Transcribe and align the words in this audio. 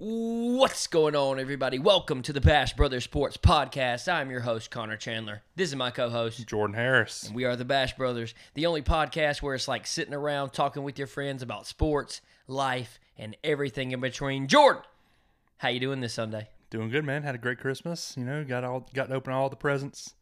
What's 0.00 0.86
going 0.86 1.16
on, 1.16 1.40
everybody? 1.40 1.80
Welcome 1.80 2.22
to 2.22 2.32
the 2.32 2.40
Bash 2.40 2.72
Brothers 2.74 3.02
Sports 3.02 3.36
Podcast. 3.36 4.06
I'm 4.06 4.30
your 4.30 4.42
host, 4.42 4.70
Connor 4.70 4.96
Chandler. 4.96 5.42
This 5.56 5.70
is 5.70 5.74
my 5.74 5.90
co 5.90 6.08
host. 6.08 6.46
Jordan 6.46 6.76
Harris. 6.76 7.24
And 7.24 7.34
We 7.34 7.44
are 7.46 7.56
the 7.56 7.64
Bash 7.64 7.96
Brothers, 7.96 8.32
the 8.54 8.66
only 8.66 8.80
podcast 8.80 9.42
where 9.42 9.56
it's 9.56 9.66
like 9.66 9.88
sitting 9.88 10.14
around 10.14 10.50
talking 10.50 10.84
with 10.84 10.98
your 10.98 11.08
friends 11.08 11.42
about 11.42 11.66
sports, 11.66 12.20
life, 12.46 13.00
and 13.16 13.36
everything 13.42 13.90
in 13.90 13.98
between. 14.00 14.46
Jordan, 14.46 14.82
how 15.56 15.70
you 15.70 15.80
doing 15.80 15.98
this 15.98 16.14
Sunday? 16.14 16.48
Doing 16.70 16.90
good, 16.90 17.04
man. 17.04 17.24
Had 17.24 17.34
a 17.34 17.38
great 17.38 17.58
Christmas. 17.58 18.14
You 18.16 18.24
know, 18.24 18.44
got 18.44 18.62
all 18.62 18.86
got 18.94 19.08
to 19.08 19.16
open 19.16 19.32
all 19.32 19.48
the 19.48 19.56
presents. 19.56 20.14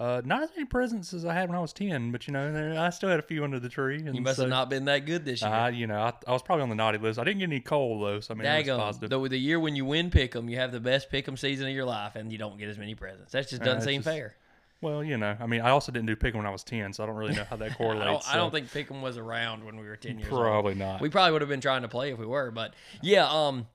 Uh, 0.00 0.22
not 0.24 0.42
as 0.42 0.48
many 0.56 0.64
presents 0.64 1.12
as 1.12 1.26
I 1.26 1.34
had 1.34 1.50
when 1.50 1.58
I 1.58 1.60
was 1.60 1.74
ten, 1.74 2.10
but 2.10 2.26
you 2.26 2.32
know, 2.32 2.74
I 2.80 2.88
still 2.88 3.10
had 3.10 3.18
a 3.18 3.22
few 3.22 3.44
under 3.44 3.60
the 3.60 3.68
tree. 3.68 3.96
And 3.98 4.14
You 4.14 4.22
must 4.22 4.36
so, 4.36 4.44
have 4.44 4.50
not 4.50 4.70
been 4.70 4.86
that 4.86 5.04
good 5.04 5.26
this 5.26 5.42
year. 5.42 5.50
Uh, 5.52 5.68
you 5.68 5.86
know, 5.86 6.00
I, 6.00 6.14
I 6.26 6.32
was 6.32 6.40
probably 6.40 6.62
on 6.62 6.70
the 6.70 6.74
naughty 6.74 6.96
list. 6.96 7.18
I 7.18 7.24
didn't 7.24 7.40
get 7.40 7.50
any 7.50 7.60
coal 7.60 8.00
though, 8.00 8.18
so 8.20 8.32
I 8.32 8.36
mean, 8.38 8.46
Daggum. 8.46 8.78
positive. 8.78 9.10
The, 9.10 9.28
the 9.28 9.36
year 9.38 9.60
when 9.60 9.76
you 9.76 9.84
win 9.84 10.10
pick'em, 10.10 10.50
you 10.50 10.56
have 10.56 10.72
the 10.72 10.80
best 10.80 11.10
pick'em 11.12 11.38
season 11.38 11.68
of 11.68 11.74
your 11.74 11.84
life, 11.84 12.16
and 12.16 12.32
you 12.32 12.38
don't 12.38 12.56
get 12.58 12.70
as 12.70 12.78
many 12.78 12.94
presents. 12.94 13.32
That 13.32 13.46
just 13.46 13.60
doesn't 13.60 13.76
it's 13.76 13.84
seem 13.84 14.02
just- 14.02 14.08
fair. 14.16 14.34
Well, 14.82 15.04
you 15.04 15.18
know, 15.18 15.36
I 15.38 15.46
mean, 15.46 15.60
I 15.60 15.68
also 15.68 15.92
didn't 15.92 16.06
do 16.06 16.16
picking 16.16 16.38
when 16.38 16.46
I 16.46 16.50
was 16.50 16.64
ten, 16.64 16.94
so 16.94 17.02
I 17.02 17.06
don't 17.06 17.16
really 17.16 17.34
know 17.34 17.44
how 17.44 17.56
that 17.56 17.72
I 17.72 17.74
correlates. 17.74 18.24
don't, 18.26 18.34
I 18.34 18.38
don't 18.38 18.50
think 18.50 18.68
pick'em 18.68 19.02
was 19.02 19.18
around 19.18 19.62
when 19.62 19.76
we 19.76 19.86
were 19.86 19.96
ten 19.96 20.18
years 20.18 20.32
old. 20.32 20.40
probably 20.40 20.74
not. 20.74 21.02
We 21.02 21.10
probably 21.10 21.32
would 21.32 21.42
have 21.42 21.50
been 21.50 21.60
trying 21.60 21.82
to 21.82 21.88
play 21.88 22.10
if 22.10 22.18
we 22.18 22.24
were, 22.24 22.50
but 22.50 22.72
yeah. 23.02 23.28
Um, 23.28 23.66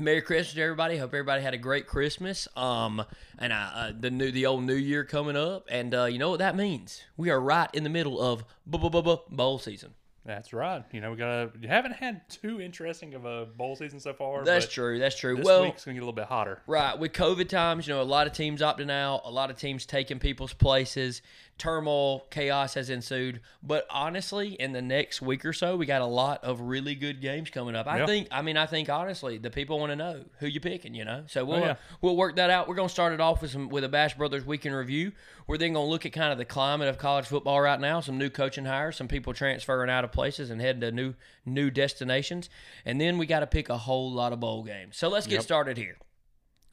Merry 0.00 0.22
Christmas 0.22 0.54
to 0.54 0.62
everybody. 0.62 0.96
Hope 0.96 1.10
everybody 1.10 1.42
had 1.42 1.54
a 1.54 1.58
great 1.58 1.86
Christmas. 1.86 2.46
Um, 2.56 3.04
and 3.38 3.52
uh, 3.52 3.70
uh, 3.74 3.92
the 3.98 4.10
new 4.10 4.30
the 4.30 4.46
old 4.46 4.64
New 4.64 4.74
Year 4.74 5.04
coming 5.04 5.36
up, 5.36 5.66
and 5.70 5.94
uh, 5.94 6.04
you 6.04 6.18
know 6.18 6.30
what 6.30 6.38
that 6.38 6.56
means? 6.56 7.02
We 7.16 7.30
are 7.30 7.40
right 7.40 7.68
in 7.72 7.84
the 7.84 7.90
middle 7.90 8.20
of 8.20 8.44
bowl 8.66 9.58
season. 9.58 9.94
That's 10.28 10.52
right. 10.52 10.84
You 10.92 11.00
know, 11.00 11.12
we 11.12 11.16
got. 11.16 11.60
You 11.60 11.68
haven't 11.68 11.92
had 11.92 12.28
too 12.28 12.60
interesting 12.60 13.14
of 13.14 13.24
a 13.24 13.46
bowl 13.46 13.76
season 13.76 13.98
so 13.98 14.12
far. 14.12 14.44
That's 14.44 14.68
true. 14.68 14.98
That's 14.98 15.18
true. 15.18 15.36
This 15.36 15.44
well, 15.46 15.62
week's 15.62 15.86
gonna 15.86 15.94
get 15.94 16.00
a 16.00 16.04
little 16.04 16.12
bit 16.12 16.26
hotter. 16.26 16.60
Right. 16.66 16.98
With 16.98 17.14
COVID 17.14 17.48
times, 17.48 17.88
you 17.88 17.94
know, 17.94 18.02
a 18.02 18.04
lot 18.04 18.26
of 18.26 18.34
teams 18.34 18.60
opting 18.60 18.90
out, 18.90 19.22
a 19.24 19.30
lot 19.30 19.50
of 19.50 19.56
teams 19.56 19.86
taking 19.86 20.18
people's 20.18 20.52
places, 20.52 21.22
turmoil, 21.58 22.20
chaos 22.30 22.74
has 22.74 22.88
ensued. 22.90 23.40
But 23.62 23.86
honestly, 23.90 24.54
in 24.54 24.72
the 24.72 24.80
next 24.82 25.20
week 25.20 25.44
or 25.44 25.52
so, 25.52 25.76
we 25.76 25.86
got 25.86 26.00
a 26.02 26.06
lot 26.06 26.42
of 26.44 26.60
really 26.60 26.94
good 26.94 27.20
games 27.20 27.50
coming 27.50 27.74
up. 27.74 27.86
I 27.86 27.98
Yeah. 27.98 28.06
think 28.06 28.28
I 28.30 28.42
mean, 28.42 28.56
I 28.56 28.66
think 28.66 28.88
honestly, 28.88 29.38
the 29.38 29.50
people 29.50 29.78
want 29.78 29.90
to 29.90 29.96
know 29.96 30.24
who 30.38 30.46
you 30.46 30.60
picking, 30.60 30.94
you 30.94 31.04
know. 31.04 31.24
So 31.26 31.44
we'll 31.44 31.58
Oh, 31.58 31.66
yeah. 31.66 31.74
we'll 32.00 32.16
work 32.16 32.36
that 32.36 32.50
out. 32.50 32.68
We're 32.68 32.74
gonna 32.76 32.88
start 32.88 33.12
it 33.12 33.20
off 33.20 33.42
with 33.42 33.50
some 33.50 33.68
with 33.68 33.84
a 33.84 33.88
Bash 33.88 34.14
Brothers 34.14 34.44
weekend 34.46 34.74
review. 34.76 35.12
We're 35.46 35.58
then 35.58 35.72
gonna 35.72 35.86
look 35.88 36.06
at 36.06 36.12
kind 36.12 36.30
of 36.32 36.38
the 36.38 36.44
climate 36.44 36.88
of 36.88 36.98
college 36.98 37.26
football 37.26 37.60
right 37.60 37.80
now, 37.80 38.00
some 38.00 38.18
new 38.18 38.30
coaching 38.30 38.64
hires, 38.66 38.96
some 38.96 39.08
people 39.08 39.34
transferring 39.34 39.90
out 39.90 40.04
of 40.04 40.12
places 40.12 40.50
and 40.50 40.60
heading 40.60 40.80
to 40.82 40.92
new 40.92 41.14
new 41.44 41.70
destinations. 41.70 42.48
And 42.84 43.00
then 43.00 43.18
we 43.18 43.26
gotta 43.26 43.46
pick 43.46 43.68
a 43.68 43.78
whole 43.78 44.10
lot 44.12 44.32
of 44.32 44.40
bowl 44.40 44.62
games. 44.62 44.96
So 44.96 45.08
let's 45.08 45.26
get 45.26 45.34
Yep. 45.36 45.42
started 45.42 45.76
here 45.76 45.96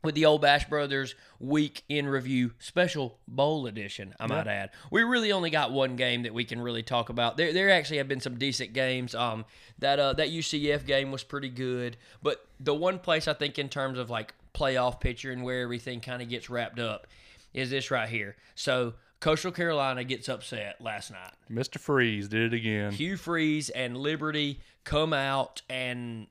with 0.06 0.16
the 0.16 0.26
old 0.26 0.42
Bash 0.42 0.70
Brothers 0.70 1.16
Week 1.40 1.84
in 1.90 2.08
Review 2.08 2.52
special 2.60 3.18
bowl 3.28 3.68
edition, 3.68 4.14
I 4.20 4.28
might 4.28 4.48
add. 4.48 4.70
We 4.92 5.04
really 5.04 5.32
only 5.32 5.50
got 5.50 5.72
one 5.72 5.96
game 5.96 6.24
that 6.24 6.34
we 6.34 6.46
can 6.46 6.62
really 6.62 6.84
talk 6.84 7.10
about. 7.10 7.38
There 7.38 7.52
there 7.52 7.70
actually 7.70 7.98
have 7.98 8.08
been 8.08 8.22
some 8.22 8.38
decent 8.38 8.74
games. 8.74 9.14
Um 9.16 9.46
that 9.80 10.00
uh 10.00 10.14
that 10.14 10.30
UCF 10.30 10.86
game 10.86 11.12
was 11.12 11.24
pretty 11.24 11.50
good, 11.50 11.98
but 12.24 12.46
the 12.60 12.74
one 12.74 13.00
place 13.00 13.28
I 13.28 13.34
think 13.34 13.60
in 13.60 13.70
terms 13.70 14.00
of 14.00 14.10
like 14.10 14.34
playoff 14.54 15.00
picture 15.02 15.32
and 15.32 15.44
where 15.44 15.62
everything 15.62 16.00
kind 16.00 16.22
of 16.22 16.30
gets 16.30 16.50
wrapped 16.50 16.80
up 16.80 17.08
is 17.54 17.70
this 17.70 17.92
right 17.92 18.08
here. 18.08 18.36
So 18.56 18.94
Coastal 19.20 19.52
Carolina 19.52 20.04
gets 20.04 20.30
upset 20.30 20.80
last 20.80 21.12
night. 21.12 21.34
Mr. 21.52 21.80
Freeze 21.80 22.28
did 22.28 22.54
it 22.54 22.56
again. 22.56 22.92
Hugh 22.92 23.18
Freeze 23.18 23.70
and 23.70 23.98
Liberty 23.98 24.60
come 24.84 25.14
out 25.14 25.62
and 25.70 26.28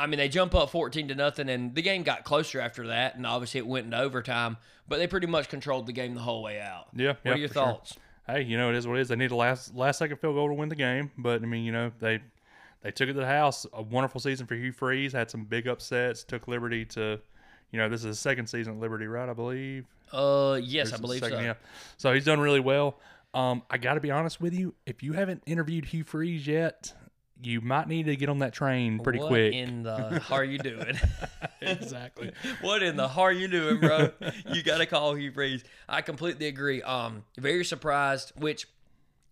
I 0.00 0.06
mean 0.06 0.18
they 0.18 0.28
jump 0.28 0.54
up 0.54 0.70
14 0.70 1.08
to 1.08 1.14
nothing 1.14 1.48
and 1.48 1.74
the 1.74 1.82
game 1.82 2.02
got 2.02 2.24
closer 2.24 2.60
after 2.60 2.86
that 2.88 3.16
and 3.16 3.26
obviously 3.26 3.58
it 3.58 3.66
went 3.66 3.84
into 3.86 3.98
overtime, 3.98 4.56
but 4.88 4.98
they 4.98 5.06
pretty 5.06 5.26
much 5.26 5.48
controlled 5.48 5.86
the 5.86 5.92
game 5.92 6.14
the 6.14 6.20
whole 6.22 6.42
way 6.42 6.60
out. 6.60 6.86
Yeah, 6.94 7.08
What 7.08 7.18
yeah, 7.24 7.32
are 7.32 7.36
your 7.36 7.48
for 7.48 7.54
sure. 7.54 7.62
thoughts? 7.64 7.96
hey, 8.26 8.42
you 8.42 8.56
know 8.56 8.70
it 8.70 8.76
is 8.76 8.86
what 8.86 8.98
it 8.98 9.02
is. 9.02 9.08
They 9.08 9.16
need 9.16 9.30
a 9.30 9.36
last 9.36 9.74
last 9.74 9.98
second 9.98 10.16
field 10.18 10.34
goal 10.36 10.48
to 10.48 10.54
win 10.54 10.68
the 10.68 10.74
game, 10.76 11.10
but 11.18 11.42
I 11.42 11.46
mean, 11.46 11.64
you 11.64 11.72
know 11.72 11.92
they 12.00 12.20
they 12.82 12.90
took 12.90 13.08
it 13.10 13.12
to 13.12 13.20
the 13.20 13.26
house. 13.26 13.66
A 13.74 13.82
wonderful 13.82 14.20
season 14.20 14.46
for 14.46 14.54
Hugh 14.54 14.72
Freeze. 14.72 15.12
Had 15.12 15.30
some 15.30 15.44
big 15.44 15.68
upsets. 15.68 16.24
Took 16.24 16.48
Liberty 16.48 16.86
to, 16.86 17.20
you 17.72 17.78
know, 17.78 17.88
this 17.90 18.00
is 18.00 18.06
his 18.06 18.18
second 18.18 18.46
season 18.46 18.74
at 18.74 18.80
Liberty, 18.80 19.06
right? 19.06 19.28
I 19.28 19.34
believe. 19.34 19.84
Uh 20.12 20.58
yes, 20.62 20.88
I 20.88 20.92
Or 20.92 20.94
is 20.94 20.98
it 20.98 21.00
believe 21.02 21.20
second? 21.20 21.38
so. 21.38 21.42
Yeah. 21.44 21.54
So 21.98 22.14
he's 22.14 22.24
done 22.24 22.40
really 22.40 22.60
well. 22.60 22.98
Um, 23.34 23.62
I 23.70 23.76
got 23.78 23.94
to 23.94 24.00
be 24.00 24.10
honest 24.10 24.40
with 24.40 24.54
you. 24.54 24.74
If 24.86 25.02
you 25.02 25.12
haven't 25.12 25.42
interviewed 25.46 25.84
Hugh 25.84 26.02
Freeze 26.04 26.46
yet, 26.46 26.92
you 27.42 27.60
might 27.60 27.88
need 27.88 28.06
to 28.06 28.16
get 28.16 28.28
on 28.28 28.40
that 28.40 28.52
train 28.52 28.98
pretty 29.00 29.18
what 29.18 29.28
quick. 29.28 29.54
in 29.54 29.82
the 29.82 30.20
how 30.20 30.36
are 30.36 30.44
you 30.44 30.58
doing? 30.58 30.98
exactly. 31.60 32.32
what 32.60 32.82
in 32.82 32.96
the 32.96 33.08
how 33.08 33.22
are 33.22 33.32
you 33.32 33.48
doing, 33.48 33.80
bro? 33.80 34.10
you 34.52 34.62
got 34.62 34.78
to 34.78 34.86
call 34.86 35.14
Hugh 35.14 35.32
Freeze. 35.32 35.64
I 35.88 36.02
completely 36.02 36.46
agree. 36.46 36.82
Um, 36.82 37.24
very 37.38 37.64
surprised. 37.64 38.32
Which 38.36 38.66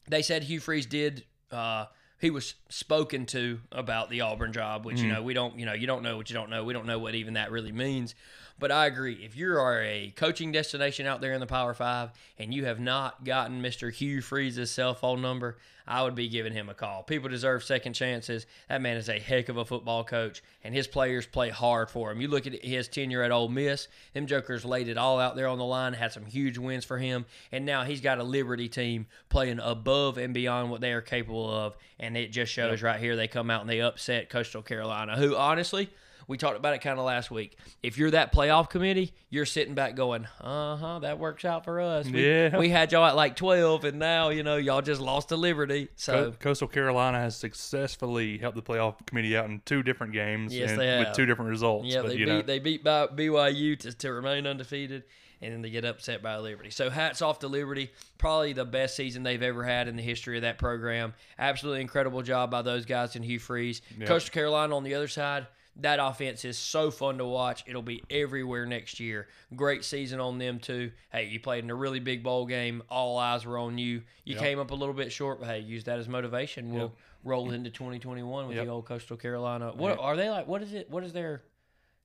they 0.08 0.22
said 0.22 0.44
Hugh 0.44 0.60
Freeze 0.60 0.86
did. 0.86 1.24
Uh, 1.50 1.86
he 2.20 2.30
was 2.30 2.54
spoken 2.68 3.26
to 3.26 3.60
about 3.70 4.10
the 4.10 4.22
Auburn 4.22 4.52
job, 4.52 4.84
which 4.84 5.00
you 5.00 5.08
know 5.08 5.22
we 5.22 5.34
don't. 5.34 5.58
You 5.58 5.66
know 5.66 5.72
you 5.72 5.86
don't 5.86 6.02
know 6.02 6.16
what 6.16 6.28
you 6.30 6.34
don't 6.34 6.50
know. 6.50 6.64
We 6.64 6.72
don't 6.72 6.86
know 6.86 6.98
what 6.98 7.14
even 7.14 7.34
that 7.34 7.50
really 7.50 7.72
means. 7.72 8.14
But 8.58 8.72
I 8.72 8.86
agree. 8.86 9.14
If 9.14 9.36
you 9.36 9.56
are 9.56 9.80
a 9.82 10.12
coaching 10.16 10.50
destination 10.50 11.06
out 11.06 11.20
there 11.20 11.32
in 11.32 11.40
the 11.40 11.46
Power 11.46 11.74
Five 11.74 12.10
and 12.38 12.52
you 12.52 12.64
have 12.64 12.80
not 12.80 13.24
gotten 13.24 13.62
Mr. 13.62 13.92
Hugh 13.92 14.20
Freeze's 14.20 14.70
cell 14.70 14.94
phone 14.94 15.22
number, 15.22 15.58
I 15.88 16.02
would 16.02 16.14
be 16.14 16.28
giving 16.28 16.52
him 16.52 16.68
a 16.68 16.74
call. 16.74 17.02
People 17.02 17.30
deserve 17.30 17.64
second 17.64 17.94
chances. 17.94 18.46
That 18.68 18.82
man 18.82 18.98
is 18.98 19.08
a 19.08 19.18
heck 19.18 19.48
of 19.48 19.56
a 19.56 19.64
football 19.64 20.04
coach, 20.04 20.42
and 20.62 20.74
his 20.74 20.86
players 20.86 21.26
play 21.26 21.48
hard 21.48 21.90
for 21.90 22.12
him. 22.12 22.20
You 22.20 22.28
look 22.28 22.46
at 22.46 22.62
his 22.62 22.88
tenure 22.88 23.22
at 23.22 23.32
Ole 23.32 23.48
Miss; 23.48 23.88
them 24.12 24.26
Jokers 24.26 24.64
laid 24.64 24.88
it 24.88 24.98
all 24.98 25.18
out 25.18 25.34
there 25.34 25.48
on 25.48 25.58
the 25.58 25.64
line, 25.64 25.94
had 25.94 26.12
some 26.12 26.26
huge 26.26 26.58
wins 26.58 26.84
for 26.84 26.98
him, 26.98 27.24
and 27.50 27.64
now 27.64 27.84
he's 27.84 28.02
got 28.02 28.18
a 28.18 28.24
Liberty 28.24 28.68
team 28.68 29.06
playing 29.30 29.60
above 29.60 30.18
and 30.18 30.34
beyond 30.34 30.70
what 30.70 30.82
they 30.82 30.92
are 30.92 31.00
capable 31.00 31.50
of. 31.50 31.76
And 31.98 32.16
it 32.16 32.28
just 32.28 32.52
shows 32.52 32.82
right 32.82 33.00
here 33.00 33.16
they 33.16 33.26
come 33.26 33.50
out 33.50 33.62
and 33.62 33.70
they 33.70 33.80
upset 33.80 34.28
Coastal 34.28 34.62
Carolina, 34.62 35.16
who 35.16 35.34
honestly. 35.34 35.88
We 36.28 36.36
talked 36.36 36.56
about 36.58 36.74
it 36.74 36.82
kind 36.82 36.98
of 36.98 37.04
last 37.06 37.30
week. 37.30 37.56
If 37.82 37.96
you're 37.98 38.10
that 38.10 38.32
playoff 38.34 38.68
committee, 38.68 39.12
you're 39.30 39.46
sitting 39.46 39.74
back 39.74 39.96
going, 39.96 40.26
"Uh 40.40 40.76
huh, 40.76 40.98
that 41.00 41.18
works 41.18 41.44
out 41.46 41.64
for 41.64 41.80
us." 41.80 42.06
We, 42.06 42.26
Yeah. 42.26 42.56
we 42.58 42.68
had 42.68 42.92
y'all 42.92 43.06
at 43.06 43.16
like 43.16 43.34
12, 43.34 43.84
and 43.84 43.98
now 43.98 44.28
you 44.28 44.42
know 44.42 44.56
y'all 44.56 44.82
just 44.82 45.00
lost 45.00 45.30
to 45.30 45.36
Liberty. 45.36 45.88
So 45.96 46.12
Co- 46.32 46.36
Coastal 46.38 46.68
Carolina 46.68 47.18
has 47.18 47.34
successfully 47.36 48.38
helped 48.38 48.56
the 48.56 48.62
playoff 48.62 48.94
committee 49.06 49.36
out 49.36 49.46
in 49.46 49.62
two 49.64 49.82
different 49.82 50.12
games 50.12 50.54
Yes, 50.54 50.70
and 50.70 50.80
they 50.80 50.86
have. 50.86 51.06
with 51.08 51.16
two 51.16 51.26
different 51.26 51.50
results. 51.50 51.86
yeah, 51.88 52.02
but 52.02 52.08
they 52.10 52.16
beat 52.18 52.26
know, 52.28 52.42
they 52.42 52.58
beat 52.58 52.84
by 52.84 53.06
BYU 53.06 53.78
to, 53.80 53.92
to 53.92 54.12
remain 54.12 54.46
undefeated, 54.46 55.04
and 55.40 55.52
then 55.54 55.62
they 55.62 55.70
get 55.70 55.84
upset 55.84 56.22
by 56.22 56.36
Liberty. 56.36 56.68
So 56.70 56.90
hats 56.90 57.22
off 57.22 57.38
to 57.38 57.48
Liberty. 57.48 57.90
Probably 58.18 58.52
the 58.52 58.64
best 58.64 58.96
season 58.96 59.22
they've 59.22 59.42
ever 59.42 59.64
had 59.64 59.88
in 59.88 59.96
the 59.96 60.02
history 60.02 60.36
of 60.36 60.42
that 60.42 60.58
program. 60.58 61.14
Absolutely 61.38 61.80
incredible 61.80 62.20
job 62.22 62.50
by 62.50 62.60
those 62.62 62.84
guys 62.84 63.16
in 63.16 63.22
Hugh 63.22 63.38
Freeze. 63.38 63.80
Coastal 64.04 64.32
Carolina 64.32 64.76
on 64.76 64.82
the 64.84 64.94
other 64.94 65.08
side. 65.08 65.46
That 65.80 66.00
offense 66.00 66.44
is 66.44 66.58
so 66.58 66.90
fun 66.90 67.18
to 67.18 67.24
watch. 67.24 67.62
It'll 67.66 67.82
be 67.82 68.02
everywhere 68.10 68.66
next 68.66 68.98
year. 68.98 69.28
Great 69.54 69.84
season 69.84 70.18
on 70.18 70.38
them 70.38 70.58
too. 70.58 70.90
Hey, 71.12 71.26
you 71.28 71.38
played 71.38 71.62
in 71.62 71.70
a 71.70 71.74
really 71.74 72.00
big 72.00 72.22
bowl 72.24 72.46
game. 72.46 72.82
All 72.90 73.16
eyes 73.16 73.46
were 73.46 73.58
on 73.58 73.78
you. 73.78 74.02
You 74.24 74.36
came 74.36 74.58
up 74.58 74.72
a 74.72 74.74
little 74.74 74.94
bit 74.94 75.12
short, 75.12 75.38
but 75.38 75.46
hey, 75.48 75.60
use 75.60 75.84
that 75.84 75.98
as 75.98 76.08
motivation. 76.08 76.72
We'll 76.72 76.92
roll 77.24 77.50
into 77.50 77.70
2021 77.70 78.48
with 78.48 78.56
Yep. 78.56 78.66
the 78.66 78.72
old 78.72 78.86
Coastal 78.86 79.16
Carolina. 79.16 79.72
What 79.74 79.98
are 79.98 80.16
they 80.16 80.28
like? 80.30 80.48
What 80.48 80.62
is 80.62 80.72
it? 80.72 80.90
What 80.90 81.04
is 81.04 81.12
their? 81.12 81.42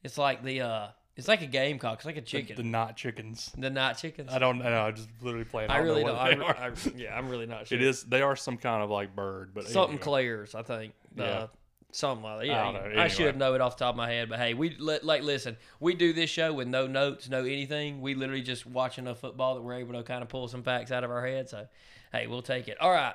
It's 0.04 0.18
like 0.18 0.44
the 0.44 0.62
uh, 0.62 0.88
it's 1.16 1.28
like 1.28 1.42
a 1.42 1.48
gamecock. 1.48 1.98
It's 2.00 2.06
like 2.06 2.18
a 2.18 2.22
chicken. 2.22 2.56
the 2.56 2.64
not 2.64 2.98
chickens. 2.98 3.52
The, 3.58 3.70
not 3.70 3.98
chickens. 3.98 4.32
I 4.32 4.40
don't 4.40 4.58
know. 4.60 4.82
I 4.82 4.92
just 4.92 5.10
literally 5.22 5.46
play 5.46 5.66
it. 5.66 5.70
I 5.70 5.78
don't 5.78 5.86
really 5.86 6.04
don't. 6.04 6.16
I. 6.16 6.68
I, 6.68 6.72
yeah, 6.96 7.16
I'm 7.18 7.30
really 7.30 7.46
not 7.46 7.68
sure. 7.68 7.78
It 7.78 7.84
is. 7.84 8.04
They 8.04 8.22
are 8.22 8.36
some 8.36 8.58
kind 8.58 8.84
of 8.84 8.90
like 8.90 9.16
bird, 9.16 9.52
but 9.54 9.66
something 9.68 9.92
anyway. 9.94 10.04
Claire's, 10.04 10.56
I 10.56 10.64
think. 10.64 10.94
Yeah. 11.16 11.48
Something 11.96 12.24
like 12.24 12.40
that. 12.40 12.44
I 12.46 12.48
Yeah, 12.48 12.64
don't 12.64 12.74
know. 12.74 12.80
I 12.80 12.84
Anyway. 12.92 13.10
should 13.10 13.38
know 13.38 13.54
it 13.54 13.62
off 13.62 13.78
the 13.78 13.86
top 13.86 13.94
of 13.94 13.98
my 13.98 14.10
head, 14.10 14.28
but 14.30 14.40
hey, 14.40 14.54
we 14.54 14.76
like 14.78 15.22
listen. 15.24 15.58
We 15.80 15.94
do 15.94 16.12
this 16.12 16.30
show 16.30 16.52
with 16.54 16.68
no 16.68 16.88
notes, 16.88 17.30
no 17.30 17.44
anything. 17.46 18.02
We 18.02 18.16
literally 18.16 18.42
just 18.42 18.66
watch 18.66 18.98
enough 18.98 19.20
football 19.20 19.56
that 19.56 19.62
we're 19.62 19.76
able 19.76 19.94
to 19.94 20.04
kind 20.04 20.22
of 20.24 20.30
pull 20.30 20.48
some 20.48 20.64
facts 20.64 20.92
out 20.92 21.04
of 21.04 21.12
our 21.12 21.26
head. 21.26 21.50
So, 21.50 21.68
hey, 22.12 22.28
we'll 22.28 22.42
take 22.42 22.68
it. 22.68 22.80
All 22.82 22.92
right, 22.92 23.14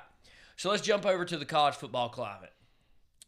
so 0.55 0.69
let's 0.69 0.81
jump 0.81 1.05
over 1.05 1.25
to 1.25 1.37
the 1.37 1.45
college 1.45 1.75
football 1.75 2.09
climate. 2.09 2.53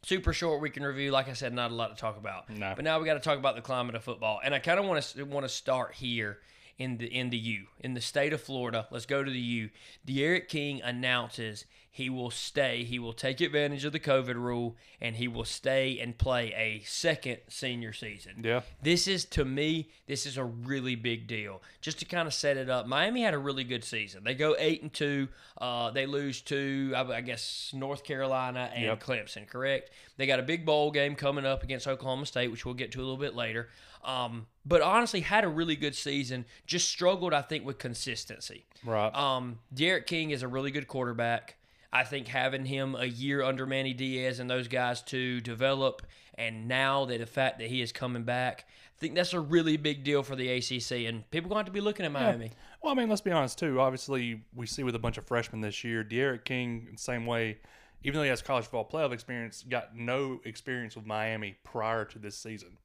Super 0.04 0.34
short 0.34 0.62
week 0.62 0.78
in 0.78 0.84
review. 0.84 1.12
Like 1.12 1.30
I 1.30 1.34
said, 1.34 1.54
not 1.54 1.70
a 1.70 1.76
lot 1.76 1.96
to 1.96 2.00
talk 2.00 2.18
about. 2.18 2.50
No. 2.50 2.74
But 2.76 2.84
now 2.86 3.00
we 3.00 3.06
got 3.06 3.14
to 3.16 3.20
talk 3.20 3.38
about 3.38 3.56
the 3.56 3.62
climate 3.62 3.94
of 3.96 4.04
football, 4.04 4.40
and 4.44 4.56
I 4.56 4.60
kind 4.60 4.80
of 4.80 4.86
want 4.86 5.04
to 5.04 5.24
want 5.26 5.46
to 5.46 5.50
start 5.50 5.94
here 5.96 6.40
in 6.80 6.98
the 6.98 7.06
in 7.06 7.30
the 7.30 7.38
U 7.38 7.68
in 7.82 7.94
the 7.94 8.02
state 8.02 8.34
of 8.34 8.42
Florida. 8.42 8.88
Let's 8.90 9.06
go 9.06 9.22
to 9.24 9.30
the 9.30 9.38
U. 9.40 9.70
D'Eriq 10.06 10.48
King 10.48 10.82
announces 10.82 11.66
he 11.94 12.10
will 12.10 12.32
stay. 12.32 12.86
He 12.86 13.00
will 13.00 13.12
take 13.12 13.42
advantage 13.42 13.84
of 13.84 13.92
the 13.92 14.00
COVID 14.00 14.36
rule 14.36 14.78
and 15.02 15.18
he 15.18 15.28
will 15.28 15.44
stay 15.44 16.00
and 16.00 16.18
play 16.18 16.54
a 16.56 16.82
second 16.88 17.40
senior 17.50 17.92
season. 17.92 18.42
Yeah. 18.44 18.62
This 18.82 19.10
is 19.10 19.26
to 19.26 19.44
me, 19.44 19.90
this 20.08 20.26
is 20.26 20.38
a 20.38 20.44
really 20.46 20.96
big 20.96 21.28
deal. 21.28 21.62
Just 21.82 22.00
to 22.00 22.06
kind 22.06 22.30
of 22.30 22.34
set 22.34 22.56
it 22.56 22.70
up, 22.70 22.88
Miami 22.88 23.24
had 23.24 23.34
a 23.34 23.38
really 23.38 23.66
good 23.66 23.84
season. 23.84 24.24
They 24.24 24.36
go 24.36 24.56
eight 24.58 24.82
and 24.82 24.94
two. 24.94 25.28
Uh, 25.60 25.92
they 25.92 26.06
lose 26.06 26.40
to 26.44 26.94
I, 26.96 27.02
I 27.18 27.22
guess 27.22 27.72
North 27.74 28.06
Carolina 28.06 28.72
and 28.74 28.86
Yep. 28.86 29.04
Clemson. 29.04 29.46
Correct. 29.46 29.92
They 30.16 30.26
got 30.28 30.40
a 30.40 30.44
big 30.44 30.66
bowl 30.66 30.92
game 30.92 31.16
coming 31.16 31.46
up 31.46 31.62
against 31.62 31.90
Oklahoma 31.90 32.26
State, 32.26 32.52
which 32.52 32.64
we'll 32.66 32.74
get 32.74 32.94
to 32.94 33.00
a 33.00 33.04
little 33.04 33.18
bit 33.18 33.36
later. 33.36 33.68
Um, 34.06 34.48
but 34.66 34.82
honestly, 34.82 35.20
had 35.20 35.44
a 35.44 35.48
really 35.50 35.76
good 35.76 35.94
season. 35.96 36.46
Just 36.66 36.88
struggled, 36.90 37.34
I 37.34 37.42
think, 37.42 37.66
with 37.66 37.78
consistency. 37.80 38.66
Right. 38.86 39.14
Um, 39.14 39.60
D'Eriq 39.74 40.06
King 40.08 40.32
is 40.32 40.42
a 40.42 40.48
really 40.48 40.72
good 40.72 40.88
quarterback. 40.88 41.58
I 41.94 42.04
think 42.04 42.28
having 42.28 42.66
him 42.66 42.96
a 42.96 43.06
year 43.06 43.44
under 43.44 43.66
Manny 43.66 43.94
Diaz 43.94 44.40
and 44.40 44.50
those 44.50 44.68
guys 44.68 45.02
to 45.04 45.42
develop, 45.42 46.02
and 46.36 46.68
now 46.68 47.06
that 47.06 47.20
the 47.20 47.26
fact 47.26 47.60
that 47.60 47.68
he 47.68 47.82
is 47.82 47.92
coming 47.92 48.24
back, 48.24 48.66
I 48.98 49.00
think 49.00 49.16
that's 49.16 49.34
a 49.34 49.40
really 49.40 49.76
big 49.78 50.04
deal 50.04 50.24
for 50.24 50.36
the 50.36 50.48
ACC, 50.50 51.08
and 51.08 51.30
people 51.32 51.50
going 51.50 51.56
to 51.58 51.60
have 51.60 51.66
to 51.66 51.72
be 51.72 51.82
looking 51.82 52.06
at 52.06 52.12
Miami. 52.12 52.52
Well, 52.82 52.94
I 52.94 52.96
mean, 52.96 53.10
let's 53.10 53.22
be 53.22 53.32
honest 53.32 53.60
too. 53.60 53.80
Obviously, 53.82 54.42
we 54.56 54.66
see 54.68 54.84
with 54.84 54.96
a 54.96 55.00
bunch 55.00 55.18
of 55.18 55.26
freshmen 55.26 55.62
this 55.62 55.84
year, 55.84 56.04
D'Eriq 56.04 56.46
King, 56.46 56.88
same 56.96 57.26
way. 57.26 57.58
Even 58.04 58.18
though 58.18 58.24
he 58.24 58.30
has 58.30 58.42
college 58.42 58.66
football 58.66 58.90
playoff 58.90 59.12
experience, 59.12 59.64
got 59.68 59.96
no 59.96 60.40
experience 60.46 60.96
with 60.96 61.06
Miami 61.06 61.58
prior 61.64 62.06
to 62.06 62.18
this 62.20 62.36
season. 62.38 62.78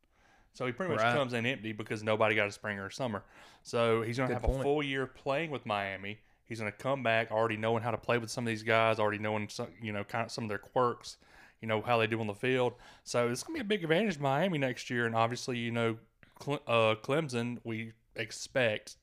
So 0.52 0.66
he 0.66 0.72
pretty 0.72 0.92
much 0.92 1.02
Right. 1.02 1.14
comes 1.14 1.32
in 1.32 1.46
empty 1.46 1.72
because 1.72 2.02
nobody 2.02 2.34
got 2.34 2.48
a 2.48 2.52
spring 2.52 2.78
or 2.78 2.86
a 2.86 2.92
summer. 2.92 3.22
So 3.62 4.02
he's 4.02 4.16
going 4.16 4.28
to 4.30 4.34
have 4.34 4.42
point. 4.42 4.60
a 4.60 4.62
full 4.62 4.82
year 4.82 5.06
playing 5.06 5.50
with 5.50 5.64
Miami. 5.64 6.18
He's 6.46 6.60
going 6.60 6.70
to 6.70 6.78
come 6.78 7.02
back 7.02 7.30
already 7.30 7.56
knowing 7.56 7.82
how 7.82 7.90
to 7.90 7.98
play 7.98 8.18
with 8.18 8.30
some 8.30 8.44
of 8.44 8.48
these 8.48 8.62
guys, 8.62 8.98
already 8.98 9.18
knowing 9.18 9.48
some, 9.48 9.68
you 9.82 9.92
know, 9.92 10.04
kind 10.04 10.26
of 10.26 10.30
some 10.30 10.44
of 10.44 10.48
their 10.48 10.58
quirks, 10.58 11.16
you 11.60 11.68
know, 11.68 11.82
how 11.82 11.98
they 11.98 12.06
do 12.06 12.20
on 12.20 12.26
the 12.26 12.34
field. 12.34 12.74
So 13.04 13.28
it's 13.28 13.42
going 13.42 13.58
to 13.58 13.64
be 13.64 13.66
a 13.66 13.76
big 13.76 13.84
advantage 13.84 14.16
to 14.16 14.22
Miami 14.22 14.58
next 14.58 14.88
year. 14.88 15.06
And 15.06 15.14
obviously, 15.14 15.58
you 15.58 15.72
know, 15.72 15.96
Cle- 16.38 16.62
uh, 16.66 16.94
Clemson, 17.02 17.58
we 17.64 17.92
expect 18.14 18.96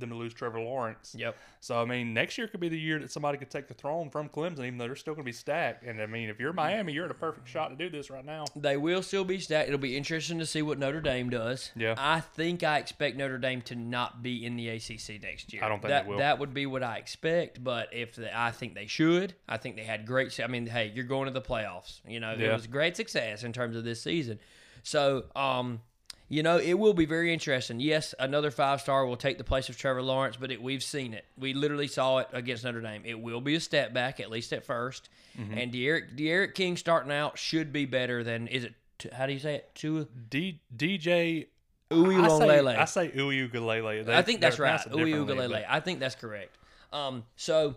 them 0.00 0.10
to 0.10 0.16
lose 0.16 0.34
Trevor 0.34 0.60
Lawrence. 0.60 1.14
Yep. 1.16 1.36
So 1.60 1.80
I 1.80 1.84
mean, 1.84 2.14
next 2.14 2.38
year 2.38 2.46
could 2.46 2.60
be 2.60 2.68
the 2.68 2.78
year 2.78 2.98
that 2.98 3.10
somebody 3.10 3.38
could 3.38 3.50
take 3.50 3.68
the 3.68 3.74
throne 3.74 4.10
from 4.10 4.28
Clemson, 4.28 4.60
even 4.60 4.78
though 4.78 4.86
they're 4.86 4.96
still 4.96 5.14
going 5.14 5.24
to 5.24 5.28
be 5.28 5.32
stacked. 5.32 5.84
And 5.84 6.00
I 6.00 6.06
mean, 6.06 6.28
if 6.28 6.38
you're 6.38 6.52
Miami, 6.52 6.92
you're 6.92 7.04
in 7.04 7.10
a 7.10 7.14
perfect 7.14 7.48
shot 7.48 7.68
to 7.68 7.76
do 7.76 7.90
this 7.90 8.10
right 8.10 8.24
now. 8.24 8.44
They 8.54 8.76
will 8.76 9.02
still 9.02 9.24
be 9.24 9.38
stacked. 9.38 9.68
It'll 9.68 9.78
be 9.78 9.96
interesting 9.96 10.38
to 10.38 10.46
see 10.46 10.62
what 10.62 10.78
Notre 10.78 11.00
Dame 11.00 11.30
does. 11.30 11.70
Yeah. 11.76 11.94
I 11.98 12.20
think 12.20 12.62
I 12.62 12.78
expect 12.78 13.16
Notre 13.16 13.38
Dame 13.38 13.62
to 13.62 13.74
not 13.74 14.22
be 14.22 14.44
in 14.44 14.56
the 14.56 14.68
ACC 14.68 15.22
next 15.22 15.52
year. 15.52 15.64
I 15.64 15.68
don't 15.68 15.80
think 15.80 15.90
that 15.90 16.06
will. 16.06 16.18
that 16.18 16.38
would 16.38 16.54
be 16.54 16.66
what 16.66 16.82
I 16.82 16.96
expect. 16.96 17.62
But 17.62 17.92
if 17.92 18.16
they, 18.16 18.30
I 18.32 18.50
think 18.50 18.74
they 18.74 18.86
should, 18.86 19.34
I 19.48 19.56
think 19.56 19.76
they 19.76 19.84
had 19.84 20.06
great. 20.06 20.38
I 20.40 20.46
mean, 20.46 20.66
hey, 20.66 20.92
you're 20.94 21.04
going 21.04 21.26
to 21.26 21.32
the 21.32 21.42
playoffs. 21.42 22.00
You 22.06 22.20
know, 22.20 22.32
it 22.32 22.52
was 22.52 22.66
great 22.66 22.96
success 22.96 23.42
in 23.42 23.52
terms 23.52 23.76
of 23.76 23.84
this 23.84 24.02
season. 24.02 24.38
So, 24.82 25.24
um, 25.34 25.80
you 26.28 26.42
know, 26.42 26.58
it 26.58 26.74
will 26.74 26.94
be 26.94 27.06
very 27.06 27.32
interesting. 27.32 27.80
Yes, 27.80 28.14
another 28.18 28.50
five 28.50 28.80
star 28.80 29.06
will 29.06 29.16
take 29.16 29.38
the 29.38 29.44
place 29.44 29.68
of 29.68 29.76
Trevor 29.78 30.02
Lawrence, 30.02 30.36
but 30.36 30.50
it, 30.50 30.60
we've 30.62 30.82
seen 30.82 31.14
it. 31.14 31.24
We 31.38 31.54
literally 31.54 31.88
saw 31.88 32.18
it 32.18 32.28
against 32.32 32.64
Notre 32.64 32.80
Dame. 32.80 33.02
It 33.04 33.18
will 33.20 33.40
be 33.40 33.54
a 33.54 33.60
step 33.60 33.92
back, 33.94 34.20
at 34.20 34.30
least 34.30 34.52
at 34.52 34.66
1st 34.66 35.02
Mm-hmm. 35.38 35.56
And 35.58 35.72
D'Eriq, 35.72 36.16
D'Eriq 36.16 36.54
King 36.54 36.76
starting 36.76 37.12
out 37.12 37.38
should 37.38 37.72
be 37.72 37.84
better 37.84 38.24
than 38.24 38.48
is 38.48 38.64
it? 38.64 38.74
How 39.12 39.26
do 39.26 39.32
you 39.32 39.38
say 39.38 39.54
it? 39.56 39.70
Tua 39.76 40.06
D- 40.30 40.60
DJ. 40.76 41.46
Uwe 41.92 42.20
I 42.20 42.26
say, 42.28 42.34
Longlele. 42.44 42.76
I 42.76 42.84
say 42.86 43.08
Uwe 43.10 44.04
They- 44.04 44.16
I 44.16 44.22
think 44.22 44.40
that's 44.40 44.58
right. 44.58 44.80
pronounced 44.80 44.88
Uli 44.90 45.12
differently, 45.12 45.46
Ugalele. 45.46 45.50
but- 45.52 45.64
I 45.68 45.80
think 45.80 46.00
that's 46.00 46.16
correct. 46.16 46.56
Um, 46.92 47.24
so, 47.36 47.76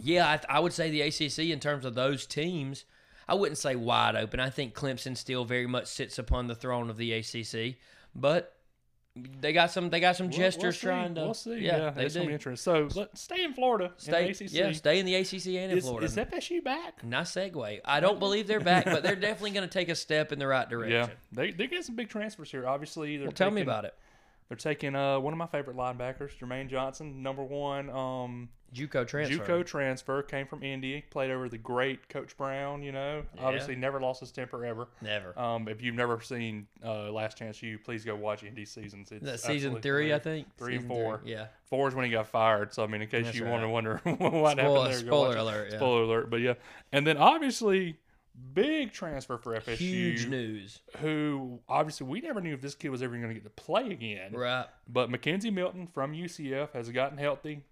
yeah, 0.00 0.26
I, 0.48 0.56
I 0.56 0.60
would 0.60 0.72
say 0.72 0.90
the 0.90 1.02
ACC 1.02 1.50
in 1.50 1.58
terms 1.58 1.84
of 1.84 1.94
those 1.94 2.24
teams, 2.24 2.84
I 3.28 3.34
wouldn't 3.34 3.58
say 3.58 3.74
wide 3.76 4.14
open. 4.16 4.38
I 4.40 4.50
think 4.50 4.74
Clemson 4.74 5.16
still 5.16 5.44
very 5.44 5.66
much 5.66 5.86
sits 5.86 6.18
upon 6.18 6.46
the 6.46 6.54
throne 6.54 6.90
of 6.90 6.96
the 6.96 7.12
ACC, 7.12 7.76
but 8.14 8.52
they 9.40 9.52
got 9.54 9.70
some 9.70 9.88
they 9.88 9.98
got 9.98 10.14
some 10.14 10.28
We'll- 10.28 10.36
gestures 10.38 10.82
we'll 10.82 10.92
trying 10.92 11.14
to. 11.14 11.22
We'll 11.22 11.34
see. 11.34 11.58
Yeah, 11.60 11.76
Yeah, 11.78 11.90
they 11.90 12.08
do. 12.08 12.26
be 12.26 12.32
interesting. 12.34 12.88
So 12.90 13.00
let, 13.00 13.16
stay 13.16 13.42
in 13.44 13.54
Florida. 13.54 13.92
Stay, 13.96 14.26
in 14.28 14.32
the 14.34 14.44
ACC. 14.44 14.52
yeah, 14.52 14.72
stay 14.72 14.98
in 14.98 15.06
the 15.06 15.14
ACC 15.14 15.46
and 15.56 15.72
in 15.72 15.78
is, 15.78 15.84
Florida. 15.84 16.04
is 16.06 16.16
FSU 16.16 16.62
back? 16.62 17.02
nice 17.02 17.32
segue. 17.32 17.80
I 17.84 18.00
don't 18.00 18.18
believe 18.18 18.46
they're 18.46 18.60
back, 18.60 18.84
but 18.84 19.02
they're 19.02 19.16
definitely 19.16 19.52
going 19.52 19.66
to 19.66 19.72
take 19.72 19.88
a 19.88 19.94
step 19.94 20.32
in 20.32 20.38
the 20.38 20.46
right 20.46 20.68
direction. 20.68 20.92
Yeah, 20.92 21.08
they 21.32 21.50
they 21.50 21.66
get 21.66 21.84
some 21.84 21.96
big 21.96 22.10
transfers 22.10 22.50
here. 22.50 22.66
Obviously, 22.68 23.16
they're 23.16 23.26
Well, 23.28 23.32
tell 23.32 23.50
me 23.50 23.62
about 23.62 23.86
it. 23.86 23.94
They're 24.48 24.56
taking 24.56 24.94
uh, 24.94 25.18
one 25.18 25.32
of 25.32 25.38
my 25.38 25.46
favorite 25.46 25.76
linebackers, 25.76 26.30
Jermaine 26.38 26.68
Johnson, 26.68 27.22
number 27.22 27.42
one. 27.42 27.90
Um, 27.90 28.48
JUCO 28.74 29.06
transfer. 29.06 29.36
JUCO 29.44 29.64
transfer 29.66 30.22
came 30.22 30.46
from 30.46 30.62
Indy, 30.62 31.04
played 31.10 31.30
over 31.30 31.48
the 31.48 31.58
great 31.58 32.08
Coach 32.08 32.36
Brown. 32.36 32.82
You 32.82 32.92
know, 32.92 33.22
obviously 33.40 33.74
never 33.74 34.00
lost 34.00 34.20
his 34.20 34.30
temper 34.30 34.64
ever. 34.64 34.88
Never. 35.00 35.36
Um, 35.38 35.66
if 35.68 35.82
you've 35.82 35.94
never 35.94 36.20
seen 36.20 36.66
uh, 36.84 37.10
Last 37.10 37.38
Chance 37.38 37.62
U, 37.62 37.78
please 37.78 38.04
go 38.04 38.14
watch 38.14 38.42
Indy 38.44 38.64
seasons. 38.64 39.10
It's 39.12 39.24
That 39.24 39.40
season 39.40 39.80
three, 39.80 40.12
I 40.12 40.18
think. 40.18 40.46
Three 40.58 40.74
and 40.74 40.82
Season 40.82 40.94
four. 40.96 41.20
Yeah. 41.24 41.46
Four 41.64 41.88
is 41.88 41.94
when 41.94 42.04
he 42.04 42.10
got 42.10 42.28
fired. 42.28 42.72
So 42.74 42.84
I 42.84 42.86
mean, 42.86 43.02
in 43.02 43.08
case 43.08 43.24
That's 43.24 43.36
you 43.36 43.44
right. 43.44 43.50
want 43.50 43.62
to 43.62 43.68
wonder 43.68 44.00
what 44.04 44.16
Spoiler- 44.18 44.48
happened 44.48 44.86
there, 44.86 44.92
spoiler 44.98 45.36
alert, 45.36 45.68
yeah. 45.70 45.76
Spoiler 45.78 46.02
alert. 46.02 46.30
But 46.30 46.40
yeah, 46.40 46.54
and 46.92 47.06
then 47.06 47.16
obviously 47.16 47.96
big 48.54 48.92
transfer 48.92 49.38
for 49.38 49.58
FSU. 49.58 49.76
Huge 49.76 50.26
news. 50.26 50.80
Who 50.98 51.60
obviously 51.68 52.06
we 52.06 52.20
never 52.20 52.40
knew 52.40 52.54
if 52.54 52.60
this 52.60 52.74
kid 52.74 52.90
was 52.90 53.02
ever 53.02 53.16
going 53.16 53.28
to 53.28 53.34
get 53.34 53.44
to 53.44 53.50
play 53.50 53.90
again. 53.90 54.32
Right. 54.32 54.66
But 54.88 55.10
McKenzie 55.10 55.52
Milton 55.52 55.86
from 55.86 56.12
UCF 56.12 56.72
has 56.72 56.90
gotten 56.90 57.18
healthy, 57.18 57.62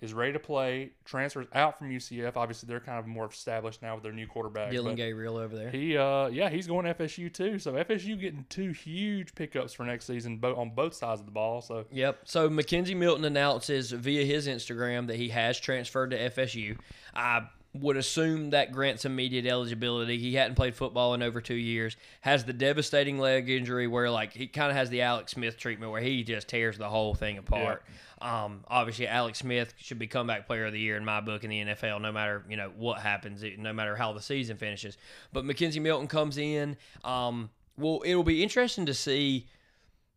is 0.00 0.12
ready 0.12 0.32
to 0.32 0.38
play. 0.38 0.90
Transfers 1.04 1.46
out 1.54 1.78
from 1.78 1.90
UCF. 1.90 2.36
Obviously, 2.36 2.66
they're 2.66 2.80
kind 2.80 2.98
of 2.98 3.06
more 3.06 3.26
established 3.26 3.82
now 3.82 3.94
with 3.94 4.02
their 4.02 4.12
new 4.12 4.26
quarterback. 4.26 4.70
Dillon 4.70 4.96
Gabriel 4.96 5.36
over 5.36 5.56
there. 5.56 5.70
He, 5.70 5.96
uh, 5.96 6.26
yeah, 6.26 6.50
he's 6.50 6.66
going 6.66 6.84
to 6.86 6.94
FSU 6.94 7.32
too. 7.32 7.58
So 7.58 7.72
FSU 7.72 8.20
getting 8.20 8.44
two 8.48 8.72
huge 8.72 9.34
pickups 9.34 9.72
for 9.72 9.84
next 9.84 10.06
season, 10.06 10.38
both 10.38 10.58
on 10.58 10.70
both 10.74 10.94
sides 10.94 11.20
of 11.20 11.26
the 11.26 11.32
ball. 11.32 11.62
So 11.62 11.86
Yep. 11.92 12.20
So 12.24 12.50
McKenzie 12.50 12.96
Milton 12.96 13.24
announces 13.24 13.92
via 13.92 14.24
his 14.24 14.48
Instagram 14.48 15.06
that 15.06 15.16
he 15.16 15.28
has 15.28 15.58
transferred 15.58 16.10
to 16.10 16.30
FSU. 16.30 16.78
I 17.14 17.46
would 17.74 17.96
assume 17.96 18.50
that 18.50 18.70
grants 18.70 19.04
immediate 19.04 19.46
eligibility. 19.46 20.18
He 20.18 20.34
hadn't 20.34 20.56
played 20.56 20.74
football 20.74 21.14
in 21.14 21.22
over 21.22 21.40
two 21.40 21.54
years. 21.54 21.96
Has 22.20 22.44
the 22.44 22.52
devastating 22.52 23.18
leg 23.18 23.48
injury 23.48 23.86
where 23.86 24.10
like 24.10 24.34
he 24.34 24.46
kind 24.46 24.70
of 24.70 24.76
has 24.76 24.90
the 24.90 25.02
Alex 25.02 25.32
Smith 25.32 25.56
treatment 25.56 25.90
where 25.90 26.02
he 26.02 26.22
just 26.22 26.48
tears 26.48 26.76
the 26.76 26.88
whole 26.88 27.14
thing 27.14 27.38
apart. 27.38 27.82
Um, 28.20 28.64
obviously, 28.68 29.08
Alex 29.08 29.38
Smith 29.38 29.74
should 29.78 29.98
be 29.98 30.06
comeback 30.06 30.46
player 30.46 30.66
of 30.66 30.72
the 30.72 30.78
year 30.78 30.96
in 30.96 31.04
my 31.04 31.20
book 31.20 31.44
in 31.44 31.50
the 31.50 31.64
NFL, 31.64 32.00
no 32.02 32.12
matter 32.12 32.44
you 32.48 32.56
know 32.56 32.70
what 32.76 33.00
happens, 33.00 33.42
no 33.58 33.72
matter 33.72 33.96
how 33.96 34.12
the 34.12 34.22
season 34.22 34.56
finishes. 34.58 34.98
But 35.32 35.44
McKenzie 35.44 35.80
Milton 35.80 36.08
comes 36.08 36.36
in. 36.36 36.76
Um, 37.04 37.50
well, 37.78 38.02
it'll 38.04 38.22
be 38.22 38.42
interesting 38.42 38.86
to 38.86 38.94
see 38.94 39.46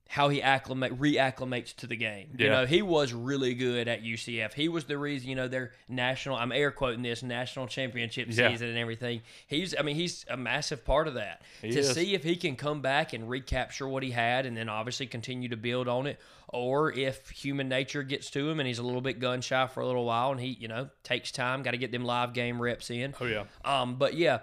how 0.08 0.30
he 0.30 0.40
acclimate 0.42 0.98
reacclimates 1.00 1.76
to 1.78 1.88
the 1.88 1.96
game. 1.96 2.28
You 2.38 2.48
know, 2.50 2.66
he 2.68 2.82
was 2.84 3.12
really 3.12 3.56
good 3.56 3.88
at 3.88 4.04
UCF. 4.04 4.54
He 4.54 4.70
was 4.70 4.86
the 4.86 4.98
reason, 5.00 5.28
you 5.30 5.36
know, 5.36 5.48
their 5.48 5.72
national 5.90 6.36
I'm 6.38 6.52
air 6.52 6.70
quoting 6.72 7.02
this 7.02 7.24
national 7.24 7.68
championship 7.68 8.28
Yeah. 8.30 8.50
season 8.52 8.70
and 8.70 8.78
everything. 8.78 9.22
He's 9.48 9.74
I 9.78 9.82
mean, 9.82 9.96
he's 9.96 10.24
a 10.30 10.38
massive 10.38 10.86
part 10.86 11.08
of 11.08 11.16
that. 11.16 11.42
He 11.62 11.72
to 11.72 11.80
is. 11.80 11.92
see 11.94 12.14
if 12.14 12.24
he 12.24 12.36
can 12.36 12.56
come 12.56 12.82
back 12.82 13.14
and 13.14 13.28
recapture 13.30 13.88
what 13.88 14.04
he 14.04 14.12
had 14.12 14.46
and 14.46 14.56
then 14.56 14.70
obviously 14.70 15.08
continue 15.08 15.50
to 15.50 15.58
build 15.58 15.88
on 15.88 16.06
it 16.06 16.20
or 16.50 16.92
if 16.94 17.30
human 17.32 17.68
nature 17.68 18.04
gets 18.04 18.30
to 18.30 18.48
him 18.48 18.60
and 18.60 18.68
he's 18.68 18.80
a 18.80 18.84
little 18.84 19.02
bit 19.02 19.20
gun 19.20 19.42
shy 19.42 19.66
for 19.68 19.82
a 19.82 19.88
little 19.88 20.06
while 20.06 20.32
and 20.32 20.40
he, 20.40 20.50
you 20.60 20.68
know, 20.68 20.88
takes 21.04 21.32
time, 21.32 21.64
got 21.64 21.72
to 21.72 21.78
get 21.78 21.92
them 21.92 22.06
live 22.06 22.32
game 22.34 22.62
reps 22.62 22.92
in. 22.92 23.16
oh 23.20 23.26
yeah, 23.26 23.46
Um, 23.66 23.96
but 23.96 24.14
yeah, 24.14 24.40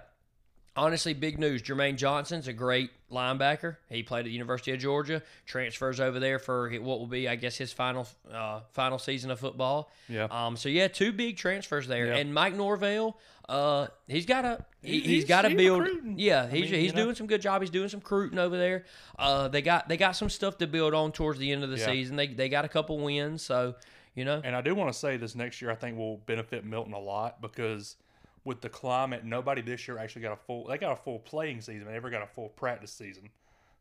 honestly, 0.77 1.15
big 1.15 1.39
news. 1.39 1.63
Jermaine 1.63 1.97
Johnson's 1.97 2.49
a 2.49 2.53
great 2.53 2.91
linebacker. 3.13 3.77
He 3.89 4.03
played 4.03 4.21
at 4.21 4.25
the 4.27 4.31
University 4.33 4.73
of 4.73 4.79
Georgia. 4.81 5.23
Transfers 5.47 6.01
over 6.01 6.19
there 6.19 6.39
for 6.39 6.71
what 6.71 6.99
will 6.99 7.07
be, 7.07 7.29
I 7.29 7.37
guess, 7.37 7.57
his 7.57 7.73
final 7.73 8.07
uh, 8.33 8.61
final 8.73 8.99
season 8.99 9.31
of 9.31 9.39
football. 9.41 9.91
Yeah. 10.09 10.29
Um. 10.31 10.57
So 10.57 10.69
yeah, 10.69 10.89
two 10.89 11.13
big 11.13 11.37
transfers 11.37 11.87
there. 11.87 12.07
Yeah. 12.09 12.17
And 12.17 12.33
Mike 12.35 12.55
Norvell, 12.55 13.19
uh, 13.49 13.87
he's 14.09 14.27
got 14.27 14.45
a 14.45 14.65
he, 14.83 15.01
he's- 15.01 15.25
got 15.25 15.43
to 15.43 15.55
build. 15.55 15.81
recruiting. 15.83 16.19
Yeah, 16.19 16.45
I 16.45 16.47
he's 16.47 16.71
mean, 16.71 16.81
he's 16.81 16.91
you 16.93 16.97
know. 16.97 17.05
doing 17.05 17.15
some 17.15 17.27
good 17.27 17.43
job. 17.43 17.63
He's 17.63 17.71
doing 17.71 17.89
some 17.89 18.01
recruiting 18.01 18.39
over 18.39 18.57
there. 18.57 18.85
Uh, 19.19 19.49
they 19.49 19.63
got 19.63 19.89
they 19.89 19.97
got 19.97 20.13
some 20.17 20.31
stuff 20.31 20.59
to 20.59 20.67
build 20.67 20.95
on 20.95 21.13
towards 21.13 21.39
the 21.39 21.53
end 21.53 21.63
of 21.65 21.71
the 21.71 21.79
Yeah. 21.79 21.87
season. 21.87 22.17
They 22.17 22.29
they 22.29 22.49
got 22.49 22.65
a 22.65 22.69
couple 22.69 22.99
wins. 22.99 23.43
So 23.43 23.75
you 24.15 24.25
know. 24.25 24.41
and 24.45 24.55
I 24.55 24.61
do 24.61 24.75
want 24.75 24.93
to 24.93 24.99
say 24.99 25.17
this 25.17 25.35
next 25.35 25.63
year 25.63 25.71
I 25.71 25.75
think 25.75 25.97
will 25.97 26.19
benefit 26.19 26.65
Milton 26.65 26.93
a 26.93 26.99
lot 27.01 27.41
because 27.41 27.97
with 28.45 28.61
the 28.61 28.69
climate, 28.69 29.25
nobody 29.25 29.63
this 29.63 29.87
year 29.87 29.99
actually 29.99 30.23
got 30.23 30.33
a 30.33 30.37
full. 30.37 30.67
They 30.67 30.79
got 30.79 30.93
a 30.93 30.97
full 30.97 31.19
playing 31.21 31.61
season. 31.61 31.87
They 31.87 31.93
never 31.93 32.11
got 32.11 32.23
a 32.23 32.27
full 32.27 32.49
practice 32.51 32.93
season. 32.93 33.31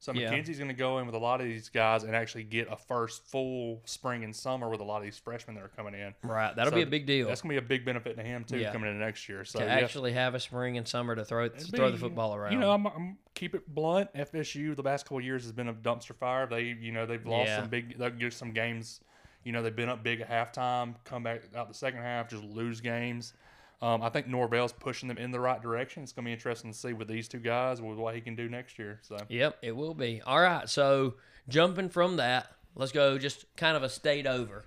So 0.02 0.14
Yeah. 0.14 0.32
McKenzie's 0.34 0.58
going 0.58 0.68
to 0.68 0.74
go 0.74 0.98
in 0.98 1.06
with 1.06 1.14
a 1.14 1.20
lot 1.20 1.42
of 1.42 1.46
these 1.48 1.70
guys 1.70 2.04
and 2.04 2.16
actually 2.16 2.44
get 2.44 2.68
a 2.72 2.76
first 2.76 3.24
full 3.28 3.82
spring 3.86 4.24
and 4.24 4.36
summer 4.36 4.68
with 4.68 4.80
a 4.80 4.84
lot 4.84 4.98
of 4.98 5.04
these 5.04 5.20
freshmen 5.20 5.56
that 5.56 5.64
are 5.64 5.68
coming 5.68 5.94
in. 5.94 6.16
Right. 6.24 6.56
That'll 6.56 6.72
So 6.72 6.76
be 6.78 6.82
a 6.82 6.88
big 6.88 7.06
deal. 7.06 7.28
That's 7.28 7.42
going 7.44 7.56
to 7.56 7.62
be 7.62 7.66
a 7.66 7.68
big 7.68 7.86
benefit 7.86 8.18
to 8.18 8.24
him 8.24 8.44
too 8.44 8.58
Yeah. 8.58 8.72
coming 8.72 8.90
in 8.90 9.00
next 9.00 9.30
year. 9.30 9.46
So 9.46 9.60
to 9.60 9.66
yeah. 9.66 9.76
actually 9.76 10.14
have 10.14 10.34
a 10.34 10.40
spring 10.40 10.78
and 10.80 10.88
summer 10.88 11.16
to 11.16 11.24
throw 11.24 11.46
It'd 11.46 11.62
throw 11.76 11.92
the 11.92 12.00
football 12.00 12.34
around. 12.36 12.52
You 12.54 12.58
know, 12.58 12.72
I'm, 12.72 12.88
I'm 12.88 13.18
keep 13.36 13.54
it 13.54 13.68
blunt. 13.68 14.12
FSU 14.16 14.76
the 14.76 14.82
last 14.82 15.04
couple 15.06 15.20
of 15.20 15.24
years 15.24 15.44
has 15.44 15.52
been 15.52 15.68
a 15.68 15.74
dumpster 15.74 16.16
fire. 16.16 16.48
They, 16.48 16.64
you 16.64 16.92
know, 16.92 17.06
they've 17.06 17.26
lost 17.26 17.56
some 17.56 17.70
big, 17.70 18.00
they'll 18.00 18.10
get 18.10 18.34
some 18.34 18.54
games. 18.54 19.02
You 19.44 19.52
know, 19.52 19.62
they've 19.62 19.76
been 19.76 19.90
up 19.90 20.04
big 20.04 20.22
at 20.22 20.30
halftime, 20.30 20.96
come 21.04 21.22
back 21.22 21.42
out 21.56 21.68
the 21.68 21.74
second 21.76 22.02
half, 22.02 22.28
just 22.28 22.44
lose 22.44 22.82
games. 22.82 23.34
Um, 23.82 24.02
I 24.04 24.10
think 24.10 24.28
Norvell's 24.28 24.74
pushing 24.74 25.08
them 25.10 25.18
in 25.18 25.32
the 25.32 25.40
right 25.40 25.62
direction. 25.62 26.04
It's 26.04 26.12
going 26.12 26.26
to 26.26 26.30
be 26.30 26.34
interesting 26.34 26.72
to 26.72 26.78
see 26.78 26.94
with 26.94 27.08
these 27.08 27.28
two 27.28 27.40
guys 27.40 27.82
with 27.82 27.98
what 27.98 28.14
he 28.14 28.22
can 28.22 28.36
do 28.36 28.48
next 28.48 28.78
year. 28.78 29.00
So 29.02 29.18
Yep, 29.28 29.58
it 29.64 29.76
will 29.76 29.96
be. 29.96 30.22
All 30.26 30.40
right, 30.40 30.70
so 30.70 31.16
jumping 31.50 31.90
from 31.90 32.18
that, 32.18 32.48
let's 32.76 32.92
go 32.92 33.18
just 33.18 33.46
kind 33.58 33.76
of 33.76 33.82
a 33.84 33.90
state 33.90 34.28
over 34.28 34.66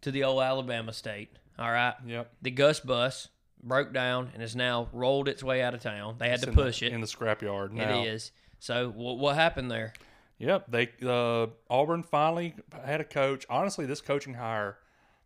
to 0.00 0.10
the 0.10 0.24
old 0.24 0.42
Alabama 0.42 0.92
state. 0.92 1.30
All 1.58 1.70
right. 1.70 1.94
Yep. 2.04 2.32
The 2.42 2.50
Gus 2.50 2.80
bus 2.80 3.28
broke 3.62 3.92
down 3.92 4.30
and 4.32 4.42
has 4.42 4.56
now 4.56 4.88
rolled 4.92 5.28
its 5.28 5.44
way 5.44 5.62
out 5.62 5.74
of 5.74 5.80
town. 5.80 6.16
They 6.18 6.26
had 6.28 6.34
It's 6.36 6.44
to 6.44 6.50
in 6.50 6.56
the- 6.56 6.62
push 6.64 6.82
it. 6.82 6.92
in 6.92 7.00
the 7.00 7.06
scrapyard. 7.06 7.66
It 7.70 7.74
Now, 7.74 8.02
is. 8.02 8.32
So 8.58 8.90
what, 8.90 9.18
what 9.18 9.36
happened 9.36 9.70
there? 9.70 9.92
Yep, 10.38 10.64
they 10.72 10.88
uh, 11.06 11.46
Auburn 11.70 12.02
finally 12.02 12.54
had 12.84 13.00
a 13.00 13.04
coach. 13.04 13.46
Honestly, 13.48 13.86
this 13.86 14.00
coaching 14.00 14.34
hire 14.34 14.78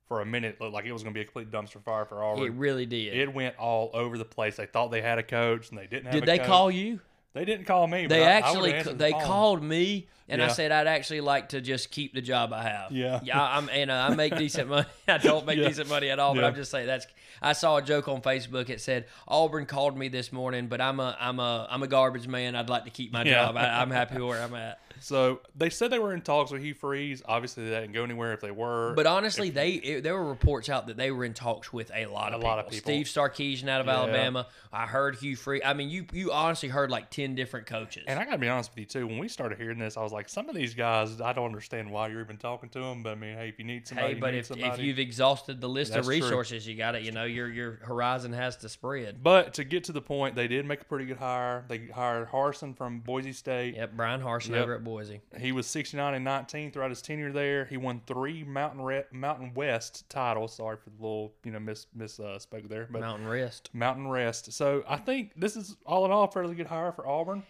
for 0.09 0.21
a 0.21 0.27
minute 0.27 0.61
looked 0.61 0.73
like 0.75 0.85
it 0.85 0.93
was 0.93 1.03
going 1.03 1.13
to 1.15 1.19
be 1.19 1.23
a 1.23 1.25
complete 1.25 1.51
dumpster 1.51 1.83
fire 1.83 2.05
for 2.05 2.23
Auburn. 2.23 2.45
It 2.47 2.53
really 2.53 2.87
did. 2.87 3.15
It, 3.17 3.33
went 3.35 3.57
all 3.59 3.91
over 3.93 4.17
the 4.19 4.25
place. 4.25 4.57
They 4.57 4.67
thought 4.67 4.91
they 4.91 5.03
had 5.03 5.19
a 5.19 5.23
coach 5.23 5.71
and 5.71 5.79
they 5.79 5.87
didn't 5.87 6.07
have. 6.07 6.15
did 6.15 6.27
they 6.27 6.39
coach. 6.39 6.47
call 6.47 6.71
you? 6.71 7.01
They 7.33 7.45
didn't 7.45 7.67
call 7.67 7.87
me. 7.87 8.07
They 8.07 8.21
but 8.21 8.23
I- 8.23 8.27
I 8.27 8.31
actually 8.31 8.73
would've 8.73 8.85
the 8.87 8.95
they 8.95 9.13
called 9.13 9.63
me 9.63 10.07
and 10.29 10.43
I 10.43 10.49
said 10.49 10.73
I'd 10.73 10.87
actually 10.87 11.21
like 11.21 11.51
to 11.51 11.61
just 11.61 11.91
keep 11.91 12.15
the 12.15 12.23
job 12.23 12.53
I 12.53 12.63
have. 12.63 12.93
Yeah. 12.93 13.21
yeah. 13.23 13.41
I'm 13.43 13.69
and 13.69 13.91
uh, 13.91 14.09
I 14.11 14.15
make 14.15 14.37
decent 14.39 14.69
money. 14.71 14.87
I 15.09 15.19
don't 15.19 15.45
make 15.45 15.59
Yeah. 15.59 15.69
decent 15.69 15.89
money 15.89 16.09
at 16.09 16.19
all, 16.19 16.35
but 16.35 16.41
Yeah. 16.43 16.47
I'm 16.47 16.55
just 16.55 16.71
saying 16.71 16.87
that's. 16.87 17.07
I 17.43 17.53
saw 17.53 17.77
a 17.77 17.83
joke 17.83 18.09
on 18.09 18.23
Facebook. 18.23 18.71
It 18.71 18.81
said 18.81 19.05
Auburn 19.29 19.67
called 19.67 19.99
me 19.99 20.09
this 20.09 20.33
morning, 20.33 20.69
but 20.69 20.81
I'm 20.81 20.99
a 20.99 21.15
I'm 21.21 21.39
a 21.39 21.67
I'm 21.71 21.83
a 21.83 21.87
garbage 21.87 22.27
man. 22.27 22.57
I'd 22.57 22.71
like 22.71 22.85
to 22.85 22.91
keep 22.91 23.13
my 23.13 23.23
Yeah. 23.25 23.45
job. 23.47 23.57
I, 23.59 23.83
I'm 23.83 23.91
happy 23.91 24.19
where 24.23 24.41
I'm 24.43 24.55
at. 24.55 24.81
So 25.01 25.41
they 25.55 25.71
said 25.71 25.91
they 25.91 25.99
were 25.99 26.13
in 26.15 26.23
talks 26.23 26.51
with 26.51 26.63
Hugh 26.63 26.75
Freeze. 26.75 27.23
Obviously, 27.27 27.65
they 27.69 27.81
didn't 27.81 27.93
go 27.93 28.05
anywhere 28.05 28.33
if 28.33 28.41
they 28.41 28.51
were. 28.51 28.93
But 28.95 29.07
honestly, 29.07 29.51
they 29.51 29.71
it, 29.73 30.03
there 30.03 30.15
were 30.15 30.29
reports 30.29 30.69
out 30.69 30.87
that 30.89 30.97
they 30.97 31.11
were 31.11 31.25
in 31.25 31.35
talks 31.35 31.73
with 31.73 31.91
a 31.95 32.07
lot 32.07 32.29
of 32.33 32.35
A 32.35 32.37
people. 32.39 32.49
lot 32.49 32.59
of 32.59 32.71
people. 32.71 32.91
Steve 32.93 33.07
Sarkisian 33.07 33.69
out 33.69 33.81
of 33.81 33.87
Yeah. 33.87 33.95
Alabama. 33.95 34.47
I 34.73 34.87
heard 34.87 35.17
Hugh 35.17 35.37
Free. 35.37 35.63
I 35.63 35.75
mean, 35.75 35.89
you 35.91 36.07
you 36.13 36.33
honestly 36.33 36.69
heard 36.69 36.91
like 36.91 37.11
ten 37.11 37.35
different 37.35 37.67
coaches. 37.67 38.05
and 38.09 38.19
I 38.19 38.25
got 38.25 38.33
to 38.33 38.39
be 38.39 38.49
honest 38.49 38.71
with 38.71 38.79
you 38.79 38.85
too. 38.87 39.07
When 39.07 39.19
we 39.19 39.29
started 39.29 39.59
hearing 39.59 39.79
this, 39.79 39.97
I 39.97 40.03
was 40.03 40.13
like, 40.13 40.29
some 40.29 40.49
of 40.49 40.55
these 40.55 40.75
guys, 40.75 41.21
I 41.21 41.33
don't 41.33 41.47
understand 41.47 41.91
why 41.91 42.09
you're 42.09 42.21
even 42.21 42.37
talking 42.37 42.69
to 42.71 42.81
them. 42.81 43.03
But 43.03 43.13
I 43.13 43.15
mean, 43.17 43.37
hey, 43.37 43.49
if 43.49 43.59
you 43.59 43.65
need 43.65 43.87
somebody, 43.87 44.09
Hey, 44.09 44.15
you 44.15 44.21
but 44.21 44.31
need 44.33 44.39
if, 44.39 44.51
if 44.51 44.61
somebody. 44.61 44.83
you've 44.85 44.99
exhausted 44.99 45.61
the 45.61 45.69
list 45.69 45.95
of 45.95 46.05
true. 46.05 46.15
resources, 46.15 46.67
you 46.67 46.75
got 46.77 46.95
it. 46.95 47.03
You 47.03 47.13
know, 47.13 47.25
your 47.25 47.49
your 47.49 47.73
horizon 47.83 48.33
has 48.33 48.57
to 48.59 48.69
spread. 48.69 49.23
But 49.23 49.55
to 49.55 49.65
get 49.65 49.85
to 49.85 49.93
the 49.93 50.03
point, 50.03 50.35
they 50.35 50.49
did 50.49 50.67
make 50.67 50.81
a 50.81 50.85
pretty 50.85 51.07
good 51.07 51.17
hire. 51.19 51.65
They 51.69 51.87
hired 51.87 52.29
Harsin 52.29 52.77
from 52.77 53.01
Boise 53.01 53.33
State. 53.33 53.77
Yep, 53.77 53.93
Bryan 53.97 54.21
Harsin 54.21 54.51
Yep. 54.51 54.63
over 54.63 54.75
at 54.75 54.85
Boise. 54.87 55.21
He 55.39 55.53
was 55.53 55.67
69 55.67 56.15
and 56.15 56.25
19 56.25 56.71
throughout 56.71 56.91
his 56.91 57.03
tenure 57.03 57.33
there. 57.33 57.65
He 57.67 57.77
won 57.77 58.01
three 58.07 58.45
Mountain 58.45 58.81
Re- 58.81 59.05
Mountain 59.13 59.53
West 59.55 60.09
titles. 60.09 60.55
Sorry 60.55 60.77
for 60.77 60.91
the 60.91 61.03
little, 61.03 61.35
you 61.45 61.51
know, 61.51 61.59
miss 61.59 61.87
miss 61.95 62.21
uh, 62.21 62.39
spoke 62.39 62.69
there, 62.69 62.89
but 62.91 63.01
Mountain 63.01 63.29
Rest. 63.29 63.71
Mountain 63.75 64.09
Rest. 64.09 64.53
So 64.53 64.85
I 64.89 64.97
think 64.97 65.33
this 65.37 65.57
is 65.57 65.77
all 65.85 66.05
in 66.05 66.13
all 66.13 66.25
a 66.25 66.31
fairly 66.31 66.55
good 66.55 66.69
hire 66.69 66.93
for 66.93 67.07
Auburn. 67.07 67.43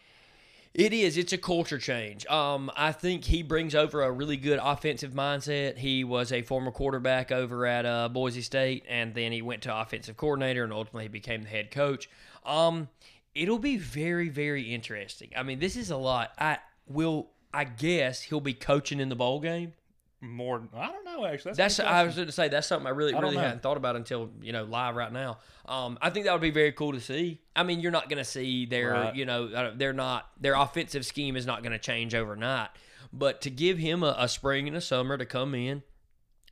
It 0.73 0.93
is. 0.93 1.17
It's 1.17 1.33
a 1.33 1.39
culture 1.39 1.79
change. 1.79 2.27
Um, 2.27 2.71
I 2.77 2.93
think 2.93 3.25
he 3.25 3.43
brings 3.43 3.75
over 3.75 4.03
a 4.03 4.11
really 4.11 4.37
good 4.37 4.59
offensive 4.63 5.13
mindset. 5.13 5.79
He 5.79 6.05
was 6.05 6.33
a 6.33 6.43
former 6.43 6.71
quarterback 6.71 7.33
over 7.33 7.65
at 7.65 7.87
uh, 7.87 8.11
Boise 8.11 8.43
State, 8.43 8.85
and 8.87 9.15
then 9.15 9.33
he 9.33 9.41
went 9.41 9.63
to 9.63 9.81
offensive 9.81 10.19
coordinator, 10.19 10.65
and 10.65 10.75
ultimately 10.75 11.05
he 11.05 11.09
became 11.09 11.45
the 11.45 11.49
head 11.49 11.71
coach. 11.71 12.11
Um, 12.45 12.89
it'll 13.35 13.59
be 13.59 13.77
very, 13.77 14.29
very 14.29 14.75
interesting. 14.75 15.31
I 15.37 15.43
mean, 15.45 15.61
this 15.61 15.77
is 15.77 15.91
a 15.91 15.97
lot. 15.97 16.33
I 16.39 16.59
will. 16.89 17.31
I 17.55 17.65
guess 17.65 18.23
he'll 18.23 18.41
be 18.41 18.53
coaching 18.55 19.01
in 19.01 19.09
the 19.09 19.17
bowl 19.17 19.41
game. 19.41 19.73
More, 20.21 20.63
I 20.75 20.87
don't 20.91 21.05
know 21.05 21.27
actually. 21.27 21.53
That's 21.53 21.77
good 21.77 21.87
I 21.87 22.03
was 22.03 22.17
going 22.17 22.27
to 22.27 22.33
say 22.33 22.49
that's 22.49 22.67
something 22.67 22.87
I 22.87 22.91
really 22.91 23.15
I 23.15 23.21
really 23.21 23.37
know. 23.37 23.43
hadn't 23.43 23.63
thought 23.63 23.77
about 23.77 23.97
until 23.97 24.31
you 24.43 24.53
know 24.53 24.65
live 24.65 24.97
right 24.97 25.13
now. 25.13 25.39
Um, 25.67 25.99
I 26.03 26.11
think 26.11 26.25
that 26.27 26.33
would 26.33 26.41
be 26.43 26.51
very 26.51 26.73
cool 26.73 26.93
to 26.93 27.01
see. 27.01 27.41
I 27.55 27.63
mean, 27.63 27.81
you're 27.81 27.93
not 27.93 28.09
going 28.09 28.19
to 28.19 28.25
see 28.25 28.67
their 28.67 28.91
Right. 28.93 29.15
you 29.15 29.25
know 29.27 29.73
they're 29.75 29.93
not 29.93 30.31
their 30.41 30.55
offensive 30.55 31.05
scheme 31.07 31.37
is 31.37 31.47
not 31.47 31.63
going 31.63 31.73
to 31.73 31.79
change 31.79 32.15
overnight, 32.15 32.71
but 33.13 33.43
to 33.43 33.51
give 33.51 33.79
him 33.79 34.03
a, 34.03 34.15
a 34.19 34.29
spring 34.29 34.67
and 34.69 34.77
a 34.77 34.81
summer 34.81 35.17
to 35.19 35.27
come 35.27 35.55
in, 35.55 35.83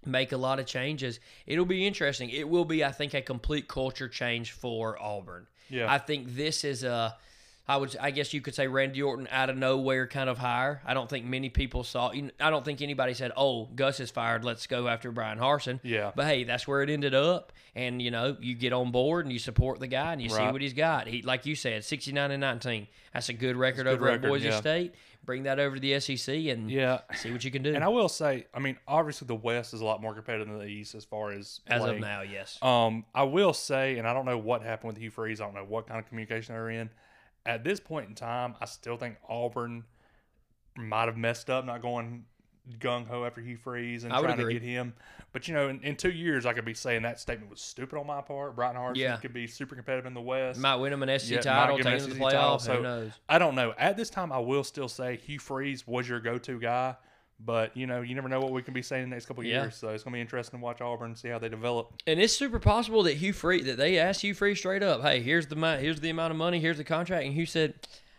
make 0.05 0.33
a 0.33 0.37
lot 0.37 0.59
of 0.61 0.67
changes, 0.67 1.19
it'll 1.47 1.65
be 1.65 1.87
interesting. 1.87 2.29
It 2.31 2.49
will 2.49 2.67
be, 2.67 2.85
I 2.85 2.93
think, 2.93 3.15
a 3.15 3.23
complete 3.23 3.67
culture 3.67 4.09
change 4.09 4.53
for 4.53 5.01
Auburn. 5.03 5.47
Yeah. 5.71 5.91
I 5.93 5.99
think 5.99 6.35
this 6.35 6.65
is 6.65 6.85
a. 6.85 7.17
I 7.67 7.79
would, 7.79 7.97
I 7.99 8.11
guess 8.11 8.35
you 8.35 8.43
could 8.43 8.55
say 8.55 8.67
Randy 8.69 9.01
Orton 9.01 9.27
out 9.31 9.49
of 9.49 9.57
nowhere 9.57 10.07
kind 10.07 10.29
of 10.29 10.37
hire. 10.37 10.83
I 10.85 10.93
don't 10.93 11.09
think 11.09 11.25
many 11.25 11.49
people 11.49 11.83
saw. 11.83 12.11
I 12.11 12.51
don't 12.51 12.65
think 12.65 12.83
anybody 12.83 13.15
said, 13.15 13.33
"Oh, 13.39 13.67
Gus 13.75 14.01
is 14.01 14.11
fired. 14.11 14.45
Let's 14.45 14.67
go 14.67 14.87
after 14.87 15.11
Bryan 15.11 15.39
Harsin." 15.39 15.81
Yeah. 15.83 16.13
But 16.15 16.27
hey, 16.27 16.45
that's 16.45 16.69
where 16.69 16.83
it 16.83 16.91
ended 16.91 17.15
up, 17.15 17.53
and 17.75 18.03
you 18.03 18.11
know, 18.11 18.37
you 18.39 18.55
get 18.55 18.75
on 18.75 18.91
board 18.91 19.25
and 19.25 19.33
you 19.33 19.39
support 19.39 19.81
the 19.81 19.87
guy 19.87 20.13
and 20.13 20.21
you 20.21 20.29
see 20.29 20.43
what 20.43 20.61
he's 20.61 20.75
got. 20.75 21.07
He, 21.07 21.23
like 21.23 21.47
you 21.47 21.55
said, 21.55 21.85
sixty-nine 21.85 22.31
and 22.33 22.41
nineteen. 22.43 22.87
That's 23.15 23.31
a 23.31 23.33
good 23.33 23.57
record 23.57 23.85
good 23.85 23.95
over 23.95 24.05
record, 24.05 24.25
at 24.27 24.29
Boise 24.29 24.49
yeah. 24.49 24.61
State. 24.61 24.95
Bring 25.25 25.45
that 25.45 25.59
over 25.59 25.77
to 25.77 25.81
the 25.81 25.99
SEC 26.01 26.35
and 26.35 26.71
yeah. 26.71 27.01
see 27.15 27.33
what 27.33 27.43
you 27.45 27.51
can 27.51 27.63
do. 27.63 27.75
And 27.75 27.83
I 27.83 27.89
will 27.89 28.11
say, 28.11 28.45
I 28.53 28.59
mean, 28.59 28.77
obviously 28.87 29.27
the 29.27 29.35
West 29.35 29.73
is 29.73 29.81
a 29.81 29.85
lot 29.85 30.03
more 30.03 30.13
competitive 30.13 30.49
than 30.49 30.59
the 30.59 30.67
East 30.67 30.95
as 30.95 31.07
far 31.07 31.33
as 31.33 31.61
As 31.67 31.83
of 31.83 31.99
now, 31.99 32.21
yes. 32.21 32.59
Um, 32.61 33.07
I 33.15 33.23
will 33.23 33.55
say, 33.55 33.97
and 33.97 34.07
I 34.07 34.13
don't 34.13 34.27
know 34.27 34.37
what 34.37 34.61
happened 34.61 34.93
with 34.93 34.99
Hugh 34.99 35.11
Freeze. 35.11 35.41
I 35.41 35.45
don't 35.45 35.55
know 35.55 35.65
what 35.65 35.87
kind 35.87 35.99
of 35.99 36.07
communication 36.07 36.55
they're 36.55 36.69
in. 36.69 36.91
At 37.47 37.65
this 37.65 37.81
point 37.81 38.09
in 38.09 38.15
time, 38.15 38.55
I 38.61 38.65
still 38.65 38.97
think 38.97 39.17
Auburn 39.29 39.85
might 40.77 41.07
have 41.07 41.17
messed 41.17 41.51
up, 41.51 41.65
not 41.65 41.83
going 41.83 42.25
gung 42.79 43.07
ho 43.07 43.27
after 43.27 43.43
Hugh 43.43 43.59
Freeze 43.59 44.05
and 44.05 44.13
I 44.13 44.23
trying 44.23 44.39
to 44.39 44.51
get 44.51 44.63
him. 44.63 44.95
But 45.33 45.47
you 45.49 45.53
know, 45.55 45.69
in, 45.69 45.81
in 45.83 45.97
two 45.97 46.11
years, 46.11 46.47
I 46.47 46.55
could 46.55 46.65
be 46.65 46.73
saying 46.73 47.03
that 47.03 47.21
statement 47.21 47.51
was 47.51 47.61
stupid 47.61 47.99
on 47.99 48.07
my 48.07 48.23
part. 48.23 48.57
Bryan 48.57 48.75
Harsin 48.77 48.97
Yeah. 48.97 49.17
could 49.17 49.35
be 49.35 49.47
super 49.47 49.75
competitive 49.75 50.07
in 50.07 50.15
the 50.15 50.23
West. 50.23 50.59
Might 50.59 50.77
win 50.77 50.93
him 50.93 51.03
an 51.03 51.19
SEC 51.19 51.31
Yeah, 51.31 51.41
title, 51.43 51.77
take 51.77 51.87
him 51.87 51.99
to 51.99 52.07
the 52.07 52.19
title, 52.19 52.29
playoffs. 52.57 52.61
so- 52.63 52.77
Who 52.77 52.83
knows? 52.83 53.13
I 53.29 53.39
don't 53.39 53.55
know. 53.55 53.75
At 53.77 53.99
this 53.99 54.09
time, 54.09 54.33
I 54.33 54.39
will 54.39 54.65
still 54.65 54.89
say 54.89 55.17
Hugh 55.17 55.39
Freeze 55.39 55.87
was 55.87 56.09
your 56.09 56.21
go-to 56.21 56.59
guy. 56.59 56.97
But 57.41 57.77
you 57.77 57.87
know, 57.87 58.01
you 58.01 58.15
never 58.15 58.29
know 58.29 58.41
what 58.41 58.53
we 58.53 58.63
can 58.63 58.75
be 58.75 58.83
saying 58.83 59.05
in 59.05 59.11
the 59.11 59.17
next 59.17 59.27
couple 59.27 59.43
of 59.43 59.47
Yeah. 59.47 59.63
years. 59.63 59.77
So 59.77 59.89
it's 59.89 60.05
gonna 60.05 60.15
be 60.15 60.21
interesting 60.21 60.61
to 60.61 60.65
watch 60.65 60.81
Auburn 60.81 61.09
and 61.09 61.19
see 61.19 61.29
how 61.29 61.39
they 61.39 61.49
develop. 61.49 61.93
And 62.07 62.21
it's 62.21 62.35
super 62.35 62.59
possible 62.59 63.03
that 63.03 63.15
Hugh 63.17 63.33
Free 63.33 63.63
that 63.63 63.77
they 63.77 63.99
asked 63.99 64.23
Hugh 64.23 64.35
Free 64.35 64.55
straight 64.55 64.83
up, 64.83 65.03
"Hey, 65.03 65.21
here's 65.21 65.47
the 65.49 65.57
here's 65.79 66.01
the 66.01 66.11
amount 66.11 66.31
of 66.31 66.37
money, 66.37 66.61
here's 66.61 66.77
the 66.79 66.85
contract," 66.85 67.25
and 67.27 67.35
Hugh 67.35 67.45
said, 67.47 67.75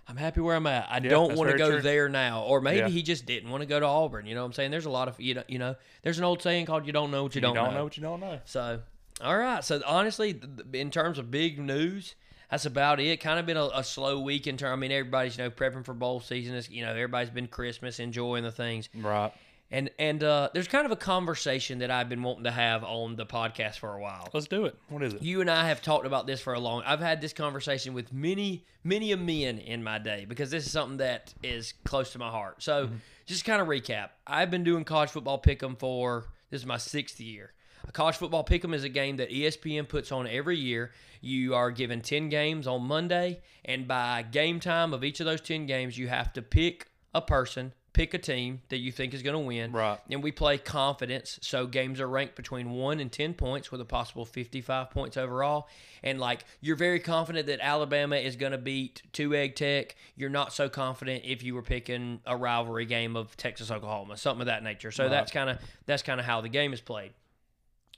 "I'm 0.08 0.18
happy 0.18 0.42
where 0.42 0.56
I'm 0.56 0.68
at. 0.68 0.88
I 0.92 1.00
don't 1.00 1.36
want 1.36 1.50
to 1.50 1.58
go 1.58 1.72
true. 1.72 1.82
there 1.82 2.10
now." 2.10 2.44
Or 2.44 2.60
maybe 2.62 2.80
Yeah. 2.80 2.88
he 2.90 3.02
just 3.02 3.26
didn't 3.26 3.50
want 3.50 3.62
to 3.62 3.66
go 3.68 3.80
to 3.80 3.86
Auburn. 3.86 4.26
You 4.26 4.36
know 4.36 4.42
what 4.42 4.48
I'm 4.48 4.54
saying? 4.54 4.72
There's 4.72 4.86
a 4.86 4.90
lot 4.92 5.08
of 5.08 5.20
you 5.20 5.34
know, 5.36 5.44
you 5.48 5.60
know 5.60 5.76
there's 6.04 6.18
an 6.20 6.26
old 6.26 6.42
saying 6.42 6.66
called 6.66 6.86
"You 6.86 6.92
don't 6.94 7.10
know 7.10 7.24
what 7.24 7.34
you, 7.36 7.40
You 7.40 7.44
don't, 7.44 7.56
don't 7.56 7.70
know. 7.72 7.78
know 7.78 7.84
what 7.86 7.96
you 7.98 8.04
don't 8.04 8.20
know. 8.20 8.40
So, 8.44 8.82
all 9.22 9.38
right. 9.38 9.64
So 9.64 9.82
honestly, 9.88 10.40
in 10.74 10.92
terms 10.92 11.18
of 11.18 11.32
big 11.32 11.58
news, 11.58 12.16
that's 12.50 12.66
about 12.66 13.00
it. 13.00 13.20
Kind 13.20 13.40
of 13.40 13.46
been 13.46 13.58
a, 13.58 13.70
a 13.74 13.84
slow 13.84 14.20
week 14.20 14.48
in 14.48 14.58
terms. 14.58 14.74
I 14.74 14.76
mean, 14.76 14.92
everybody's 14.92 15.38
you 15.38 15.44
know 15.44 15.50
prepping 15.50 15.86
for 15.86 15.94
bowl 15.94 16.20
season. 16.20 16.56
It's, 16.56 16.70
you 16.70 16.84
know, 16.86 16.92
everybody's 16.92 17.30
been 17.30 17.48
Christmas, 17.48 18.00
enjoying 18.00 18.44
the 18.44 18.52
things. 18.52 18.90
Right. 18.96 19.32
And 19.72 19.90
and 19.98 20.24
uh, 20.24 20.50
there's 20.54 20.68
kind 20.68 20.86
of 20.86 20.92
a 20.92 20.96
conversation 20.96 21.80
that 21.80 21.90
I've 21.90 22.08
been 22.08 22.22
wanting 22.22 22.44
to 22.44 22.52
have 22.52 22.84
on 22.84 23.16
the 23.16 23.26
podcast 23.26 23.80
for 23.80 23.94
a 23.94 24.00
while. 24.00 24.30
Let's 24.32 24.48
do 24.48 24.66
it. 24.66 24.78
What 24.90 25.02
is 25.02 25.16
it? 25.16 25.24
You 25.24 25.42
and 25.42 25.50
I 25.50 25.68
have 25.68 25.82
talked 25.82 26.06
about 26.06 26.28
this 26.28 26.40
for 26.40 26.54
a 26.54 26.60
long. 26.60 26.84
I've 26.86 27.00
had 27.00 27.20
this 27.20 27.34
conversation 27.34 27.94
with 27.94 28.14
many, 28.14 28.64
many 28.84 29.12
a 29.12 29.18
men 29.18 29.58
in 29.58 29.84
my 29.84 29.98
day 29.98 30.26
because 30.30 30.52
this 30.52 30.66
is 30.66 30.72
something 30.72 30.98
that 30.98 31.34
is 31.42 31.74
close 31.84 32.12
to 32.12 32.20
my 32.20 32.30
heart. 32.30 32.62
So, 32.62 32.90
just 33.26 33.44
kind 33.44 33.60
of 33.60 33.68
recap. 33.68 34.10
I've 34.28 34.52
been 34.52 34.64
doing 34.64 34.84
college 34.84 35.10
football 35.10 35.42
pick'em 35.42 35.80
for 35.80 36.26
this 36.52 36.62
is 36.62 36.68
my 36.68 36.78
sixth 36.78 37.20
year. 37.20 37.52
A 37.88 37.92
college 37.92 38.16
football 38.16 38.44
pick'em 38.44 38.74
is 38.74 38.84
a 38.84 38.90
game 38.90 39.18
that 39.18 39.30
ESPN 39.30 39.88
puts 39.88 40.12
on 40.12 40.28
every 40.28 40.58
year. 40.58 40.92
You 41.22 41.56
are 41.56 41.72
given 41.72 42.02
ten 42.02 42.30
games 42.30 42.68
on 42.68 42.84
Monday, 42.84 43.42
and 43.64 43.88
by 43.88 44.24
game 44.24 44.60
time 44.60 44.94
of 44.94 45.04
each 45.04 45.20
of 45.20 45.26
those 45.26 45.42
ten 45.42 45.66
games, 45.66 45.98
you 45.98 46.08
have 46.08 46.34
to 46.34 46.42
pick 46.42 46.88
a 47.16 47.22
person, 47.22 47.72
pick 47.94 48.14
a 48.14 48.18
team 48.18 48.62
that 48.68 48.80
you 48.80 48.92
think 48.92 49.14
is 49.14 49.24
going 49.24 49.34
to 49.34 49.40
win. 49.40 49.72
Right. 49.72 49.98
And 50.12 50.22
we 50.22 50.34
play 50.34 50.58
confidence. 50.58 51.40
So 51.42 51.66
games 51.66 52.02
are 52.02 52.08
ranked 52.08 52.36
between 52.36 52.72
one 52.72 53.00
and 53.00 53.10
10 53.10 53.34
points 53.36 53.72
with 53.72 53.80
a 53.80 53.86
possible 53.86 54.26
55 54.26 54.92
points 54.92 55.16
overall. 55.16 55.70
And 56.04 56.20
like, 56.20 56.44
you're 56.60 56.76
very 56.76 57.00
confident 57.00 57.48
that 57.48 57.62
Alabama 57.62 58.18
is 58.18 58.36
going 58.36 58.52
to 58.52 58.58
beat 58.58 59.02
Two 59.14 59.34
Egg 59.34 59.56
Tech. 59.56 59.96
You're 60.18 60.30
not 60.30 60.52
so 60.52 60.68
confident 60.68 61.24
if 61.26 61.42
you 61.42 61.56
were 61.56 61.64
picking 61.64 62.20
a 62.26 62.36
rivalry 62.36 62.86
game 62.86 63.16
of 63.16 63.36
Texas 63.38 63.72
Oklahoma, 63.72 64.18
something 64.18 64.42
of 64.42 64.48
that 64.48 64.62
nature. 64.62 64.92
So 64.92 65.08
that's 65.08 65.32
kind 65.32 65.50
of 65.50 65.58
that's 65.86 66.04
kind 66.04 66.20
of 66.20 66.26
how 66.26 66.42
the 66.42 66.50
game 66.50 66.74
is 66.74 66.82
played. 66.82 67.14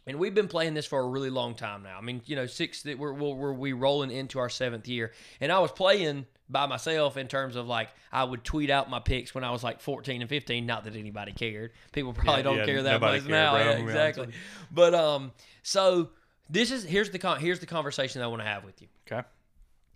And 0.07 0.17
we've 0.19 0.33
been 0.33 0.47
playing 0.47 0.73
this 0.73 0.85
for 0.85 0.99
a 0.99 1.07
really 1.07 1.29
long 1.29 1.53
time 1.53 1.83
now. 1.83 1.97
I 1.97 2.01
mean, 2.01 2.21
you 2.25 2.35
know, 2.35 2.45
six 2.47 2.81
that 2.83 2.97
we're, 2.97 3.13
we're, 3.13 3.33
we're 3.35 3.53
we 3.53 3.73
rolling 3.73 4.09
into 4.09 4.39
our 4.39 4.49
seventh 4.49 4.87
year. 4.87 5.11
And 5.41 5.51
I 5.51 5.59
was 5.59 5.71
playing 5.71 6.25
by 6.49 6.65
myself 6.65 7.17
in 7.17 7.27
terms 7.27 7.57
of 7.57 7.67
like 7.67 7.89
I 8.11 8.23
would 8.23 8.43
tweet 8.45 8.69
out 8.69 8.89
my 8.89 8.99
picks 8.99 9.35
when 9.35 9.43
I 9.43 9.51
was 9.51 9.63
like 9.63 9.81
14 9.81 10.21
and 10.21 10.29
15. 10.29 10.65
Not 10.65 10.85
that 10.85 10.95
anybody 10.95 11.33
cared. 11.33 11.73
People 11.91 12.13
probably 12.13 12.35
Yeah, 12.37 12.41
don't 12.43 12.57
yeah, 12.59 12.65
care 12.65 12.83
that 12.83 13.01
much 13.01 13.25
now. 13.25 13.51
bro, 13.51 13.59
Yeah, 13.59 13.65
I'm 13.71 13.71
gonna 13.79 13.91
be 13.91 13.91
honest 13.99 14.17
exactly. 14.19 14.33
But 14.71 14.93
um, 14.95 15.31
so 15.61 16.09
this 16.49 16.71
is 16.71 16.85
here's 16.85 17.09
the 17.09 17.19
con- 17.19 17.41
here's 17.41 17.59
the 17.59 17.65
conversation 17.65 18.21
I 18.21 18.27
want 18.27 18.41
to 18.41 18.47
have 18.47 18.63
with 18.63 18.81
you. 18.81 18.87
Okay. 19.11 19.27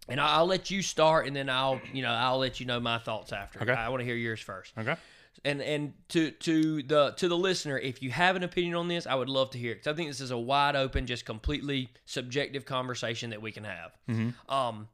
and 0.09 0.19
I'll 0.19 0.45
let 0.45 0.69
you 0.69 0.81
start, 0.81 1.25
and 1.27 1.33
then 1.33 1.49
I'll 1.49 1.79
you 1.93 2.01
know 2.01 2.11
I'll 2.11 2.39
let 2.39 2.59
you 2.59 2.65
know 2.65 2.81
my 2.81 2.97
thoughts 2.97 3.31
after. 3.31 3.61
Okay. 3.61 3.71
I 3.71 3.87
want 3.87 4.01
to 4.01 4.05
hear 4.05 4.15
yours 4.15 4.41
first. 4.41 4.73
Okay. 4.77 4.95
And 5.43 5.61
and 5.61 5.93
to 6.09 6.31
to 6.31 6.83
the 6.83 7.11
to 7.17 7.27
the 7.27 7.37
listener, 7.37 7.77
if 7.77 8.01
you 8.03 8.11
have 8.11 8.35
an 8.35 8.43
opinion 8.43 8.75
on 8.75 8.87
this, 8.87 9.07
I 9.07 9.15
would 9.15 9.29
love 9.29 9.49
to 9.51 9.57
hear 9.57 9.71
it 9.71 9.75
because 9.75 9.93
I 9.93 9.95
think 9.95 10.09
this 10.09 10.21
is 10.21 10.31
a 10.31 10.37
wide 10.37 10.75
open, 10.75 11.07
just 11.07 11.25
completely 11.25 11.89
subjective 12.05 12.65
conversation 12.65 13.31
that 13.31 13.41
we 13.41 13.51
can 13.51 13.63
have. 13.63 13.91
Um, 14.47 14.87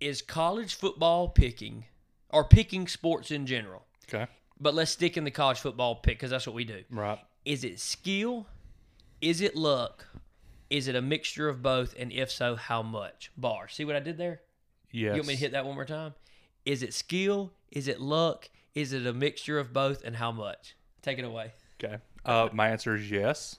is 0.00 0.20
college 0.20 0.74
football 0.74 1.28
picking 1.28 1.86
or 2.28 2.44
picking 2.44 2.86
sports 2.86 3.30
in 3.30 3.46
general? 3.46 3.84
Okay. 4.12 4.26
But 4.60 4.74
let's 4.74 4.90
stick 4.90 5.16
in 5.16 5.24
the 5.24 5.30
college 5.30 5.60
football 5.60 5.94
pick 5.96 6.18
because 6.18 6.30
that's 6.30 6.46
what 6.46 6.54
we 6.54 6.64
do. 6.64 6.82
Right. 6.90 7.18
Is 7.44 7.64
it 7.64 7.80
skill? 7.80 8.46
Is 9.20 9.40
it 9.40 9.56
luck? 9.56 10.06
Is 10.70 10.86
it 10.88 10.94
a 10.94 11.02
mixture 11.02 11.48
of 11.48 11.62
both? 11.62 11.94
And 11.98 12.12
if 12.12 12.30
so, 12.30 12.56
how 12.56 12.82
much? 12.82 13.30
Bar. 13.36 13.68
See 13.68 13.84
what 13.84 13.96
I 13.96 14.00
did 14.00 14.18
there? 14.18 14.42
Yes. 14.90 15.14
You 15.14 15.20
want 15.20 15.28
me 15.28 15.34
to 15.34 15.40
hit 15.40 15.52
that 15.52 15.64
one 15.64 15.74
more 15.74 15.84
time? 15.84 16.14
Is 16.64 16.82
it 16.82 16.92
skill? 16.92 17.52
Is 17.70 17.88
it 17.88 18.00
luck? 18.00 18.50
Is 18.78 18.92
it 18.92 19.06
a 19.06 19.12
mixture 19.12 19.58
of 19.58 19.72
both? 19.72 20.04
And 20.04 20.14
how 20.14 20.30
much? 20.30 20.76
Take 21.02 21.18
it 21.18 21.24
away. 21.24 21.52
Okay. 21.82 21.96
Uh, 22.24 22.48
my 22.52 22.68
answer 22.68 22.94
is 22.94 23.10
yes. 23.10 23.56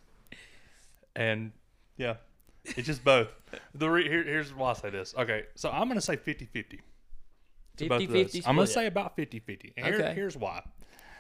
And 1.16 1.52
yeah, 1.98 2.16
it's 2.64 2.88
just 2.88 3.04
both. 3.04 3.28
The 3.74 3.90
re- 3.90 4.08
here, 4.08 4.24
here's 4.24 4.54
why 4.54 4.70
I 4.72 4.74
say 4.74 4.90
this. 4.92 5.14
Okay, 5.18 5.44
so 5.56 5.70
I'm 5.70 5.86
going 5.88 5.96
to 5.96 6.02
say 6.02 6.16
50 6.16 6.46
50. 6.46 6.80
50 7.78 8.08
50 8.08 8.44
I'm 8.46 8.56
going 8.56 8.68
to 8.68 8.74
say 8.74 8.86
about 8.86 9.16
50 9.16 9.40
50. 9.40 9.74
And 9.78 9.86
here- 9.86 9.96
Okay. 9.96 10.14
here's 10.14 10.38
why. 10.38 10.64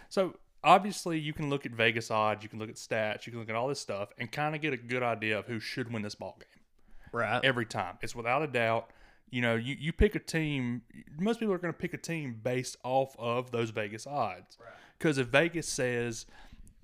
So 0.09 0.35
obviously, 0.63 1.19
you 1.19 1.33
can 1.33 1.49
look 1.49 1.65
at 1.65 1.71
Vegas 1.73 2.09
odds, 2.11 2.43
you 2.43 2.49
can 2.49 2.59
look 2.59 2.69
at 2.69 2.75
stats, 2.75 3.25
you 3.25 3.31
can 3.31 3.39
look 3.41 3.49
at 3.49 3.55
all 3.55 3.67
this 3.67 3.79
stuff, 3.79 4.09
and 4.17 4.31
kind 4.31 4.55
of 4.55 4.61
get 4.61 4.71
a 4.73 4.77
good 4.77 5.03
idea 5.03 5.39
of 5.39 5.47
who 5.47 5.59
should 5.59 5.91
win 5.91 6.01
this 6.03 6.15
ball 6.15 6.37
game 6.39 6.63
Right. 7.11 7.43
every 7.43 7.65
time. 7.65 7.97
It's 8.01 8.15
without 8.15 8.41
a 8.43 8.47
doubt. 8.47 8.89
You 9.31 9.41
know, 9.41 9.55
you, 9.55 9.75
you 9.79 9.93
pick 9.93 10.15
a 10.15 10.19
team. 10.19 10.81
Most 11.19 11.39
people 11.39 11.53
are 11.53 11.57
going 11.59 11.73
to 11.73 11.77
pick 11.79 11.93
a 11.93 11.97
team 11.97 12.39
based 12.43 12.77
off 12.83 13.15
of 13.19 13.51
those 13.51 13.69
Vegas 13.69 14.07
odds. 14.07 14.57
Because 14.97 15.17
if 15.17 15.27
Vegas 15.27 15.67
says 15.67 16.25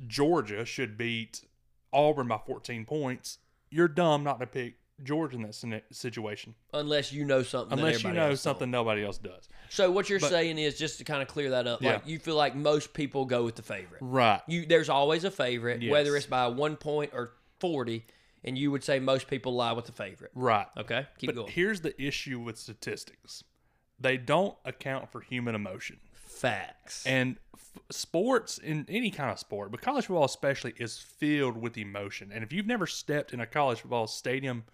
Georgia 0.07 0.65
should 0.65 0.97
beat 0.97 1.41
Auburn 1.93 2.27
by 2.27 2.39
14 2.45 2.85
points, 2.85 3.39
you're 3.69 3.87
dumb 3.87 4.23
not 4.23 4.39
to 4.39 4.47
pick 4.47 4.75
Georgia 5.03 5.35
in 5.35 5.41
that 5.41 5.83
situation. 5.91 6.55
Unless 6.73 7.11
you 7.11 7.25
know 7.25 7.43
something. 7.43 7.77
Unless 7.77 8.03
you 8.03 8.13
know 8.13 8.29
don't. 8.29 8.37
something 8.37 8.71
nobody 8.71 9.03
else 9.03 9.17
does. 9.17 9.49
So 9.69 9.91
what 9.91 10.09
you're 10.09 10.19
But- 10.19 10.29
saying 10.29 10.57
is 10.57 10.77
just 10.77 10.99
to 10.99 11.03
kind 11.03 11.21
of 11.21 11.27
clear 11.27 11.49
that 11.51 11.67
up. 11.67 11.81
Yeah. 11.81 11.93
Like 11.93 12.07
you 12.07 12.19
feel 12.19 12.35
like 12.35 12.55
most 12.55 12.93
people 12.93 13.25
go 13.25 13.43
with 13.43 13.55
the 13.55 13.61
favorite. 13.61 13.99
Right. 14.01 14.41
You 14.47 14.65
there's 14.65 14.89
always 14.89 15.23
a 15.23 15.31
favorite, 15.31 15.81
Yes. 15.81 15.91
whether 15.91 16.15
it's 16.15 16.25
by 16.27 16.47
one 16.47 16.77
point 16.77 17.11
or 17.13 17.31
forty, 17.59 18.05
and 18.45 18.57
you 18.57 18.71
would 18.71 18.83
say 18.83 18.99
most 18.99 19.27
people 19.27 19.53
lie 19.53 19.73
with 19.73 19.85
the 19.85 19.91
favorite. 19.91 20.31
Right. 20.33 20.67
Okay, 20.77 21.07
keep 21.17 21.27
But 21.27 21.35
going. 21.35 21.51
here's 21.51 21.81
the 21.81 21.99
issue 22.01 22.39
with 22.39 22.57
statistics 22.57 23.43
they 23.99 24.17
don't 24.17 24.55
account 24.65 25.09
for 25.11 25.21
human 25.21 25.55
emotion. 25.55 25.97
Facts. 26.13 27.05
And 27.05 27.37
f- 27.53 27.79
sports, 27.91 28.57
in 28.57 28.85
any 28.89 29.09
kind 29.09 29.31
of 29.31 29.39
sport, 29.39 29.71
but 29.71 29.81
college 29.81 30.05
football 30.07 30.25
especially, 30.25 30.73
is 30.77 30.97
filled 30.97 31.55
with 31.57 31.77
emotion. 31.77 32.31
And 32.33 32.43
if 32.43 32.51
you've 32.51 32.65
never 32.67 32.87
stepped 32.87 33.33
in 33.33 33.39
a 33.39 33.45
college 33.45 33.79
football 33.81 34.07
stadium, 34.07 34.65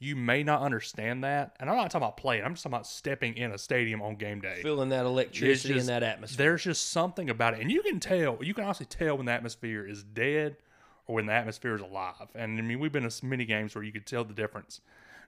you 0.00 0.16
may 0.16 0.42
not 0.42 0.60
understand 0.60 1.22
that. 1.22 1.54
And 1.60 1.70
I'm 1.70 1.76
not 1.76 1.84
talking 1.92 2.04
about 2.04 2.16
playing, 2.16 2.42
I'm 2.44 2.54
just 2.54 2.64
talking 2.64 2.74
about 2.74 2.86
stepping 2.88 3.36
in 3.36 3.52
a 3.52 3.58
stadium 3.58 4.02
on 4.02 4.16
game 4.16 4.40
day. 4.40 4.58
Feeling 4.60 4.88
that 4.88 5.06
electricity 5.06 5.74
just- 5.74 5.88
and 5.88 5.88
that 5.88 6.02
atmosphere. 6.02 6.36
There's 6.48 6.64
just 6.64 6.90
something 6.90 7.30
about 7.30 7.54
it. 7.54 7.60
And 7.60 7.70
you 7.70 7.80
can 7.82 8.00
tell, 8.00 8.38
you 8.42 8.54
can 8.54 8.64
honestly 8.64 8.86
tell 8.86 9.16
when 9.16 9.26
the 9.26 9.32
atmosphere 9.32 9.86
is 9.86 10.02
dead 10.02 10.56
when 11.06 11.26
the 11.26 11.32
atmosphere 11.32 11.74
is 11.74 11.80
alive. 11.80 12.28
And 12.34 12.58
I 12.58 12.62
mean, 12.62 12.80
we've 12.80 12.92
been 12.92 13.08
to 13.08 13.26
many 13.26 13.44
games 13.44 13.74
where 13.74 13.84
you 13.84 13.92
could 13.92 14.06
tell 14.06 14.24
the 14.24 14.34
difference. 14.34 14.80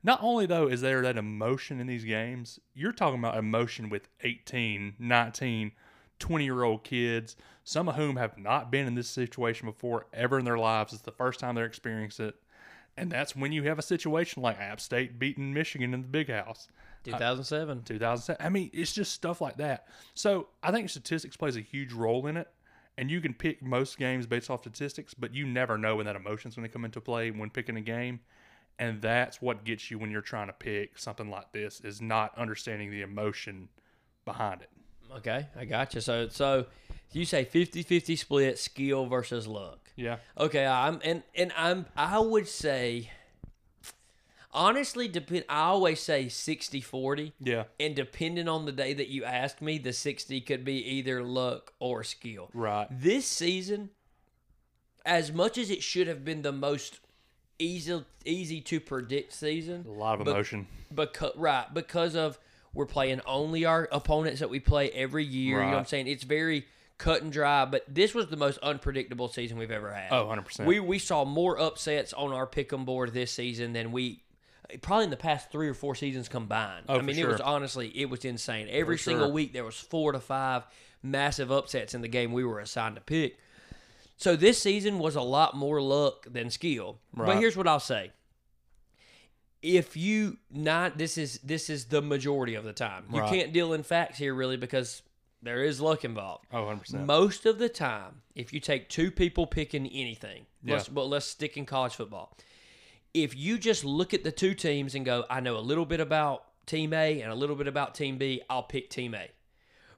Not 0.02 0.22
only, 0.22 0.46
though, 0.46 0.68
is 0.68 0.80
there 0.80 1.02
that 1.02 1.16
emotion 1.16 1.80
in 1.80 1.86
these 1.86 2.04
games, 2.04 2.60
you're 2.74 2.92
talking 2.92 3.18
about 3.18 3.36
emotion 3.36 3.88
with 3.88 4.08
18, 4.22 4.94
19, 4.98 5.72
20 6.18 6.44
year 6.44 6.62
old 6.62 6.84
kids, 6.84 7.36
some 7.64 7.88
of 7.88 7.96
whom 7.96 8.16
have 8.16 8.38
not 8.38 8.70
been 8.70 8.86
in 8.86 8.94
this 8.94 9.08
situation 9.08 9.66
before 9.66 10.06
ever 10.12 10.38
in 10.38 10.44
their 10.44 10.58
lives. 10.58 10.92
It's 10.92 11.02
the 11.02 11.12
first 11.12 11.40
time 11.40 11.54
they're 11.54 11.64
experiencing 11.64 12.26
it. 12.26 12.36
And 12.96 13.10
that's 13.10 13.36
when 13.36 13.52
you 13.52 13.64
have 13.64 13.78
a 13.78 13.82
situation 13.82 14.42
like 14.42 14.58
App 14.58 14.80
State 14.80 15.18
beating 15.18 15.52
Michigan 15.52 15.92
in 15.92 16.02
the 16.02 16.08
big 16.08 16.30
house. 16.30 16.68
Uh, 17.06 17.12
2007. 17.12 17.82
2007. 17.82 18.44
I 18.44 18.48
mean, 18.48 18.70
it's 18.72 18.92
just 18.92 19.12
stuff 19.12 19.40
like 19.40 19.58
that. 19.58 19.86
So 20.14 20.48
I 20.62 20.72
think 20.72 20.88
statistics 20.88 21.36
plays 21.36 21.56
a 21.56 21.60
huge 21.60 21.92
role 21.92 22.26
in 22.26 22.36
it. 22.36 22.48
And 22.98 23.10
you 23.10 23.20
can 23.20 23.34
pick 23.34 23.62
most 23.62 23.98
games 23.98 24.26
based 24.26 24.48
off 24.50 24.60
statistics, 24.62 25.12
but 25.12 25.34
you 25.34 25.46
never 25.46 25.76
know 25.76 25.96
when 25.96 26.06
that 26.06 26.16
emotion's 26.16 26.56
going 26.56 26.66
to 26.66 26.72
come 26.72 26.84
into 26.84 27.00
play 27.00 27.30
when 27.30 27.50
picking 27.50 27.76
a 27.76 27.82
game. 27.82 28.20
And 28.78 29.00
that's 29.00 29.40
what 29.40 29.64
gets 29.64 29.90
you 29.90 29.98
when 29.98 30.10
you're 30.10 30.22
trying 30.22 30.48
to 30.48 30.52
pick 30.52 30.98
something 30.98 31.30
like 31.30 31.52
this 31.52 31.80
is 31.80 32.00
not 32.00 32.36
understanding 32.38 32.90
the 32.90 33.02
emotion 33.02 33.68
behind 34.24 34.62
it. 34.62 34.70
Okay, 35.16 35.46
I 35.56 35.64
got 35.64 35.94
you. 35.94 36.00
So 36.00 36.28
so 36.28 36.66
you 37.12 37.24
say 37.24 37.44
50-50 37.44 38.18
split 38.18 38.58
skill 38.58 39.06
versus 39.06 39.46
luck. 39.46 39.90
Yeah. 39.96 40.16
Okay, 40.38 40.66
I'm 40.66 41.00
and 41.04 41.22
and 41.34 41.52
I'm 41.56 41.86
I 41.96 42.18
would 42.18 42.48
say 42.48 43.10
honestly 44.56 45.06
depend 45.06 45.44
I 45.48 45.60
always 45.66 46.00
say 46.00 46.26
60-40 46.26 47.32
Yeah. 47.40 47.64
and 47.78 47.94
depending 47.94 48.48
on 48.48 48.64
the 48.64 48.72
day 48.72 48.94
that 48.94 49.08
you 49.08 49.24
ask 49.24 49.60
me 49.62 49.78
the 49.78 49.92
60 49.92 50.40
could 50.40 50.64
be 50.64 50.84
either 50.96 51.22
luck 51.22 51.74
or 51.78 52.02
skill. 52.02 52.50
Right. 52.52 52.88
This 52.90 53.26
season 53.26 53.90
as 55.04 55.30
much 55.32 55.56
as 55.58 55.70
it 55.70 55.82
should 55.82 56.08
have 56.08 56.24
been 56.24 56.42
the 56.42 56.52
most 56.52 57.00
easy 57.58 58.04
easy 58.24 58.60
to 58.60 58.80
predict 58.80 59.32
season 59.32 59.84
A 59.86 59.90
lot 59.92 60.20
of 60.20 60.26
emotion. 60.26 60.66
because 60.92 61.32
right 61.36 61.72
because 61.72 62.16
of 62.16 62.38
we're 62.74 62.86
playing 62.86 63.20
only 63.26 63.64
our 63.64 63.88
opponents 63.92 64.40
that 64.40 64.50
we 64.50 64.60
play 64.60 64.90
every 64.90 65.24
year. 65.24 65.60
You 65.60 65.64
know 65.64 65.70
what 65.72 65.78
I'm 65.78 65.84
saying? 65.86 66.08
It's 66.08 66.24
very 66.24 66.66
cut 66.98 67.22
and 67.22 67.32
dry. 67.32 67.64
But 67.64 67.84
this 67.88 68.14
was 68.14 68.26
the 68.26 68.36
most 68.36 68.58
unpredictable 68.58 69.28
season 69.28 69.56
we've 69.56 69.70
ever 69.70 69.90
had. 69.94 70.12
Oh, 70.12 70.26
100%. 70.26 70.66
We 70.66 70.80
we 70.80 70.98
saw 70.98 71.24
more 71.24 71.58
upsets 71.58 72.12
on 72.12 72.32
our 72.34 72.46
pick'em 72.46 72.84
board 72.84 73.14
this 73.14 73.32
season 73.32 73.72
than 73.72 73.92
we 73.92 74.20
probably 74.82 75.04
in 75.04 75.10
the 75.10 75.16
past 75.16 75.50
three 75.50 75.68
or 75.68 75.74
four 75.74 75.94
seasons 75.94 76.28
combined. 76.28 76.86
Oh, 76.88 76.98
I 76.98 77.02
mean, 77.02 77.18
it 77.18 77.26
was 77.26 77.40
honestly 77.40 77.88
it 77.88 78.10
was 78.10 78.24
insane. 78.24 78.68
Every 78.70 78.96
For 78.96 79.02
single 79.04 79.26
sure. 79.26 79.32
week 79.34 79.52
there 79.52 79.64
was 79.64 79.76
four 79.76 80.12
to 80.12 80.20
five 80.20 80.64
massive 81.02 81.50
upsets 81.52 81.94
in 81.94 82.00
the 82.00 82.08
game 82.08 82.32
we 82.32 82.44
were 82.44 82.60
assigned 82.60 82.96
to 82.96 83.00
pick. 83.00 83.38
So 84.16 84.34
this 84.34 84.60
season 84.60 84.98
was 84.98 85.14
a 85.14 85.20
lot 85.22 85.54
more 85.56 85.80
luck 85.80 86.26
than 86.30 86.50
skill. 86.50 86.98
But 87.14 87.36
here's 87.38 87.56
what 87.56 87.68
I'll 87.68 87.80
say. 87.80 88.12
If 89.62 89.96
you 89.96 90.38
not 90.50 90.96
this 90.98 91.18
is 91.18 91.38
this 91.38 91.68
is 91.70 91.86
the 91.86 92.02
majority 92.02 92.54
of 92.54 92.64
the 92.64 92.72
time. 92.72 93.04
You 93.12 93.20
Right. 93.20 93.30
can't 93.30 93.52
deal 93.52 93.72
in 93.72 93.82
facts 93.82 94.18
here 94.18 94.34
really 94.34 94.56
because 94.56 95.02
there 95.42 95.62
is 95.62 95.80
luck 95.80 96.04
involved. 96.04 96.46
Oh, 96.52 96.64
100%. 96.64 97.04
Most 97.04 97.46
of 97.46 97.58
the 97.58 97.68
time, 97.68 98.22
if 98.34 98.52
you 98.52 98.60
take 98.60 98.88
two 98.88 99.10
people 99.10 99.46
picking 99.46 99.86
anything, 99.86 100.46
let's, 100.64 100.88
but 100.88 101.04
let's 101.06 101.26
stick 101.26 101.56
in 101.56 101.66
college 101.66 101.94
football. 101.94 102.36
If 103.16 103.34
you 103.34 103.56
just 103.56 103.82
look 103.82 104.12
at 104.12 104.24
the 104.24 104.30
two 104.30 104.52
teams 104.52 104.94
and 104.94 105.02
go, 105.02 105.24
I 105.30 105.40
know 105.40 105.56
a 105.56 105.60
little 105.60 105.86
bit 105.86 106.00
about 106.00 106.44
team 106.66 106.92
A 106.92 107.22
and 107.22 107.32
a 107.32 107.34
little 107.34 107.56
bit 107.56 107.66
about 107.66 107.94
team 107.94 108.18
B, 108.18 108.42
I'll 108.50 108.62
pick 108.62 108.90
team 108.90 109.14
A. 109.14 109.30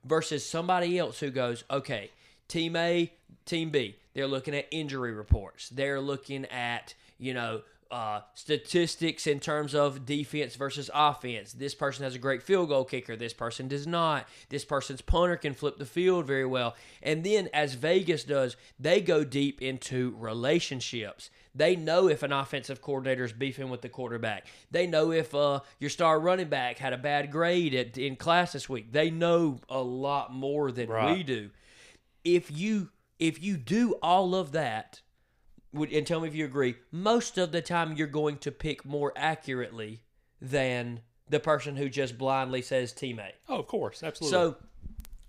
Versus 0.04 0.46
somebody 0.46 0.96
else 0.96 1.18
who 1.18 1.30
goes, 1.30 1.64
okay, 1.68 2.12
team 2.46 2.76
A, 2.76 3.12
team 3.44 3.70
B, 3.70 3.96
they're 4.14 4.28
looking 4.28 4.54
at 4.54 4.68
injury 4.70 5.10
reports. 5.10 5.68
They're 5.68 6.00
looking 6.00 6.44
at, 6.44 6.94
you 7.18 7.34
know, 7.34 7.62
uh, 7.90 8.20
statistics 8.34 9.26
in 9.26 9.40
terms 9.40 9.74
of 9.74 10.04
defense 10.04 10.56
versus 10.56 10.90
offense. 10.92 11.52
This 11.52 11.74
person 11.74 12.04
has 12.04 12.14
a 12.14 12.18
great 12.18 12.42
field 12.42 12.68
goal 12.68 12.84
kicker. 12.84 13.16
This 13.16 13.32
person 13.32 13.68
does 13.68 13.86
not. 13.86 14.28
This 14.50 14.64
person's 14.64 15.00
punter 15.00 15.36
can 15.36 15.54
flip 15.54 15.78
the 15.78 15.86
field 15.86 16.26
very 16.26 16.44
well. 16.44 16.76
And 17.02 17.24
then, 17.24 17.48
as 17.54 17.74
Vegas 17.74 18.24
does, 18.24 18.56
they 18.78 19.00
go 19.00 19.24
deep 19.24 19.62
into 19.62 20.14
relationships. 20.18 21.30
They 21.54 21.76
know 21.76 22.08
if 22.08 22.22
an 22.22 22.32
offensive 22.32 22.82
coordinator 22.82 23.24
is 23.24 23.32
beefing 23.32 23.70
with 23.70 23.80
the 23.80 23.88
quarterback. 23.88 24.46
They 24.70 24.86
know 24.86 25.10
if 25.10 25.34
uh, 25.34 25.60
your 25.80 25.90
star 25.90 26.20
running 26.20 26.48
back 26.48 26.78
had 26.78 26.92
a 26.92 26.98
bad 26.98 27.32
grade 27.32 27.74
at, 27.74 27.98
in 27.98 28.16
class 28.16 28.52
this 28.52 28.68
week. 28.68 28.92
They 28.92 29.10
know 29.10 29.60
a 29.68 29.80
lot 29.80 30.32
more 30.32 30.70
than 30.70 30.88
we 31.14 31.22
do. 31.22 31.50
If 32.24 32.50
you 32.50 32.90
if 33.18 33.42
you 33.42 33.56
do 33.56 33.94
all 33.94 34.34
of 34.34 34.52
that, 34.52 35.00
would 35.72 35.92
and 35.92 36.06
tell 36.06 36.20
me 36.20 36.28
if 36.28 36.34
you 36.34 36.44
agree. 36.44 36.76
Most 36.90 37.38
of 37.38 37.52
the 37.52 37.62
time, 37.62 37.94
you're 37.94 38.06
going 38.06 38.38
to 38.38 38.50
pick 38.50 38.84
more 38.84 39.12
accurately 39.16 40.02
than 40.40 41.00
the 41.28 41.40
person 41.40 41.76
who 41.76 41.88
just 41.88 42.16
blindly 42.16 42.62
says 42.62 42.92
teammate. 42.92 43.32
Oh, 43.48 43.58
of 43.58 43.66
course. 43.66 44.02
Absolutely. 44.02 44.32
So, 44.32 44.56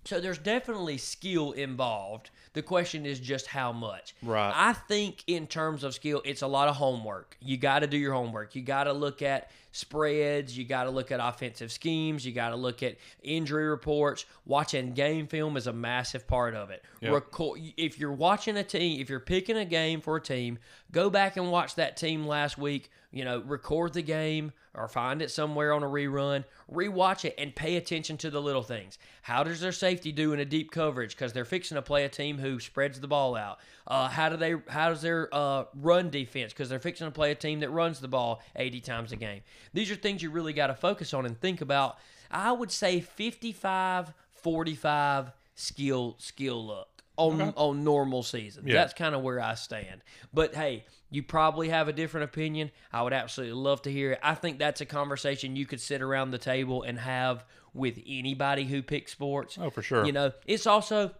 so 0.06 0.19
there's 0.19 0.38
definitely 0.38 0.97
skill 0.97 1.52
involved. 1.52 2.30
The 2.54 2.62
question 2.62 3.06
is 3.06 3.19
just 3.19 3.47
how 3.47 3.71
much. 3.71 4.15
Right. 4.23 4.52
I 4.56 4.73
think 4.73 5.23
in 5.28 5.45
terms 5.45 5.84
of 5.84 5.93
skill, 5.93 6.21
it's 6.23 6.41
a 6.41 6.47
lot 6.47 6.67
of 6.67 6.78
homework. 6.78 7.38
You 7.41 7.58
got 7.58 7.80
to 7.80 7.88
do 7.88 7.97
your 7.97 8.13
homework. 8.13 8.56
You 8.56 8.62
got 8.62 8.86
to 8.86 8.93
look 8.93 9.21
at 9.21 9.52
spreads. 9.71 10.58
You 10.58 10.65
got 10.65 10.84
to 10.84 10.89
look 10.89 11.12
at 11.12 11.19
offensive 11.21 11.71
schemes. 11.71 12.25
You 12.25 12.32
got 12.32 12.49
to 12.49 12.55
look 12.55 12.84
at 12.84 12.97
injury 13.21 13.67
reports. 13.67 14.25
Watching 14.45 14.93
game 14.93 15.27
film 15.27 15.58
is 15.58 15.67
a 15.67 15.73
massive 15.73 16.27
part 16.27 16.55
of 16.55 16.69
it. 16.69 16.84
Yep. 17.01 17.13
Record, 17.13 17.60
if 17.77 17.99
you're 17.99 18.13
watching 18.13 18.58
a 18.58 18.63
team, 18.63 19.01
if 19.01 19.10
you're 19.10 19.19
picking 19.19 19.58
a 19.58 19.65
game 19.65 20.01
for 20.01 20.17
a 20.17 20.21
team, 20.21 20.60
go 20.91 21.10
back 21.10 21.38
and 21.38 21.51
watch 21.51 21.75
that 21.75 21.97
team 21.97 22.25
last 22.25 22.58
week. 22.58 22.89
You 23.12 23.25
know, 23.25 23.39
record 23.39 23.93
the 23.93 24.03
game 24.03 24.51
or 24.75 24.88
find 24.88 25.21
it 25.23 25.32
somewhere 25.32 25.73
on 25.73 25.82
a 25.82 25.88
rerun. 25.88 26.43
Rewatch 26.71 27.25
it 27.25 27.34
and 27.39 27.55
pay 27.55 27.75
attention 27.75 28.17
to 28.17 28.29
the 28.29 28.39
little 28.39 28.62
things. 28.62 28.99
How 29.23 29.43
does 29.43 29.60
their 29.60 29.71
safety 29.71 30.12
do 30.12 30.32
in 30.32 30.39
a 30.39 30.45
deep 30.45 30.69
coverage? 30.71 31.15
Because 31.15 31.34
they're 31.34 31.45
fixing 31.45 31.75
to 31.75 31.82
play 31.82 32.05
a 32.05 32.10
team 32.10 32.38
who 32.38 32.60
spreads 32.60 32.99
the 32.99 33.08
ball 33.08 33.36
out. 33.36 33.60
Uh, 33.88 34.08
how 34.08 34.29
do 34.29 34.38
they? 34.38 34.55
How 34.67 34.89
does 34.89 35.01
their 35.01 35.27
uh, 35.34 35.65
run 35.73 36.12
defense? 36.12 36.53
Because 36.53 36.69
they're 36.69 36.79
fixing 36.79 37.08
to 37.08 37.12
play 37.12 37.32
a 37.32 37.36
team 37.36 37.62
that 37.62 37.71
runs 37.71 37.99
the 37.99 38.08
ball 38.08 38.43
80 38.55 38.82
times 38.82 39.12
a 39.12 39.15
game. 39.15 39.41
These 39.74 39.91
are 39.91 39.95
things 39.95 40.22
you 40.22 40.30
really 40.32 40.54
got 40.54 40.67
to 40.67 40.76
focus 40.76 41.13
on 41.13 41.26
and 41.26 41.39
think 41.39 41.62
about. 41.62 41.98
I 42.32 42.52
would 42.52 42.72
say 42.72 43.00
55 43.00 44.13
45 44.32 45.32
skill 45.56 46.15
skill 46.19 46.65
luck 46.65 47.04
on 47.17 47.54
on 47.56 47.84
normal 47.84 48.24
season. 48.24 48.65
Yeah. 48.65 48.76
That's 48.76 48.93
kind 48.93 49.13
of 49.13 49.22
where 49.22 49.41
I 49.41 49.56
stand. 49.56 50.02
But 50.34 50.56
hey, 50.56 50.86
you 51.10 51.24
probably 51.24 51.69
have 51.69 51.88
a 51.88 51.93
different 51.93 52.26
opinion. 52.26 52.72
I 52.93 53.02
would 53.02 53.13
absolutely 53.13 53.56
love 53.56 53.82
to 53.84 53.91
hear 53.91 54.13
it. 54.13 54.19
I 54.24 54.36
think 54.36 54.60
that's 54.60 54.82
a 54.82 54.86
conversation 54.86 55.56
you 55.56 55.65
could 55.65 55.82
sit 55.82 56.02
around 56.02 56.32
the 56.32 56.38
table 56.38 56.84
and 56.84 57.00
have 57.00 57.43
with 57.74 58.00
anybody 58.08 58.63
who 58.63 58.82
picks 58.82 59.12
sports. 59.12 59.58
Oh, 59.60 59.69
for 59.69 59.82
sure. 59.82 60.06
You 60.06 60.12
know, 60.12 60.32
it's 60.45 60.65
also 60.65 61.12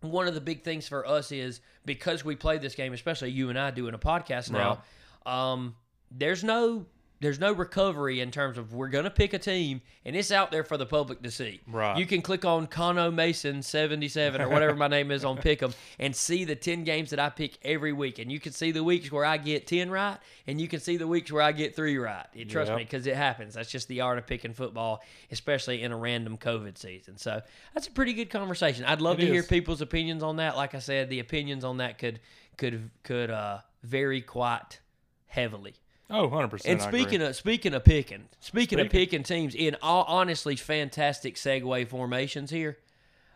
one 0.00 0.26
of 0.26 0.34
the 0.34 0.40
big 0.40 0.62
things 0.62 0.88
for 0.88 1.06
us 1.06 1.32
is 1.32 1.60
because 1.84 2.24
we 2.24 2.36
play 2.36 2.58
this 2.58 2.74
game, 2.74 2.92
especially 2.92 3.30
you 3.30 3.50
and 3.50 3.58
I 3.58 3.70
doing 3.70 3.94
a 3.94 3.98
podcast 3.98 4.50
now. 4.50 4.82
Um, 5.24 5.74
there's 6.10 6.44
no 6.44 6.86
there's 7.20 7.38
no 7.40 7.52
recovery 7.52 8.20
in 8.20 8.30
terms 8.30 8.58
of 8.58 8.74
we're 8.74 8.88
gonna 8.88 9.10
pick 9.10 9.32
a 9.32 9.38
team 9.38 9.80
and 10.04 10.14
it's 10.14 10.30
out 10.30 10.50
there 10.50 10.62
for 10.64 10.76
the 10.76 10.84
public 10.84 11.22
to 11.22 11.30
see. 11.30 11.60
Right. 11.66 11.96
You 11.96 12.04
can 12.04 12.20
click 12.20 12.44
on 12.44 12.66
Cono 12.66 13.10
Mason 13.10 13.62
seventy 13.62 14.08
seven 14.08 14.40
or 14.42 14.48
whatever 14.48 14.74
my 14.76 14.88
name 14.88 15.10
is 15.10 15.24
on 15.24 15.38
Pick'em 15.38 15.74
and 15.98 16.14
see 16.14 16.44
the 16.44 16.54
ten 16.54 16.84
games 16.84 17.10
that 17.10 17.18
I 17.18 17.30
pick 17.30 17.58
every 17.62 17.92
week, 17.92 18.18
and 18.18 18.30
you 18.30 18.38
can 18.38 18.52
see 18.52 18.70
the 18.70 18.84
weeks 18.84 19.10
where 19.10 19.24
I 19.24 19.38
get 19.38 19.66
ten 19.66 19.90
right, 19.90 20.18
and 20.46 20.60
you 20.60 20.68
can 20.68 20.80
see 20.80 20.96
the 20.98 21.06
weeks 21.06 21.32
where 21.32 21.42
I 21.42 21.52
get 21.52 21.74
three 21.74 21.96
right. 21.96 22.26
You 22.34 22.44
trust 22.44 22.68
Yep. 22.68 22.76
me 22.78 22.84
because 22.84 23.06
it 23.06 23.16
happens. 23.16 23.54
That's 23.54 23.70
just 23.70 23.88
the 23.88 24.02
art 24.02 24.18
of 24.18 24.26
picking 24.26 24.52
football, 24.52 25.02
especially 25.30 25.82
in 25.82 25.92
a 25.92 25.96
random 25.96 26.36
COVID 26.36 26.76
season. 26.76 27.16
So 27.16 27.40
that's 27.74 27.86
a 27.86 27.92
pretty 27.92 28.12
good 28.12 28.30
conversation. 28.30 28.84
I'd 28.84 29.00
love 29.00 29.18
It 29.18 29.22
to 29.26 29.32
hear 29.32 29.42
people's 29.42 29.80
opinions 29.80 30.22
on 30.22 30.36
that. 30.36 30.56
Like 30.56 30.74
I 30.74 30.80
said, 30.80 31.08
the 31.08 31.20
opinions 31.20 31.64
on 31.64 31.78
that 31.78 31.96
could 31.98 32.20
could 32.58 32.90
could 33.02 33.30
uh, 33.30 33.58
vary 33.82 34.20
quite 34.20 34.80
heavily. 35.26 35.74
Oh, 36.08 36.28
100%. 36.28 36.62
And 36.66 36.80
speaking 36.80 37.20
of 37.20 37.34
speaking 37.34 37.74
of 37.74 37.84
picking, 37.84 38.28
speaking, 38.40 38.78
of 38.78 38.90
picking 38.90 39.22
teams 39.22 39.54
in 39.54 39.76
all 39.82 40.04
honestly 40.06 40.54
fantastic 40.54 41.34
segue 41.34 41.88
formations 41.88 42.50
here. 42.50 42.78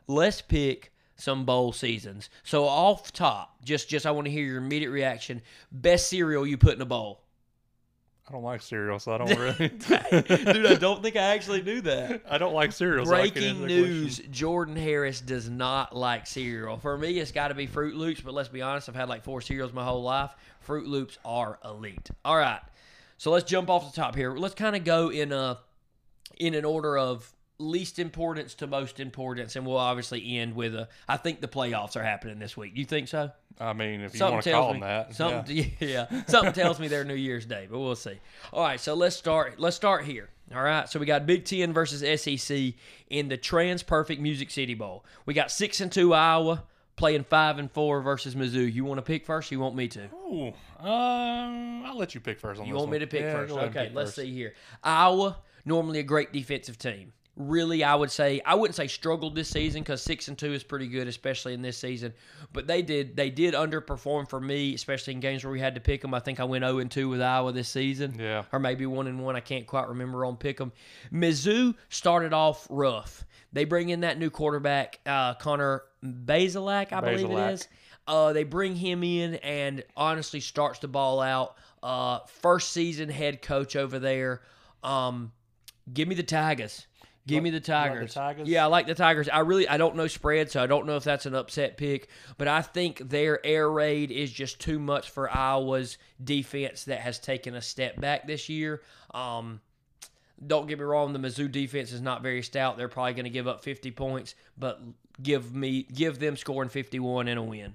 Let's 0.07 0.41
pick 0.41 0.93
some 1.17 1.45
bowl 1.45 1.73
seasons. 1.73 2.31
So 2.45 2.65
off 2.65 3.13
top, 3.13 3.57
just 3.65 3.89
just 3.89 4.07
I 4.07 4.13
want 4.13 4.27
to 4.27 4.31
hear 4.31 4.45
your 4.45 4.59
immediate 4.59 4.91
reaction. 4.91 5.43
Best 5.73 6.09
cereal 6.09 6.47
you 6.47 6.57
put 6.57 6.77
in 6.77 6.81
a 6.81 6.87
bowl. 6.87 7.23
I 8.31 8.33
don't 8.33 8.43
like 8.45 8.63
cereal, 8.63 9.01
so 9.01 9.13
I 9.13 9.19
don't 9.19 9.39
really. 9.39 9.69
Dude, 9.69 10.67
I 10.67 10.75
don't 10.77 11.03
think 11.03 11.17
I 11.17 11.35
actually 11.35 11.63
knew 11.63 11.81
that. 11.81 12.23
I 12.31 12.39
don't 12.39 12.55
like 12.55 12.71
cereal. 12.71 13.05
so 13.05 13.13
I 13.13 13.23
Breaking 13.23 13.43
answer 13.43 13.67
news. 13.67 14.19
Jordan 14.31 14.77
Harris 14.77 15.21
does 15.21 15.51
not 15.51 15.97
like 15.97 16.29
cereal. 16.29 16.77
For 16.77 16.97
me, 16.97 17.19
it's 17.19 17.33
got 17.33 17.49
to 17.49 17.55
be 17.55 17.67
Froot 17.67 17.95
Loops. 17.95 18.21
But 18.21 18.35
let's 18.35 18.49
be 18.49 18.63
honest, 18.63 18.89
I've 18.89 18.95
had 18.95 19.09
like 19.09 19.25
four 19.25 19.41
cereals 19.41 19.73
my 19.73 19.83
whole 19.83 20.05
life. 20.05 20.31
Froot 20.65 20.87
Loops 20.87 21.19
are 21.25 21.59
elite. 21.65 22.09
All 22.25 22.37
right, 22.37 22.61
so 23.19 23.33
let's 23.33 23.51
jump 23.51 23.69
off 23.69 23.93
the 23.93 24.01
top 24.01 24.15
here. 24.15 24.33
Let's 24.37 24.55
kind 24.55 24.77
of 24.77 24.85
go 24.85 25.11
in 25.11 25.33
a 25.33 25.59
in 26.39 26.55
an 26.55 26.65
order 26.65 26.97
of 26.97 27.33
least 27.61 27.99
importance 27.99 28.55
to 28.55 28.67
most 28.67 28.99
importance, 29.01 29.57
and 29.57 29.67
we'll 29.67 29.77
obviously 29.77 30.39
end 30.39 30.55
with 30.55 30.75
a. 30.75 30.89
I 31.09 31.17
think 31.17 31.41
the 31.41 31.49
playoffs 31.49 31.97
are 31.97 32.03
happening 32.03 32.39
this 32.39 32.57
week. 32.57 32.73
You 32.77 32.85
think 32.85 33.09
so? 33.09 33.31
I 33.59 33.73
mean, 33.75 34.01
if 34.01 34.15
you 34.15 34.19
Something 34.19 34.35
want 34.35 34.45
to 34.45 34.53
call 34.53 34.75
me 34.75 34.81
them 34.81 34.89
that. 34.89 35.15
something. 35.15 35.57
yeah. 35.57 35.65
Yeah, 36.11 36.23
something 36.27 36.53
tells 36.55 36.81
me 36.81 36.89
they're 36.89 37.05
New 37.05 37.15
Year's 37.15 37.45
Day, 37.45 37.69
but 37.71 37.79
we'll 37.79 37.95
see. 37.97 38.19
All 38.53 38.63
right, 38.63 38.81
so 38.81 38.95
let's 38.95 39.17
start. 39.17 39.61
Let's 39.61 39.77
start 39.77 40.05
here. 40.05 40.31
All 40.55 40.63
right, 40.63 40.89
so 40.89 40.99
we 40.99 41.07
got 41.07 41.27
Big 41.27 41.45
Ten 41.45 41.73
versus 41.73 42.01
SEC 42.23 42.73
in 43.09 43.29
the 43.29 43.37
TransPerfect 43.39 44.19
Music 44.19 44.51
City 44.51 44.75
Bowl. 44.75 45.05
We 45.27 45.35
got 45.35 45.51
six 45.51 45.81
and 45.81 45.93
two 45.93 46.13
Iowa 46.15 46.65
playing 46.97 47.25
five 47.25 47.59
and 47.59 47.71
four 47.71 48.01
versus 48.03 48.35
Mizzou. 48.35 48.73
You 48.73 48.85
want 48.85 48.99
to 48.99 49.03
pick 49.03 49.25
first? 49.25 49.51
Or 49.53 49.55
you 49.55 49.61
want 49.61 49.75
me 49.77 49.89
to? 49.89 50.05
Ooh, 50.15 50.53
um, 50.79 51.85
I'll 51.87 51.97
let 51.97 52.15
you 52.15 52.21
pick 52.21 52.41
first 52.41 52.61
on 52.61 52.67
You 52.67 52.75
want 52.75 52.91
me 52.91 52.99
to 52.99 53.07
pick 53.07 53.23
Yeah, 53.23 53.33
first? 53.33 53.53
Okay, 53.55 53.91
let's 53.95 54.11
first. 54.11 54.17
see 54.17 54.33
here. 54.33 54.55
Iowa, 54.83 55.37
normally 55.65 55.99
a 56.01 56.03
great 56.03 56.33
defensive 56.33 56.79
team. 56.79 57.13
Really, 57.37 57.85
I 57.85 57.95
would 57.95 58.11
say 58.11 58.43
I 58.45 58.55
wouldn't 58.55 58.75
say 58.75 58.87
struggled 58.87 59.35
this 59.35 59.49
season 59.49 59.83
because 59.83 60.03
six 60.03 60.29
and 60.29 60.37
two 60.37 60.53
is 60.53 60.63
pretty 60.63 60.89
good, 60.89 61.09
especially 61.09 61.55
in 61.55 61.63
this 61.63 61.79
season. 61.79 62.13
But 62.53 62.67
they 62.67 62.83
did 62.83 63.17
they 63.17 63.31
did 63.31 63.55
underperform 63.55 64.29
for 64.29 64.41
me, 64.41 64.75
especially 64.75 65.15
in 65.15 65.21
games 65.21 65.45
where 65.45 65.53
we 65.53 65.61
had 65.61 65.75
to 65.77 65.81
pick 65.81 66.03
them. 66.03 66.13
I 66.13 66.21
think 66.21 66.41
I 66.41 66.45
went 66.45 66.65
zero 66.65 66.79
and 66.79 66.91
two 66.91 67.09
with 67.09 67.23
Iowa 67.23 67.53
this 67.53 67.69
season, 67.69 68.17
Yeah. 68.19 68.43
or 68.53 68.59
maybe 68.59 68.85
one 68.85 69.07
and 69.07 69.21
one. 69.25 69.37
I 69.37 69.41
can't 69.41 69.67
quite 69.67 69.89
remember 69.89 70.25
on 70.25 70.37
pick 70.37 70.59
them. 70.59 70.73
Mizzou 71.13 71.75
started 71.89 72.33
off 72.35 72.67
rough. 72.69 73.25
They 73.53 73.65
bring 73.65 73.89
in 73.89 74.01
that 74.01 74.19
new 74.19 74.31
quarterback, 74.31 75.01
uh, 75.07 75.35
Connor 75.35 75.83
Bazelak, 76.05 76.93
I 76.93 77.01
believe 77.01 77.31
it 77.31 77.53
is. 77.53 77.69
Uh, 78.07 78.33
they 78.33 78.45
bring 78.45 78.75
him 78.75 79.03
in 79.03 79.37
and 79.37 79.85
honestly 79.97 80.41
starts 80.41 80.81
the 80.81 80.89
ball 80.89 81.21
out. 81.21 81.57
Uh, 81.83 82.19
first 82.27 82.73
season 82.73 83.09
head 83.09 83.41
coach 83.41 83.77
over 83.77 83.99
there. 83.99 84.43
Um, 84.83 85.33
give 85.93 86.07
me 86.09 86.15
the 86.15 86.23
Tigers. 86.23 86.87
Give 87.31 87.43
me 87.43 87.51
the 87.51 87.57
like 87.57 87.65
the 87.65 87.73
Tigers. 87.73 88.15
Tigers? 88.15 88.49
Yeah, 88.49 88.65
I 88.65 88.67
like 88.67 88.87
the 88.87 88.95
Tigers. 88.95 89.29
I 89.29 89.41
really 89.41 89.69
I 89.69 89.77
don't 89.77 89.97
know 89.97 90.07
spread, 90.07 90.51
so 90.51 90.63
I 90.63 90.67
don't 90.67 90.87
know 90.87 90.97
if 90.97 91.05
that's 91.05 91.27
an 91.27 91.35
upset 91.35 91.77
pick, 91.77 92.09
but 92.39 92.49
I 92.49 92.63
think 92.63 93.09
their 93.09 93.45
air 93.45 93.71
raid 93.71 94.11
is 94.11 94.31
just 94.33 94.61
too 94.61 94.79
much 94.79 95.11
for 95.11 95.31
Iowa's 95.31 95.99
defense 96.23 96.85
that 96.85 97.01
has 97.01 97.19
taken 97.19 97.55
a 97.55 97.63
step 97.63 98.01
back 98.01 98.27
this 98.27 98.49
year. 98.49 98.83
Um, 99.13 99.61
don't 100.47 100.67
get 100.67 100.79
me 100.79 100.85
wrong, 100.85 101.13
the 101.13 101.19
Mizzou 101.19 101.51
defense 101.51 101.93
is 101.93 102.01
not 102.01 102.23
very 102.23 102.43
stout. 102.43 102.77
They're 102.77 102.89
probably 102.89 103.13
going 103.15 103.25
to 103.25 103.31
give 103.31 103.47
up 103.47 103.63
50 103.63 103.91
points, 103.91 104.35
but 104.57 104.81
give 105.23 105.55
me 105.55 105.83
give 105.83 106.19
them 106.19 106.37
scoring 106.37 106.69
51 106.69 107.29
and 107.29 107.39
a 107.39 107.43
win. 107.43 107.75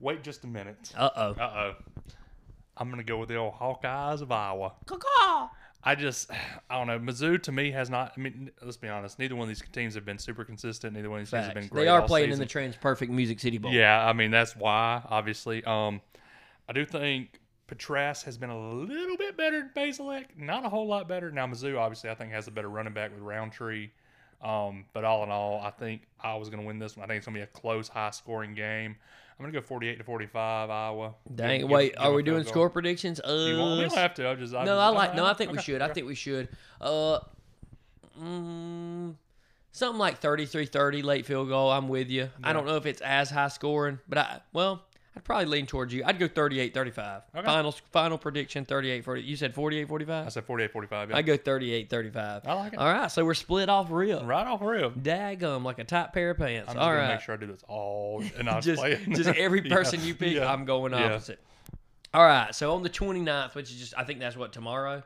Wait 0.00 0.22
just 0.22 0.44
a 0.44 0.46
minute. 0.46 0.92
Uh 0.96 1.10
oh. 1.16 1.30
Uh 1.32 1.52
oh. 1.56 1.74
I'm 2.76 2.88
gonna 2.88 3.04
go 3.04 3.18
with 3.18 3.28
the 3.28 3.36
old 3.36 3.54
Hawkeyes 3.54 4.22
of 4.22 4.32
Iowa. 4.32 4.72
I 5.82 5.94
just, 5.94 6.30
I 6.68 6.76
don't 6.76 6.86
know. 6.86 6.98
Mizzou 6.98 7.42
to 7.42 7.52
me 7.52 7.70
has 7.70 7.88
not. 7.88 8.12
I 8.16 8.20
mean, 8.20 8.50
let's 8.62 8.76
be 8.76 8.88
honest. 8.88 9.18
Neither 9.18 9.34
one 9.34 9.44
of 9.44 9.48
these 9.48 9.62
teams 9.72 9.94
have 9.94 10.04
been 10.04 10.18
super 10.18 10.44
consistent. 10.44 10.94
Neither 10.94 11.08
one 11.08 11.20
of 11.20 11.26
these 11.26 11.30
teams 11.30 11.46
have 11.46 11.54
been 11.54 11.68
great. 11.68 11.84
They 11.84 11.88
are 11.88 12.02
playing 12.02 12.30
in 12.30 12.38
the 12.38 12.46
TransPerfect 12.46 13.08
Music 13.08 13.40
City 13.40 13.58
Bowl. 13.58 13.72
Yeah, 13.72 14.06
I 14.06 14.12
mean 14.12 14.30
that's 14.30 14.54
why. 14.54 15.02
Obviously, 15.08 15.64
um, 15.64 16.00
I 16.68 16.72
do 16.72 16.84
think 16.84 17.40
Petras 17.66 18.24
has 18.24 18.36
been 18.36 18.50
a 18.50 18.58
little 18.58 19.16
bit 19.16 19.36
better 19.36 19.60
than 19.60 19.70
Bazelak. 19.74 20.36
Not 20.36 20.66
a 20.66 20.68
whole 20.68 20.86
lot 20.86 21.08
better. 21.08 21.30
Now 21.30 21.46
Mizzou 21.46 21.78
obviously 21.78 22.10
I 22.10 22.14
think 22.14 22.32
has 22.32 22.46
a 22.46 22.50
better 22.50 22.68
running 22.68 22.92
back 22.92 23.12
with 23.12 23.22
Rountree. 23.22 23.90
Um, 24.42 24.86
but 24.94 25.04
all 25.04 25.22
in 25.22 25.30
all, 25.30 25.60
I 25.60 25.70
think 25.70 26.06
I 26.18 26.34
was 26.36 26.48
going 26.48 26.62
to 26.62 26.66
win 26.66 26.78
this 26.78 26.96
one. 26.96 27.04
I 27.04 27.08
think 27.08 27.18
it's 27.18 27.26
going 27.26 27.34
to 27.34 27.40
be 27.40 27.44
a 27.44 27.46
close, 27.46 27.88
high-scoring 27.88 28.54
game. 28.54 28.96
I'm 29.40 29.44
going 29.44 29.54
to 29.54 29.60
go 29.60 29.66
48 29.66 29.96
to 29.96 30.04
45 30.04 30.68
Iowa. 30.68 31.14
Dang. 31.34 31.60
Give- 31.60 31.70
wait, 31.70 31.94
give 31.94 32.02
are 32.02 32.10
a 32.10 32.14
we 32.14 32.22
doing 32.22 32.44
score 32.44 32.68
predictions? 32.68 33.20
Uh, 33.20 33.46
You 33.48 33.58
want, 33.58 33.78
we 33.78 33.88
don't 33.88 33.94
have 33.96 34.12
to. 34.16 34.28
I 34.28 34.34
just 34.34 34.54
I 34.54 34.64
no, 34.64 34.72
just, 34.76 34.78
I 34.78 34.88
like. 34.90 35.14
No, 35.14 35.24
I 35.24 35.32
think 35.32 35.50
we 35.50 35.56
okay, 35.56 35.64
should. 35.64 35.80
I 35.80 35.88
think 35.88 36.06
we 36.06 36.14
should. 36.14 36.50
Uh, 36.78 37.20
mm, 38.22 39.14
something 39.72 39.98
like 39.98 40.20
33-30 40.20 41.02
late 41.02 41.24
field 41.24 41.48
goal. 41.48 41.70
I'm 41.70 41.88
with 41.88 42.10
you. 42.10 42.28
I 42.44 42.52
don't 42.52 42.66
know 42.66 42.76
if 42.76 42.84
it's 42.84 43.00
as 43.00 43.30
high 43.30 43.48
scoring, 43.48 43.98
but 44.06 44.18
I 44.18 44.40
well, 44.52 44.82
I'd 45.16 45.24
probably 45.24 45.46
lean 45.46 45.66
towards 45.66 45.92
you. 45.92 46.04
I'd 46.04 46.18
go 46.20 46.28
38-35. 46.28 47.22
Okay. 47.34 47.44
Final 47.44 47.72
final 47.90 48.16
prediction 48.16 48.64
38 48.64 49.04
40. 49.04 49.22
You 49.22 49.36
said 49.36 49.54
48 49.54 49.88
I 50.08 50.28
said 50.28 50.44
48 50.44 50.70
45. 50.72 51.10
Yeah. 51.10 51.16
I 51.16 51.22
go 51.22 51.36
38 51.36 51.90
35. 51.90 52.42
I 52.46 52.52
like 52.54 52.72
it. 52.74 52.78
All 52.78 52.92
right, 52.92 53.10
so 53.10 53.24
we're 53.24 53.34
split 53.34 53.68
off 53.68 53.90
real. 53.90 54.24
right 54.24 54.46
off 54.46 54.62
rip. 54.62 54.94
Daggum 54.94 55.64
like 55.64 55.80
a 55.80 55.84
tight 55.84 56.12
pair 56.12 56.30
of 56.30 56.38
pants. 56.38 56.68
I'm 56.70 56.76
just 56.76 56.78
All 56.78 56.90
going 56.90 56.98
right. 57.00 57.06
to 57.08 57.14
make 57.14 57.20
sure 57.22 57.34
I 57.34 57.38
do 57.38 57.46
this 57.46 57.62
all 57.68 58.22
and 58.36 58.44
not 58.46 58.62
just, 58.62 58.80
play 58.80 58.92
it. 58.92 59.08
just 59.10 59.28
every 59.30 59.62
Yeah, 59.68 59.74
person 59.74 60.00
you 60.04 60.14
pick, 60.14 60.34
yeah, 60.34 60.50
I'm 60.50 60.64
going 60.64 60.92
yeah. 60.92 61.06
opposite. 61.12 61.40
All 62.14 62.24
right, 62.24 62.54
so 62.54 62.72
on 62.74 62.82
the 62.82 62.90
29th, 62.90 63.54
which 63.54 63.70
is 63.70 63.78
just, 63.78 63.94
I 63.96 64.04
think 64.04 64.20
that's 64.20 64.36
what 64.36 64.52
tomorrow. 64.52 65.02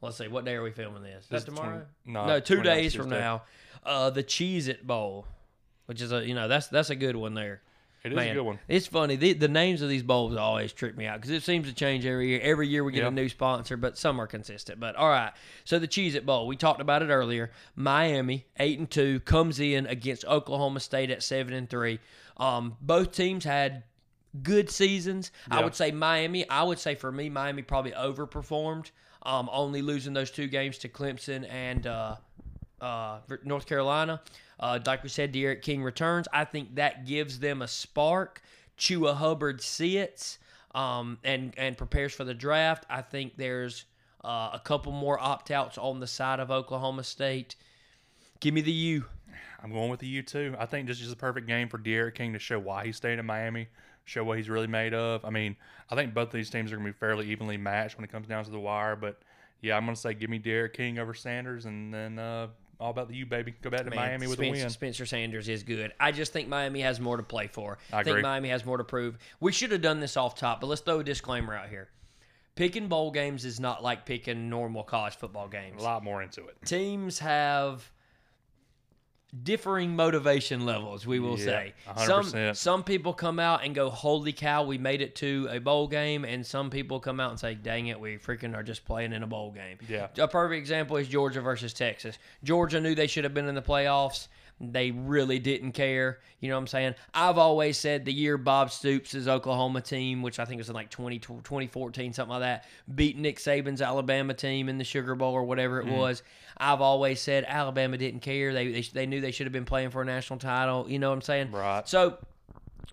Let's 0.00 0.16
see, 0.18 0.28
what 0.28 0.44
day 0.44 0.54
are 0.54 0.62
we 0.62 0.70
filming 0.70 1.02
this? 1.02 1.24
Is 1.24 1.28
This 1.28 1.44
that 1.44 1.52
is 1.52 1.56
tomorrow? 1.56 1.84
20 2.04 2.12
no, 2.18 2.26
no, 2.26 2.40
two 2.40 2.62
days 2.62 2.94
from 2.94 3.06
Tuesday. 3.06 3.18
now. 3.20 3.42
Uh, 3.84 4.10
the 4.10 4.22
Cheez 4.22 4.68
It 4.68 4.86
Bowl, 4.86 5.26
which 5.86 6.00
is 6.00 6.12
a 6.12 6.24
you 6.24 6.34
know 6.34 6.46
that's 6.46 6.68
that's 6.68 6.90
a 6.90 6.94
good 6.96 7.16
one 7.16 7.34
there. 7.34 7.62
It 8.08 8.12
is 8.12 8.16
Man, 8.16 8.30
a 8.30 8.34
good 8.34 8.42
one. 8.42 8.58
It's 8.68 8.86
funny. 8.86 9.16
The, 9.16 9.32
the 9.32 9.48
names 9.48 9.82
of 9.82 9.88
these 9.88 10.02
bowls 10.02 10.36
always 10.36 10.72
trick 10.72 10.96
me 10.96 11.06
out 11.06 11.16
because 11.20 11.30
it 11.30 11.42
seems 11.42 11.68
to 11.68 11.74
change 11.74 12.04
every 12.04 12.28
year. 12.28 12.40
Every 12.42 12.68
year 12.68 12.82
we 12.84 12.92
get 12.92 13.02
Yeah. 13.02 13.08
a 13.08 13.12
new 13.12 13.28
sponsor, 13.28 13.76
but 13.76 13.96
some 13.96 14.20
are 14.20 14.26
consistent. 14.26 14.80
But 14.80 14.96
all 14.96 15.08
right. 15.08 15.32
So 15.64 15.78
the 15.78 15.88
Cheez 15.88 16.14
It 16.14 16.26
Bowl, 16.26 16.46
we 16.46 16.56
talked 16.56 16.80
about 16.80 17.02
it 17.02 17.08
earlier. 17.10 17.50
Miami, 17.76 18.46
eight 18.58 18.78
and 18.78 18.90
two, 18.90 19.20
comes 19.20 19.60
in 19.60 19.86
against 19.86 20.24
Oklahoma 20.24 20.80
State 20.80 21.10
at 21.10 21.22
seven 21.22 21.54
and 21.54 21.68
three. 21.70 22.00
Um, 22.36 22.76
both 22.80 23.12
teams 23.12 23.44
had 23.44 23.84
good 24.42 24.70
seasons. 24.70 25.30
I 25.50 25.64
would 25.64 25.74
say 25.74 25.90
Miami. 25.90 26.48
I 26.48 26.62
would 26.62 26.78
say 26.78 26.94
for 26.94 27.10
me, 27.10 27.28
Miami 27.30 27.62
probably 27.62 27.92
overperformed. 27.92 28.90
um, 29.22 29.48
only 29.52 29.82
losing 29.82 30.12
those 30.12 30.30
two 30.30 30.46
games 30.46 30.78
to 30.78 30.88
Clemson 30.88 31.44
and 31.50 31.86
uh, 31.86 32.16
uh, 32.80 33.18
North 33.44 33.66
Carolina. 33.66 34.20
Uh, 34.60 34.78
like 34.84 35.02
we 35.02 35.08
said, 35.08 35.32
D'Eriq 35.32 35.62
King 35.62 35.82
returns. 35.82 36.26
I 36.32 36.44
think 36.44 36.74
that 36.76 37.06
gives 37.06 37.38
them 37.38 37.62
a 37.62 37.68
spark. 37.68 38.42
Chuba 38.76 39.14
Hubbard 39.14 39.60
sits 39.60 40.38
um, 40.74 41.18
and 41.24 41.54
and 41.56 41.76
prepares 41.76 42.12
for 42.12 42.24
the 42.24 42.34
draft. 42.34 42.84
I 42.88 43.02
think 43.02 43.36
there's 43.36 43.84
uh, 44.24 44.50
a 44.52 44.60
couple 44.62 44.92
more 44.92 45.18
opt 45.20 45.50
outs 45.50 45.78
on 45.78 46.00
the 46.00 46.06
side 46.06 46.40
of 46.40 46.50
Oklahoma 46.50 47.04
State. 47.04 47.56
Give 48.40 48.54
me 48.54 48.60
the 48.60 48.72
U. 48.72 49.04
I'm 49.62 49.72
going 49.72 49.90
with 49.90 50.00
the 50.00 50.06
U 50.06 50.22
too. 50.22 50.54
I 50.58 50.66
think 50.66 50.86
this 50.86 51.00
is 51.00 51.10
a 51.10 51.16
perfect 51.16 51.46
game 51.46 51.68
for 51.68 51.78
D'Eriq 51.78 52.14
King 52.14 52.32
to 52.32 52.38
show 52.38 52.58
why 52.58 52.86
he 52.86 52.92
stayed 52.92 53.18
in 53.18 53.26
Miami, 53.26 53.68
show 54.04 54.22
what 54.22 54.38
he's 54.38 54.48
really 54.48 54.68
made 54.68 54.94
of. 54.94 55.24
I 55.24 55.30
mean, 55.30 55.56
I 55.90 55.96
think 55.96 56.14
both 56.14 56.28
of 56.28 56.32
these 56.32 56.50
teams 56.50 56.70
are 56.70 56.76
going 56.76 56.86
to 56.86 56.92
be 56.92 56.98
fairly 56.98 57.26
evenly 57.26 57.56
matched 57.56 57.96
when 57.96 58.04
it 58.04 58.12
comes 58.12 58.28
down 58.28 58.44
to 58.44 58.50
the 58.50 58.60
wire. 58.60 58.94
But 58.94 59.20
yeah, 59.60 59.76
I'm 59.76 59.84
going 59.84 59.96
to 59.96 60.00
say 60.00 60.14
give 60.14 60.30
me 60.30 60.38
D'Eriq 60.38 60.74
King 60.74 60.98
over 60.98 61.14
Sanders, 61.14 61.64
and 61.64 61.92
then 61.92 62.18
uh, 62.18 62.48
all 62.80 62.90
about 62.90 63.08
the 63.08 63.16
U 63.16 63.26
baby. 63.26 63.54
Go 63.62 63.70
back 63.70 63.84
to 63.84 63.90
Man, 63.90 63.96
Miami 63.96 64.26
with 64.26 64.38
Spencer, 64.38 64.60
a 64.60 64.64
win. 64.64 64.70
Spencer 64.70 65.06
Sanders 65.06 65.48
is 65.48 65.62
good. 65.62 65.92
I 65.98 66.12
just 66.12 66.32
think 66.32 66.48
Miami 66.48 66.80
has 66.80 67.00
more 67.00 67.16
to 67.16 67.22
play 67.22 67.48
for. 67.48 67.78
I 67.92 68.02
think 68.02 68.08
agree. 68.08 68.22
Miami 68.22 68.48
has 68.50 68.64
more 68.64 68.76
to 68.78 68.84
prove. 68.84 69.18
We 69.40 69.52
should 69.52 69.72
have 69.72 69.82
done 69.82 70.00
this 70.00 70.16
off 70.16 70.36
top, 70.36 70.60
but 70.60 70.68
let's 70.68 70.80
throw 70.80 71.00
a 71.00 71.04
disclaimer 71.04 71.54
out 71.54 71.68
here. 71.68 71.88
Picking 72.54 72.88
bowl 72.88 73.10
games 73.10 73.44
is 73.44 73.60
not 73.60 73.82
like 73.82 74.04
picking 74.04 74.50
normal 74.50 74.82
college 74.82 75.16
football 75.16 75.48
games. 75.48 75.80
A 75.80 75.84
lot 75.84 76.02
more 76.02 76.22
into 76.22 76.46
it. 76.46 76.56
Teams 76.64 77.18
have 77.20 77.90
differing 79.44 79.94
motivation 79.94 80.64
levels, 80.64 81.06
we 81.06 81.20
will 81.20 81.38
Yeah, 81.38 81.44
say. 81.44 81.74
100%. 81.86 82.06
Some 82.06 82.54
some 82.54 82.82
people 82.84 83.12
come 83.12 83.38
out 83.38 83.64
and 83.64 83.74
go, 83.74 83.90
"Holy 83.90 84.32
cow, 84.32 84.64
we 84.64 84.78
made 84.78 85.00
it 85.02 85.14
to 85.16 85.48
a 85.50 85.58
bowl 85.58 85.86
game," 85.86 86.24
and 86.24 86.44
some 86.46 86.70
people 86.70 86.98
come 87.00 87.20
out 87.20 87.30
and 87.30 87.38
say, 87.38 87.54
"Dang 87.54 87.88
it, 87.88 88.00
we 88.00 88.16
freaking 88.16 88.54
are 88.56 88.62
just 88.62 88.84
playing 88.84 89.12
in 89.12 89.22
a 89.22 89.26
bowl 89.26 89.50
game." 89.50 89.78
Yeah. 89.88 90.08
A 90.18 90.28
perfect 90.28 90.58
example 90.58 90.96
is 90.96 91.08
Georgia 91.08 91.40
versus 91.40 91.72
Texas. 91.72 92.18
Georgia 92.42 92.80
knew 92.80 92.94
they 92.94 93.06
should 93.06 93.24
have 93.24 93.34
been 93.34 93.48
in 93.48 93.54
the 93.54 93.62
playoffs. 93.62 94.28
They 94.60 94.90
really 94.90 95.38
didn't 95.38 95.72
care. 95.72 96.18
You 96.40 96.48
know 96.48 96.56
what 96.56 96.62
I'm 96.62 96.66
saying? 96.66 96.94
I've 97.14 97.38
always 97.38 97.78
said 97.78 98.04
the 98.04 98.12
year 98.12 98.36
Bob 98.36 98.70
Stoops' 98.70 99.14
Oklahoma 99.26 99.80
team, 99.80 100.22
which 100.22 100.38
I 100.38 100.44
think 100.44 100.58
was 100.58 100.68
in 100.68 100.74
like 100.74 100.90
20, 100.90 101.18
2014, 101.18 102.12
something 102.12 102.30
like 102.30 102.40
that, 102.40 102.64
beat 102.92 103.16
Nick 103.16 103.38
Saban's 103.38 103.82
Alabama 103.82 104.34
team 104.34 104.68
in 104.68 104.78
the 104.78 104.84
Sugar 104.84 105.14
Bowl 105.14 105.32
or 105.32 105.44
whatever 105.44 105.80
it 105.80 105.86
mm. 105.86 105.96
was. 105.96 106.22
I've 106.56 106.80
always 106.80 107.20
said 107.20 107.44
Alabama 107.46 107.96
didn't 107.98 108.20
care. 108.20 108.52
They, 108.52 108.72
they, 108.72 108.80
they 108.82 109.06
knew 109.06 109.20
they 109.20 109.30
should 109.30 109.46
have 109.46 109.52
been 109.52 109.64
playing 109.64 109.90
for 109.90 110.02
a 110.02 110.04
national 110.04 110.40
title. 110.40 110.86
You 110.88 110.98
know 110.98 111.10
what 111.10 111.16
I'm 111.16 111.22
saying? 111.22 111.52
Right. 111.52 111.88
So 111.88 112.18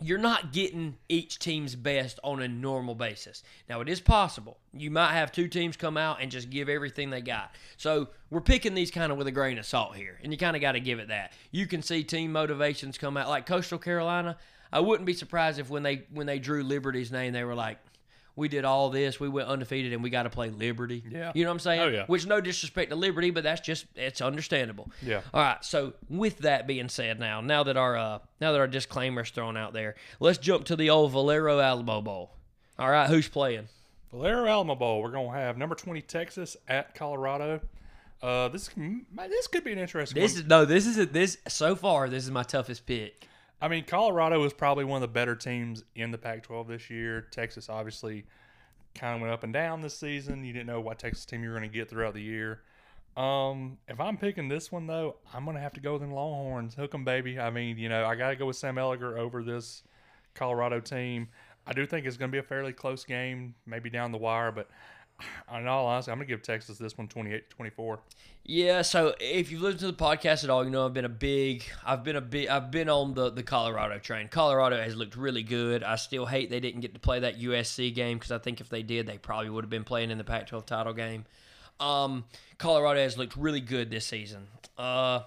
you're 0.02 0.18
not 0.18 0.52
getting 0.52 0.98
each 1.08 1.40
team's 1.40 1.76
best 1.76 2.20
on 2.24 2.42
a 2.42 2.48
normal 2.48 2.96
basis. 2.96 3.44
Now 3.70 3.82
it 3.82 3.88
is 3.88 4.02
possible. 4.02 4.58
You 4.74 4.92
might 4.92 5.14
have 5.14 5.32
two 5.32 5.48
teams 5.48 5.78
come 5.78 5.96
out 5.96 6.22
and 6.22 6.30
just 6.30 6.50
give 6.50 6.68
everything 6.68 7.10
they 7.10 7.22
got. 7.22 7.56
So 7.78 8.10
we're 8.30 8.42
picking 8.42 8.74
these 8.74 8.92
kind 8.92 9.12
of 9.12 9.18
with 9.18 9.28
a 9.28 9.32
grain 9.32 9.58
of 9.58 9.66
salt 9.66 9.96
here, 9.96 10.20
and 10.22 10.32
you 10.34 10.38
kind 10.38 10.56
of 10.56 10.62
got 10.62 10.74
to 10.74 10.80
give 10.80 11.00
it 11.00 11.08
that. 11.08 11.32
You 11.52 11.66
can 11.66 11.82
see 11.82 12.04
team 12.04 12.32
motivations 12.32 12.98
come 12.98 13.16
out 13.16 13.30
like 13.30 13.46
Coastal 13.46 13.80
Carolina. 13.80 14.38
I 14.72 14.82
wouldn't 14.82 15.06
be 15.06 15.14
surprised 15.14 15.60
if 15.60 15.70
when 15.70 15.84
they 15.84 16.04
when 16.12 16.28
they 16.28 16.40
drew 16.40 16.64
Liberty's 16.64 17.12
name, 17.12 17.32
they 17.32 17.46
were 17.46 17.56
like, 17.56 17.78
"We 18.36 18.48
did 18.48 18.66
all 18.66 18.90
this, 18.90 19.20
we 19.20 19.30
went 19.30 19.48
undefeated, 19.48 19.94
and 19.94 20.04
we 20.04 20.10
got 20.10 20.24
to 20.24 20.30
play 20.30 20.50
Liberty." 20.50 21.04
Yeah. 21.10 21.32
you 21.36 21.44
know 21.44 21.50
what 21.50 21.56
I'm 21.56 21.60
saying? 21.60 21.82
Oh, 21.82 21.88
yeah. 21.88 22.06
Which 22.08 22.26
no 22.26 22.42
disrespect 22.42 22.90
to 22.92 22.96
Liberty, 22.96 23.32
but 23.32 23.44
that's 23.44 23.62
just 23.62 23.86
it's 23.96 24.22
understandable. 24.22 24.92
Yeah. 25.02 25.22
All 25.34 25.42
right. 25.42 25.64
So 25.64 25.94
with 26.10 26.40
that 26.40 26.68
being 26.68 26.90
said, 26.90 27.20
now 27.20 27.42
now 27.42 27.64
that 27.64 27.78
our 27.78 27.96
uh, 27.98 28.20
now 28.42 28.52
that 28.52 28.60
our 28.60 28.68
disclaimer's 28.68 29.30
thrown 29.30 29.58
out 29.58 29.74
there, 29.74 29.96
let's 30.20 30.38
jump 30.38 30.66
to 30.66 30.76
the 30.76 30.90
old 30.90 31.12
Valero 31.12 31.60
Alamo 31.60 32.02
Bowl. 32.02 32.32
All 32.78 32.90
right, 32.90 33.10
who's 33.10 33.28
playing? 33.28 33.68
Valero 34.12 34.48
Alamo 34.48 34.76
Bowl. 34.76 35.02
We're 35.02 35.12
gonna 35.12 35.32
have 35.32 35.58
number 35.58 35.76
twenty 35.76 36.02
Texas 36.02 36.58
at 36.68 36.96
Colorado. 36.96 37.62
Uh, 38.22 38.48
this 38.48 38.70
this 39.30 39.48
could 39.48 39.64
be 39.64 39.72
an 39.72 39.80
interesting. 39.80 40.22
This 40.22 40.34
one. 40.34 40.42
is 40.42 40.48
no, 40.48 40.66
this 40.66 40.88
is 40.88 40.98
a, 40.98 41.06
this 41.06 41.38
so 41.48 41.76
far. 41.76 42.10
This 42.10 42.24
is 42.24 42.32
my 42.32 42.44
toughest 42.44 42.86
pick. 42.86 43.28
I 43.62 43.68
mean, 43.68 43.86
Colorado 43.86 44.40
was 44.40 44.54
probably 44.54 44.86
one 44.86 45.02
of 45.02 45.10
the 45.10 45.14
better 45.14 45.36
teams 45.36 45.84
in 45.96 46.12
the 46.12 46.18
Pac-12 46.18 46.68
this 46.68 46.90
year. 46.90 47.28
Texas 47.32 47.70
obviously 47.70 48.26
kind 48.94 49.16
of 49.16 49.22
went 49.22 49.34
up 49.34 49.44
and 49.44 49.54
down 49.54 49.82
this 49.82 49.98
season. 49.98 50.44
You 50.44 50.54
didn't 50.54 50.68
know 50.68 50.82
what 50.82 51.00
Texas 51.00 51.26
team 51.26 51.44
you 51.44 51.50
were 51.50 51.58
going 51.58 51.70
to 51.70 51.74
get 51.74 51.90
throughout 51.90 52.14
the 52.14 52.22
year. 52.22 52.62
Um, 53.16 53.78
if 53.88 54.00
I'm 54.00 54.18
picking 54.18 54.50
this 54.50 54.72
one 54.72 54.88
though, 54.88 55.16
I'm 55.34 55.46
going 55.46 55.56
to 55.56 55.62
have 55.62 55.74
to 55.74 55.80
go 55.80 55.94
with 55.94 56.02
them 56.02 56.12
Longhorns. 56.12 56.76
Hook 56.76 56.94
'em, 56.94 57.06
baby. 57.06 57.40
I 57.40 57.50
mean, 57.50 57.78
you 57.78 57.88
know, 57.88 58.06
I 58.06 58.16
got 58.16 58.30
to 58.30 58.36
go 58.36 58.46
with 58.46 58.58
Sam 58.58 58.76
Ehlinger 58.76 59.18
over 59.18 59.42
this 59.42 59.84
Colorado 60.34 60.82
team. 60.82 61.30
I 61.66 61.74
do 61.74 61.86
think 61.86 62.06
it's 62.06 62.18
going 62.18 62.30
to 62.30 62.36
be 62.36 62.40
a 62.40 62.44
fairly 62.44 62.74
close 62.74 63.06
game, 63.06 63.56
maybe 63.66 63.90
down 63.90 64.12
the 64.12 64.18
wire, 64.18 64.52
but 64.52 64.70
in 65.56 65.68
all 65.68 65.86
honesty, 65.86 66.12
I'm 66.12 66.18
going 66.18 66.28
to 66.28 66.34
give 66.34 66.42
Texas 66.42 66.78
this 66.78 66.98
one 66.98 67.08
28-24. 67.08 68.00
Yeah, 68.48 68.84
so 68.84 69.16
if 69.20 69.52
you've 69.52 69.62
listened 69.62 69.80
to 69.80 69.88
the 69.88 69.94
podcast 69.94 70.44
at 70.44 70.50
all, 70.52 70.64
you 70.64 70.70
know 70.70 70.86
I've 70.86 70.94
been 70.94 71.06
a 71.06 71.10
big, 71.10 71.64
I've 71.84 72.04
been 72.04 72.16
a 72.16 72.22
big, 72.22 72.48
I've 72.48 72.70
been 72.70 72.90
on 72.90 73.16
the 73.16 73.32
the 73.32 73.42
Colorado 73.42 73.98
train. 73.98 74.28
Colorado 74.28 74.78
has 74.78 74.96
looked 74.96 75.16
really 75.16 75.42
good. 75.42 75.84
I 75.84 75.96
still 75.96 76.28
hate 76.28 76.52
they 76.52 76.60
didn't 76.60 76.82
get 76.82 76.94
to 76.94 77.00
play 77.00 77.20
that 77.22 77.40
USC 77.40 77.94
game 77.96 78.18
because 78.18 78.32
I 78.32 78.38
think 78.38 78.62
if 78.62 78.70
they 78.70 78.84
did, 78.84 79.08
they 79.08 79.18
probably 79.18 79.50
would 79.50 79.64
have 79.64 79.72
been 79.72 79.84
playing 79.84 80.12
in 80.12 80.20
the 80.20 80.24
Pac-12 80.24 80.66
title 80.68 80.94
game. 80.94 81.26
Um, 81.80 82.26
Colorado 82.60 83.00
has 83.02 83.18
looked 83.18 83.36
really 83.36 83.62
good 83.62 83.90
this 83.90 84.06
season. 84.06 84.48
Uh, 84.78 85.22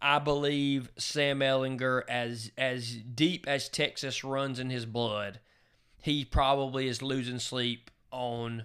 I 0.00 0.20
believe 0.20 0.92
Sam 0.96 1.40
Ehlinger, 1.40 2.02
as 2.08 2.52
as 2.56 2.94
deep 2.94 3.48
as 3.48 3.68
Texas 3.68 4.22
runs 4.22 4.60
in 4.60 4.70
his 4.70 4.86
blood, 4.86 5.40
he 6.00 6.24
probably 6.24 6.86
is 6.86 7.02
losing 7.02 7.40
sleep 7.40 7.90
on 8.12 8.64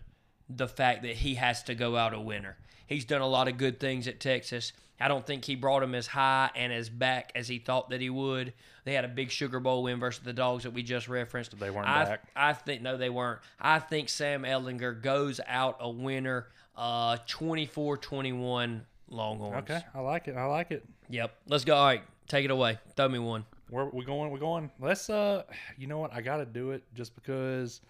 the 0.56 0.68
fact 0.68 1.04
that 1.04 1.16
he 1.18 1.36
has 1.36 1.64
to 1.64 1.76
go 1.76 1.96
out 1.98 2.14
a 2.14 2.20
winner. 2.20 2.58
He's 2.88 3.06
done 3.06 3.22
a 3.22 3.28
lot 3.28 3.48
of 3.48 3.58
good 3.58 3.80
things 3.80 4.08
at 4.08 4.20
Texas. 4.20 4.74
I 5.00 5.08
don't 5.08 5.26
think 5.26 5.46
he 5.46 5.56
brought 5.56 5.84
him 5.84 5.96
as 5.96 6.08
high 6.08 6.50
and 6.56 6.72
as 6.72 6.90
back 6.90 7.32
as 7.36 7.48
he 7.48 7.60
thought 7.60 7.90
that 7.90 8.00
he 8.00 8.10
would. 8.10 8.54
They 8.86 8.94
had 8.94 9.06
a 9.06 9.10
big 9.10 9.32
Sugar 9.32 9.60
Bowl 9.60 9.84
win 9.84 10.00
versus 10.00 10.24
the 10.24 10.34
Dogs 10.34 10.64
that 10.64 10.72
we 10.72 10.84
just 10.84 11.08
referenced. 11.08 11.58
They 11.58 11.70
weren't 11.70 11.88
I, 11.88 12.06
back. 12.06 12.24
I 12.36 12.54
think 12.54 12.82
no, 12.82 12.98
they 12.98 13.10
weren't. 13.10 13.40
I 13.60 13.80
think 13.80 14.10
Sam 14.10 14.44
Ehlinger 14.44 15.02
goes 15.02 15.42
out 15.48 15.78
a 15.80 15.90
winner, 15.90 16.48
uh, 16.78 17.18
24-21 17.28 18.82
Longhorns. 19.10 19.70
Okay, 19.70 19.82
I 19.94 20.00
like 20.00 20.28
it. 20.28 20.36
I 20.36 20.46
like 20.46 20.72
it. 20.72 20.86
Yep. 21.10 21.36
Let's 21.48 21.66
go. 21.66 21.76
All 21.76 21.86
right, 21.86 22.04
take 22.28 22.46
it 22.46 22.52
away. 22.52 22.78
Throw 22.96 23.10
me 23.10 23.20
one. 23.20 23.46
Where 23.70 23.86
we 23.86 24.06
going? 24.06 24.32
We're 24.32 24.38
going. 24.38 24.70
Let's 24.80 25.10
uh, 25.10 25.44
you 25.78 25.88
know 25.88 25.98
what? 25.98 26.14
I 26.14 26.22
got 26.22 26.38
to 26.38 26.46
do 26.46 26.72
it 26.72 26.84
just 26.94 27.16
because. 27.16 27.82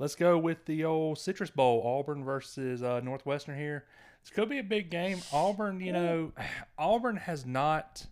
Let's 0.00 0.14
go 0.14 0.38
with 0.38 0.64
the 0.64 0.86
old 0.86 1.18
Citrus 1.18 1.50
Bowl, 1.50 1.82
Auburn 1.84 2.24
versus 2.24 2.82
uh, 2.82 3.00
Northwestern 3.00 3.56
here. 3.58 3.84
This 4.22 4.30
could 4.30 4.48
be 4.48 4.58
a 4.58 4.62
big 4.64 4.90
game. 4.90 5.20
Auburn, 5.30 5.78
you 5.78 5.92
know, 5.92 6.32
Auburn 6.78 7.16
has 7.16 7.44
not 7.44 8.06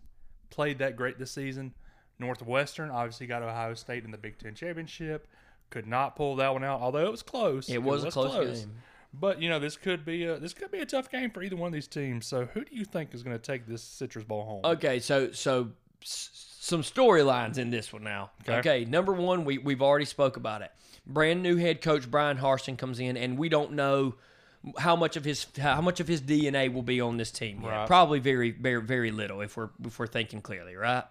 played 0.51 0.77
that 0.79 0.95
great 0.95 1.17
this 1.17 1.31
season. 1.31 1.73
Northwestern 2.19 2.91
obviously 2.91 3.25
got 3.25 3.41
Ohio 3.41 3.73
State 3.73 4.05
in 4.05 4.11
the 4.11 4.19
Big 4.19 4.37
Ten 4.37 4.53
championship. 4.53 5.27
Could 5.71 5.87
not 5.87 6.15
pull 6.15 6.35
that 6.35 6.53
one 6.53 6.63
out, 6.63 6.79
although 6.79 7.05
it 7.05 7.11
was 7.11 7.23
close. 7.23 7.69
It 7.69 7.81
was 7.81 8.03
a 8.03 8.11
close 8.11 8.59
game. 8.61 8.71
But 9.11 9.41
you 9.41 9.49
know, 9.49 9.57
this 9.57 9.75
could 9.75 10.05
be 10.05 10.25
a 10.25 10.37
this 10.37 10.53
could 10.53 10.69
be 10.71 10.79
a 10.79 10.85
tough 10.85 11.09
game 11.09 11.31
for 11.31 11.41
either 11.41 11.55
one 11.55 11.67
of 11.67 11.73
these 11.73 11.87
teams. 11.87 12.27
So, 12.27 12.45
who 12.53 12.63
do 12.63 12.75
you 12.75 12.85
think 12.85 13.15
is 13.15 13.23
going 13.23 13.35
to 13.35 13.41
take 13.41 13.65
this 13.65 13.81
Citrus 13.81 14.25
Bowl 14.25 14.45
home? 14.45 14.61
Okay, 14.63 14.99
so 14.99 15.31
so 15.31 15.69
s- 16.03 16.29
some 16.59 16.83
storylines 16.83 17.57
in 17.57 17.71
this 17.71 17.91
one 17.91 18.03
now. 18.03 18.29
Okay. 18.47 18.59
Okay. 18.59 18.85
number 18.85 19.13
one, 19.13 19.43
we 19.45 19.57
we've 19.57 19.81
already 19.81 20.05
spoke 20.05 20.37
about 20.37 20.61
it. 20.61 20.71
Brand 21.05 21.41
new 21.43 21.57
head 21.57 21.81
coach 21.81 22.09
Bryan 22.09 22.37
Harsin 22.37 22.77
comes 22.77 22.99
in, 22.99 23.17
and 23.17 23.37
we 23.37 23.49
don't 23.49 23.73
know 23.73 24.15
how 24.77 24.95
much 24.95 25.15
of 25.15 25.23
his 25.23 25.47
how 25.57 25.81
much 25.81 25.99
of 25.99 26.07
his 26.07 26.21
DNA 26.21 26.71
will 26.71 26.81
be 26.81 26.99
on 26.99 27.17
this 27.17 27.31
team. 27.31 27.61
Right. 27.63 27.87
Probably 27.87 28.19
very 28.19 28.51
very 28.51 28.81
very 28.81 29.11
little 29.11 29.41
if 29.41 29.55
we're 29.57 29.69
if 29.85 29.97
we're 29.99 30.07
thinking 30.07 30.41
clearly, 30.41 30.75
right? 30.75 31.03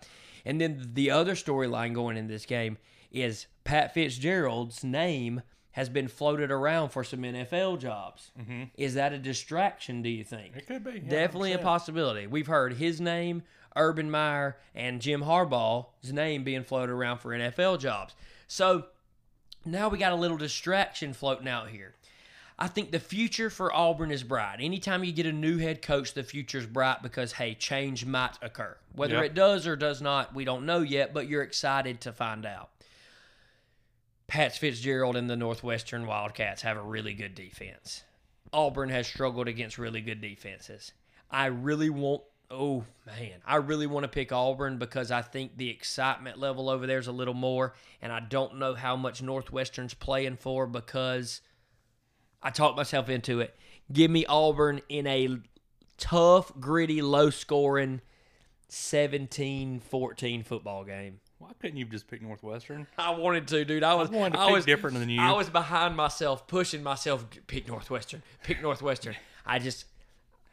And 0.45 0.61
then 0.61 0.91
the 0.95 1.11
other 1.11 1.35
storyline 1.35 1.95
going 1.95 2.17
in 2.17 2.27
this 2.27 2.47
game 2.47 2.79
is 3.11 3.47
Pat 3.65 3.95
Fitzgerald's 3.95 4.85
name 4.85 5.43
has 5.73 5.89
been 5.89 6.09
floated 6.09 6.51
around 6.51 6.89
for 6.89 7.05
some 7.05 7.21
NFL 7.21 7.79
jobs. 7.79 8.33
Mm-hmm. 8.39 8.65
Is 8.77 8.95
that 8.95 9.13
a 9.13 9.19
distraction? 9.19 10.03
Do 10.03 10.09
you 10.09 10.25
think? 10.25 10.57
It 10.57 10.67
could 10.67 10.83
be 10.83 10.93
yeah, 10.93 11.09
Definitely 11.09 11.53
a 11.53 11.59
possibility. 11.59 12.27
We've 12.27 12.47
heard 12.47 12.75
his 12.75 13.01
name, 13.01 13.43
Urban 13.77 14.11
Meyer, 14.11 14.57
and 14.75 15.01
Jim 15.01 15.23
Harbaugh's 15.23 16.13
name 16.13 16.43
being 16.45 16.65
floated 16.65 16.93
around 16.93 17.19
for 17.19 17.31
NFL 17.31 17.79
jobs. 17.79 18.15
So 18.49 18.87
now 19.65 19.89
we 19.89 19.99
got 19.99 20.13
a 20.13 20.17
little 20.17 20.37
distraction 20.37 21.13
floating 21.13 21.49
out 21.49 21.69
here. 21.69 21.95
I 22.61 22.67
think 22.67 22.91
the 22.91 22.99
future 22.99 23.51
for 23.51 23.73
Auburn 23.73 24.11
is 24.11 24.25
bright. 24.25 24.57
Anytime 24.61 25.05
you 25.05 25.13
get 25.13 25.27
a 25.27 25.33
new 25.33 25.59
head 25.59 25.81
coach, 25.81 26.15
the 26.15 26.25
future 26.25 26.59
is 26.59 26.67
bright 26.67 27.03
because 27.03 27.33
hey, 27.33 27.55
change 27.55 28.05
might 28.05 28.37
occur. 28.43 28.77
Whether 28.95 29.15
Yeah. 29.17 29.23
it 29.25 29.35
does 29.35 29.67
or 29.67 29.77
does 29.77 30.03
not, 30.03 30.35
we 30.35 30.45
don't 30.45 30.67
know 30.67 30.81
yet, 30.81 31.15
but 31.15 31.29
you're 31.29 31.43
excited 31.43 32.01
to 32.01 32.13
find 32.13 32.45
out. 32.45 32.71
Pat 34.27 34.57
Fitzgerald 34.57 35.17
and 35.17 35.31
the 35.31 35.37
Northwestern 35.37 36.07
Wildcats 36.07 36.63
have 36.63 36.77
a 36.77 36.83
really 36.83 37.15
good 37.15 37.35
defense. 37.35 38.03
Auburn 38.53 38.89
has 38.91 39.07
struggled 39.07 39.49
against 39.49 39.79
really 39.79 40.01
good 40.01 40.21
defenses. 40.21 40.93
I 41.31 41.47
really 41.47 41.91
want 41.91 42.23
oh 42.51 42.85
man, 43.07 43.41
I 43.47 43.57
really 43.57 43.87
want 43.87 44.05
to 44.05 44.09
pick 44.09 44.33
Auburn 44.33 44.79
because 44.79 45.11
I 45.11 45.23
think 45.23 45.57
the 45.57 45.69
excitement 45.71 46.39
level 46.39 46.69
over 46.71 46.87
there 46.87 46.99
is 46.99 47.07
a 47.07 47.13
little 47.13 47.35
more 47.35 47.75
and 48.01 48.13
I 48.13 48.21
don't 48.21 48.59
know 48.59 48.75
how 48.75 48.97
much 48.97 49.23
Northwestern's 49.23 49.95
playing 49.95 50.37
for 50.37 50.67
because 50.67 51.41
I 52.43 52.51
talked 52.51 52.77
myself 52.77 53.09
into 53.09 53.41
it. 53.41 53.55
Give 53.93 54.11
me 54.11 54.25
Auburn 54.27 54.81
in 54.89 55.07
a 55.07 55.39
tough, 55.97 56.53
gritty, 56.59 57.03
low 57.03 57.31
scoring 57.31 58.01
17 58.69 59.81
14 59.81 60.43
football 60.43 60.85
game. 60.85 61.21
Why 61.39 61.51
couldn't 61.61 61.77
you 61.77 61.85
just 61.85 62.09
pick 62.09 62.21
Northwestern? 62.21 62.87
I 62.99 63.11
wanted 63.11 63.47
to, 63.49 63.65
dude. 63.65 63.85
I 63.85 63.95
was, 63.95 64.11
I 64.11 64.13
wanted 64.13 64.35
to 64.35 64.41
I 64.41 64.47
pick 64.47 64.55
was 64.55 64.65
different 64.65 64.99
than 64.99 65.09
you. 65.09 65.21
I 65.21 65.33
was 65.33 65.49
behind 65.49 65.97
myself, 65.97 66.47
pushing 66.47 66.83
myself. 66.83 67.25
Pick 67.47 67.69
Northwestern. 67.69 68.23
Pick 68.43 68.61
Northwestern. 68.61 69.15
I 69.47 69.59
just, 69.59 69.85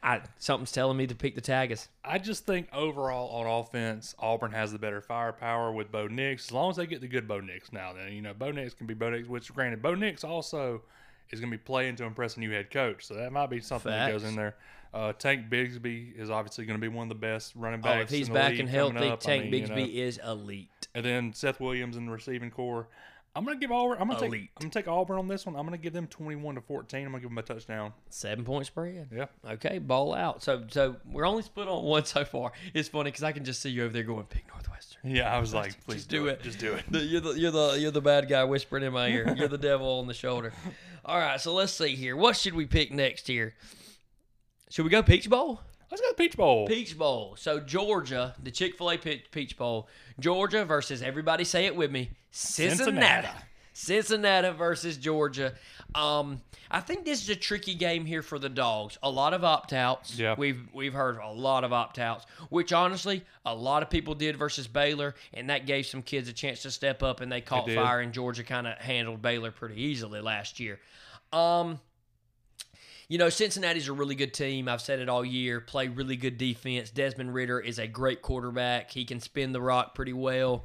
I 0.06 0.22
something's 0.38 0.70
telling 0.70 0.96
me 0.96 1.06
to 1.08 1.14
pick 1.16 1.34
the 1.34 1.40
Tigers. 1.40 1.88
I 2.04 2.18
just 2.18 2.46
think 2.46 2.68
overall 2.72 3.28
on 3.40 3.46
offense, 3.60 4.14
Auburn 4.20 4.52
has 4.52 4.70
the 4.72 4.78
better 4.78 5.00
firepower 5.00 5.72
with 5.72 5.90
Bo 5.90 6.06
Nix. 6.06 6.46
As 6.46 6.52
long 6.52 6.70
as 6.70 6.76
they 6.76 6.86
get 6.86 7.00
the 7.00 7.08
good 7.08 7.26
Bo 7.26 7.40
Nix 7.40 7.72
now, 7.72 7.92
then 7.92 8.12
you 8.12 8.22
know 8.22 8.32
Bo 8.32 8.52
Nix 8.52 8.72
can 8.72 8.86
be 8.86 8.94
Bo 8.94 9.10
Nix. 9.10 9.26
Which, 9.28 9.52
granted, 9.52 9.82
Bo 9.82 9.94
Nix 9.96 10.22
also 10.22 10.82
is 11.30 11.40
going 11.40 11.50
to 11.50 11.58
be 11.58 11.62
playing 11.62 11.96
to 11.96 12.04
impress 12.04 12.36
a 12.36 12.40
new 12.40 12.52
head 12.52 12.70
coach, 12.70 13.04
so 13.04 13.14
that 13.14 13.32
might 13.32 13.50
be 13.50 13.60
something 13.60 13.90
that 13.90 14.10
goes 14.12 14.22
in 14.22 14.36
there. 14.36 14.54
Uh, 14.94 15.12
Tank 15.12 15.50
Bigsby 15.50 16.16
is 16.16 16.30
obviously 16.30 16.64
going 16.66 16.78
to 16.78 16.80
be 16.80 16.88
one 16.88 17.02
of 17.02 17.08
the 17.08 17.14
best 17.16 17.52
running 17.56 17.80
backs. 17.80 17.98
Oh, 17.98 18.02
if 18.02 18.08
he's 18.08 18.28
in 18.28 18.32
the 18.34 18.38
back 18.38 18.58
and 18.58 18.68
healthy, 18.68 19.08
up. 19.08 19.14
I 19.14 19.16
Tank 19.16 19.50
mean, 19.50 19.62
you 19.62 19.68
Bigsby 19.68 19.92
know. 19.94 20.02
is 20.02 20.20
elite. 20.24 20.88
and 20.94 21.04
then 21.04 21.32
Seth 21.34 21.58
Williams 21.60 21.96
in 21.96 22.06
the 22.06 22.12
receiving 22.12 22.50
core. 22.52 22.88
I'm 23.36 23.44
gonna 23.44 23.58
give 23.58 23.70
Auburn. 23.70 23.98
I'm 24.00 24.08
gonna 24.08 24.18
take. 24.18 24.28
Elite. 24.28 24.50
I'm 24.56 24.62
gonna 24.62 24.72
take 24.72 24.88
Auburn 24.88 25.18
on 25.18 25.28
this 25.28 25.44
one. 25.44 25.56
I'm 25.56 25.66
gonna 25.66 25.76
give 25.76 25.92
them 25.92 26.06
21 26.06 26.54
to 26.54 26.62
14. 26.62 27.04
I'm 27.04 27.12
gonna 27.12 27.20
give 27.20 27.28
them 27.28 27.36
a 27.36 27.42
touchdown. 27.42 27.92
Seven 28.08 28.44
point 28.46 28.64
spread. 28.64 29.08
Yeah. 29.14 29.26
Okay, 29.46 29.78
ball 29.78 30.14
out. 30.14 30.42
So, 30.42 30.64
so 30.70 30.96
we're 31.12 31.26
only 31.26 31.42
split 31.42 31.68
on 31.68 31.84
one 31.84 32.06
so 32.06 32.24
far. 32.24 32.52
It's 32.72 32.88
funny 32.88 33.10
because 33.10 33.22
I 33.24 33.32
can 33.32 33.44
just 33.44 33.60
see 33.60 33.68
you 33.68 33.84
over 33.84 33.92
there 33.92 34.04
going, 34.04 34.24
"Pick 34.24 34.48
Northwestern." 34.48 35.14
Yeah, 35.14 35.34
I 35.34 35.38
was 35.38 35.52
like, 35.52 35.84
please 35.84 35.96
Just 35.96 36.08
do 36.08 36.28
it. 36.28 36.42
Just 36.42 36.58
do 36.58 36.72
it. 36.72 36.84
The, 36.90 37.00
you're 37.00 37.20
the 37.20 37.32
you're 37.38 37.50
the 37.50 37.76
you're 37.78 37.90
the 37.90 38.00
bad 38.00 38.26
guy 38.26 38.42
whispering 38.44 38.84
in 38.84 38.92
my 38.94 39.08
ear. 39.08 39.34
You're 39.36 39.48
the 39.48 39.58
devil 39.58 39.98
on 39.98 40.06
the 40.06 40.14
shoulder. 40.14 40.52
All 41.04 41.18
right, 41.18 41.38
so 41.38 41.52
let's 41.52 41.72
see 41.72 41.94
here. 41.94 42.16
What 42.16 42.36
should 42.36 42.54
we 42.54 42.64
pick 42.64 42.90
next 42.90 43.26
here? 43.26 43.54
Should 44.70 44.84
we 44.84 44.90
go 44.90 45.02
Peach 45.02 45.28
Bowl? 45.28 45.60
Let's 45.90 46.00
go 46.00 46.08
to 46.08 46.14
Peach 46.14 46.36
Bowl. 46.36 46.66
Peach 46.66 46.98
Bowl. 46.98 47.36
So 47.38 47.60
Georgia, 47.60 48.34
the 48.42 48.50
Chick 48.50 48.76
Fil 48.76 48.90
A 48.90 48.98
Peach 48.98 49.56
Bowl, 49.56 49.88
Georgia 50.18 50.64
versus 50.64 51.02
everybody 51.02 51.44
say 51.44 51.66
it 51.66 51.76
with 51.76 51.90
me, 51.90 52.10
Cincinnati. 52.30 52.84
Cincinnati. 52.84 53.28
Cincinnati 53.72 54.50
versus 54.56 54.96
Georgia. 54.96 55.52
Um, 55.94 56.40
I 56.70 56.80
think 56.80 57.04
this 57.04 57.22
is 57.22 57.28
a 57.28 57.36
tricky 57.36 57.74
game 57.74 58.06
here 58.06 58.22
for 58.22 58.38
the 58.38 58.48
dogs. 58.48 58.96
A 59.02 59.10
lot 59.10 59.34
of 59.34 59.44
opt 59.44 59.74
outs. 59.74 60.18
Yeah. 60.18 60.34
We've 60.36 60.66
we've 60.72 60.94
heard 60.94 61.18
a 61.18 61.30
lot 61.30 61.62
of 61.62 61.74
opt 61.74 61.98
outs, 61.98 62.24
which 62.48 62.72
honestly 62.72 63.22
a 63.44 63.54
lot 63.54 63.82
of 63.82 63.90
people 63.90 64.14
did 64.14 64.36
versus 64.36 64.66
Baylor, 64.66 65.14
and 65.34 65.50
that 65.50 65.66
gave 65.66 65.84
some 65.84 66.00
kids 66.00 66.26
a 66.28 66.32
chance 66.32 66.62
to 66.62 66.70
step 66.70 67.02
up 67.02 67.20
and 67.20 67.30
they 67.30 67.42
caught 67.42 67.70
fire 67.70 68.00
and 68.00 68.14
Georgia 68.14 68.44
kind 68.44 68.66
of 68.66 68.78
handled 68.78 69.20
Baylor 69.20 69.50
pretty 69.50 69.80
easily 69.80 70.22
last 70.22 70.58
year. 70.58 70.80
Um 71.32 71.78
you 73.08 73.18
know, 73.18 73.28
Cincinnati's 73.28 73.88
a 73.88 73.92
really 73.92 74.14
good 74.14 74.34
team. 74.34 74.68
I've 74.68 74.80
said 74.80 74.98
it 74.98 75.08
all 75.08 75.24
year. 75.24 75.60
Play 75.60 75.88
really 75.88 76.16
good 76.16 76.38
defense. 76.38 76.90
Desmond 76.90 77.32
Ridder 77.32 77.60
is 77.60 77.78
a 77.78 77.86
great 77.86 78.22
quarterback. 78.22 78.90
He 78.90 79.04
can 79.04 79.20
spin 79.20 79.52
the 79.52 79.60
rock 79.60 79.94
pretty 79.94 80.12
well. 80.12 80.64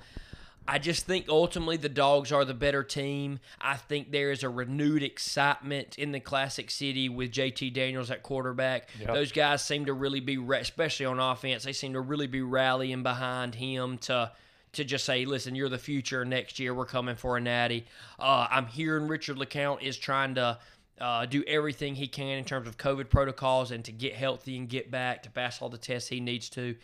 I 0.68 0.78
just 0.78 1.06
think 1.06 1.26
ultimately 1.28 1.78
the 1.78 1.90
dogs 1.90 2.32
are 2.32 2.46
the 2.46 2.54
better 2.54 2.84
team. 2.84 3.40
I 3.60 3.76
think 3.76 4.12
there 4.12 4.32
is 4.32 4.44
a 4.44 4.50
renewed 4.50 5.04
excitement 5.04 5.98
in 5.98 6.12
the 6.12 6.20
Classic 6.20 6.70
City 6.70 7.10
with 7.10 7.32
JT 7.32 7.74
Daniels 7.74 8.12
at 8.12 8.24
quarterback. 8.24 8.90
Yep. 9.00 9.14
Those 9.14 9.32
guys 9.32 9.64
seem 9.64 9.86
to 9.86 9.94
really 9.94 10.20
be, 10.20 10.38
especially 10.54 11.08
on 11.08 11.20
offense, 11.20 11.64
they 11.64 11.74
seem 11.74 11.94
to 11.94 12.02
really 12.02 12.28
be 12.28 12.42
rallying 12.42 13.04
behind 13.04 13.56
him 13.56 13.98
to 14.00 14.32
to 14.74 14.86
just 14.86 15.04
say, 15.04 15.26
listen, 15.26 15.54
you're 15.54 15.68
the 15.68 15.78
future. 15.78 16.24
Next 16.24 16.58
year 16.58 16.74
we're 16.74 16.86
coming 16.86 17.18
for 17.18 17.36
a 17.36 17.42
natty. 17.42 17.86
Uh, 18.18 18.48
I'm 18.50 18.68
hearing 18.68 19.10
Richard 19.10 19.36
LeCounte 19.36 19.82
is 19.82 19.98
trying 19.98 20.36
to 20.36 20.60
uh, 21.02 21.26
do 21.26 21.44
everything 21.48 21.96
he 21.96 22.08
can 22.08 22.38
in 22.38 22.46
terms 22.46 22.68
of 22.68 22.78
COVID 22.78 23.10
protocols 23.10 23.72
and 23.72 23.84
to 23.86 23.92
get 23.92 24.14
healthy 24.14 24.56
and 24.56 24.70
get 24.70 24.92
back 24.92 25.24
to 25.24 25.32
pass 25.32 25.62
all 25.62 25.70
the 25.70 25.78
tests 25.78 26.08
he 26.08 26.20
needs 26.20 26.50
to. 26.52 26.76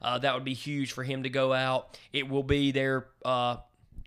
Uh, 0.00 0.18
that 0.18 0.34
would 0.34 0.44
be 0.44 0.54
huge 0.54 0.92
for 0.92 1.04
him 1.04 1.22
to 1.22 1.28
go 1.28 1.52
out. 1.52 1.98
It 2.12 2.28
will 2.28 2.42
be 2.42 2.72
their, 2.72 3.08
uh, 3.24 3.58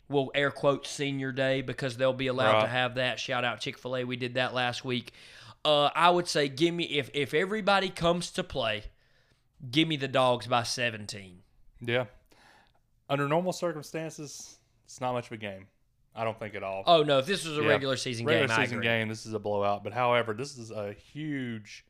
will 0.09 0.31
air 0.33 0.51
quote, 0.51 0.87
senior 0.87 1.31
day 1.31 1.61
because 1.61 1.97
they'll 1.97 2.13
be 2.13 2.27
allowed 2.27 2.61
to 2.61 2.67
have 2.67 2.95
that. 2.95 3.19
Shout 3.19 3.45
out 3.45 3.59
Chick 3.59 3.77
fil 3.77 3.95
A. 3.95 4.03
We 4.03 4.15
did 4.15 4.33
that 4.35 4.53
last 4.53 4.83
week. 4.83 5.13
Uh, 5.63 5.89
I 5.95 6.09
would 6.09 6.27
say, 6.27 6.47
give 6.47 6.73
me, 6.73 6.85
if, 6.85 7.11
if 7.13 7.33
everybody 7.33 7.89
comes 7.89 8.31
to 8.31 8.43
play, 8.43 8.83
give 9.69 9.87
me 9.87 9.97
the 9.97 10.07
dogs 10.07 10.47
by 10.47 10.63
17. 10.63 11.39
Yeah. 11.81 12.05
Under 13.09 13.27
normal 13.27 13.53
circumstances, 13.53 14.57
it's 14.85 15.01
not 15.01 15.13
much 15.13 15.27
of 15.27 15.33
a 15.33 15.37
game. 15.37 15.67
I 16.19 16.23
don't 16.25 16.37
think 16.37 16.53
at 16.55 16.63
all. 16.63 16.83
Oh, 16.85 17.01
no. 17.03 17.19
If 17.19 17.25
this 17.27 17.45
was 17.45 17.57
a 17.57 17.61
Yeah. 17.61 17.67
regular 17.69 17.95
season 17.95 18.25
Regular 18.25 18.47
game, 18.47 18.57
season 18.65 18.81
game, 18.81 19.07
this 19.07 19.25
is 19.25 19.33
a 19.33 19.39
blowout. 19.39 19.83
But 19.83 19.93
however, 19.93 20.33
this 20.33 20.57
is 20.57 20.69
a 20.71 20.91
huge 20.93 21.85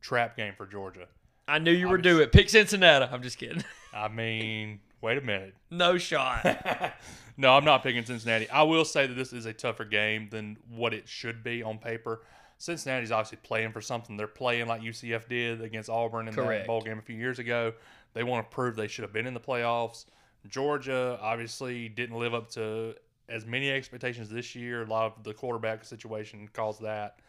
trap 0.00 0.36
game 0.36 0.54
for 0.56 0.66
Georgia. 0.66 1.08
I 1.46 1.58
knew 1.58 1.72
you 1.72 1.88
were 1.88 1.98
due 1.98 2.20
it. 2.20 2.32
Pick 2.32 2.48
Cincinnati. 2.48 3.04
I'm 3.12 3.22
just 3.22 3.38
kidding. 3.38 3.62
I 3.94 4.08
mean, 4.08 4.80
wait 5.00 5.18
a 5.18 5.20
minute. 5.20 5.54
no 5.70 5.98
shot. 5.98 6.94
no, 7.36 7.52
I'm 7.54 7.64
not 7.64 7.82
picking 7.82 8.04
Cincinnati. 8.04 8.48
I 8.50 8.62
will 8.62 8.84
say 8.84 9.06
that 9.06 9.14
this 9.14 9.32
is 9.32 9.46
a 9.46 9.52
tougher 9.52 9.84
game 9.84 10.28
than 10.30 10.56
what 10.70 10.94
it 10.94 11.06
should 11.08 11.44
be 11.44 11.62
on 11.62 11.78
paper. 11.78 12.22
Cincinnati's 12.58 13.12
obviously 13.12 13.38
playing 13.42 13.72
for 13.72 13.82
something. 13.82 14.16
They're 14.16 14.26
playing 14.26 14.66
like 14.68 14.80
UCF 14.80 15.28
did 15.28 15.60
against 15.60 15.90
Auburn 15.90 16.28
in 16.28 16.34
Correct. 16.34 16.62
that 16.62 16.66
bowl 16.66 16.80
game 16.80 16.98
a 16.98 17.02
few 17.02 17.16
years 17.16 17.38
ago. 17.38 17.74
They 18.14 18.22
want 18.22 18.50
to 18.50 18.54
prove 18.54 18.74
they 18.74 18.88
should 18.88 19.02
have 19.02 19.12
been 19.12 19.26
in 19.26 19.34
the 19.34 19.40
playoffs. 19.40 20.06
Georgia 20.48 21.18
obviously 21.20 21.88
didn't 21.88 22.16
live 22.18 22.32
up 22.32 22.48
to 22.52 22.94
as 23.28 23.46
many 23.46 23.70
expectations 23.70 24.28
this 24.28 24.54
year. 24.54 24.82
A 24.82 24.86
lot 24.86 25.06
of 25.16 25.24
the 25.24 25.34
quarterback 25.34 25.84
situation 25.84 26.48
caused 26.52 26.82
that. 26.82 27.20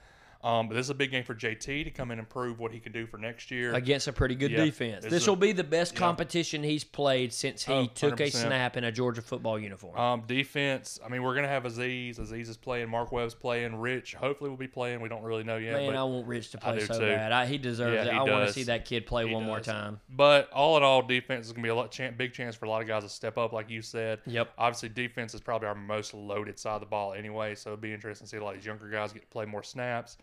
Um, 0.44 0.68
but 0.68 0.76
this 0.76 0.86
is 0.86 0.90
a 0.92 0.96
big 0.96 1.12
game 1.12 1.24
for 1.24 1.34
JT 1.36 1.84
to 1.86 1.90
come 1.92 2.12
in 2.12 2.20
and 2.20 2.30
prove 2.30 2.60
what 2.60 2.72
he 2.72 2.80
can 2.80 2.92
do 2.92 3.06
for 3.08 3.18
next 3.18 3.50
year. 3.52 3.74
against 3.74 4.08
a 4.08 4.14
pretty 4.14 4.36
good 4.36 4.52
Yeah, 4.52 4.66
defense. 4.66 5.06
this 5.06 5.28
will 5.28 5.36
be 5.36 5.52
the 5.52 5.64
best 5.64 5.94
yeah. 5.94 6.00
competition 6.00 6.64
he's 6.64 6.84
played 6.84 7.34
since 7.34 7.64
he 7.66 7.74
Oh, 7.74 7.86
took 7.88 8.20
a 8.22 8.30
snap 8.30 8.78
in 8.78 8.84
a 8.84 8.92
Georgia 8.92 9.22
football 9.22 9.58
uniform. 9.60 9.98
Um, 9.98 10.24
defense. 10.28 11.00
I 11.04 11.10
mean, 11.10 11.24
we're 11.24 11.36
gonna 11.36 11.48
have 11.48 11.64
Azeez. 11.64 12.20
Azeez 12.20 12.50
is 12.50 12.58
playing. 12.58 12.90
Mark 12.90 13.12
Webb's 13.12 13.34
playing. 13.34 13.76
Rich 13.80 14.14
hopefully 14.16 14.50
will 14.50 14.58
be 14.58 14.68
playing. 14.68 15.02
We 15.02 15.10
don't 15.10 15.24
really 15.24 15.44
know 15.44 15.58
yet. 15.58 15.74
Man, 15.74 15.92
but, 15.92 15.96
I 16.00 16.04
want 16.04 16.28
Rich 16.28 16.52
to 16.52 16.58
play 16.58 16.80
so 16.82 16.94
too. 16.94 17.00
bad. 17.06 17.32
I, 17.32 17.46
he 17.46 17.58
deserves 17.58 17.96
Yeah, 17.96 18.02
it. 18.06 18.14
he 18.14 18.18
I 18.20 18.24
want 18.24 18.48
to 18.48 18.54
see 18.54 18.64
that 18.64 18.86
kid 18.86 19.06
play 19.06 19.28
He 19.28 19.34
one 19.34 19.44
more 19.44 19.60
time. 19.60 20.00
but 20.10 20.50
all 20.52 20.78
in 20.78 20.84
all, 20.84 21.02
defense 21.02 21.48
is 21.48 21.52
gonna 21.54 21.64
be 21.64 21.70
a 21.70 21.76
lot 21.76 21.98
big 22.18 22.34
chance 22.34 22.56
for 22.56 22.66
a 22.66 22.70
lot 22.70 22.82
of 22.82 22.88
guys 22.88 23.04
to 23.04 23.10
step 23.10 23.38
up, 23.38 23.54
like 23.54 23.70
you 23.70 23.82
said. 23.82 24.20
Yep. 24.26 24.54
Obviously, 24.58 24.90
defense 24.90 25.34
is 25.34 25.42
probably 25.42 25.68
our 25.68 25.76
most 25.76 26.14
loaded 26.14 26.60
side 26.60 26.76
of 26.76 26.80
the 26.82 26.86
ball 26.86 27.14
anyway, 27.14 27.56
so 27.56 27.72
it'll 27.72 27.82
be 27.82 27.94
interesting 27.94 28.26
to 28.26 28.30
see 28.30 28.38
a 28.38 28.44
lot 28.44 28.52
of 28.52 28.56
these 28.58 28.66
younger 28.66 28.90
guys 28.90 29.12
get 29.14 29.22
to 29.24 29.28
play 29.28 29.46
more 29.46 29.64
snaps. 29.64 30.18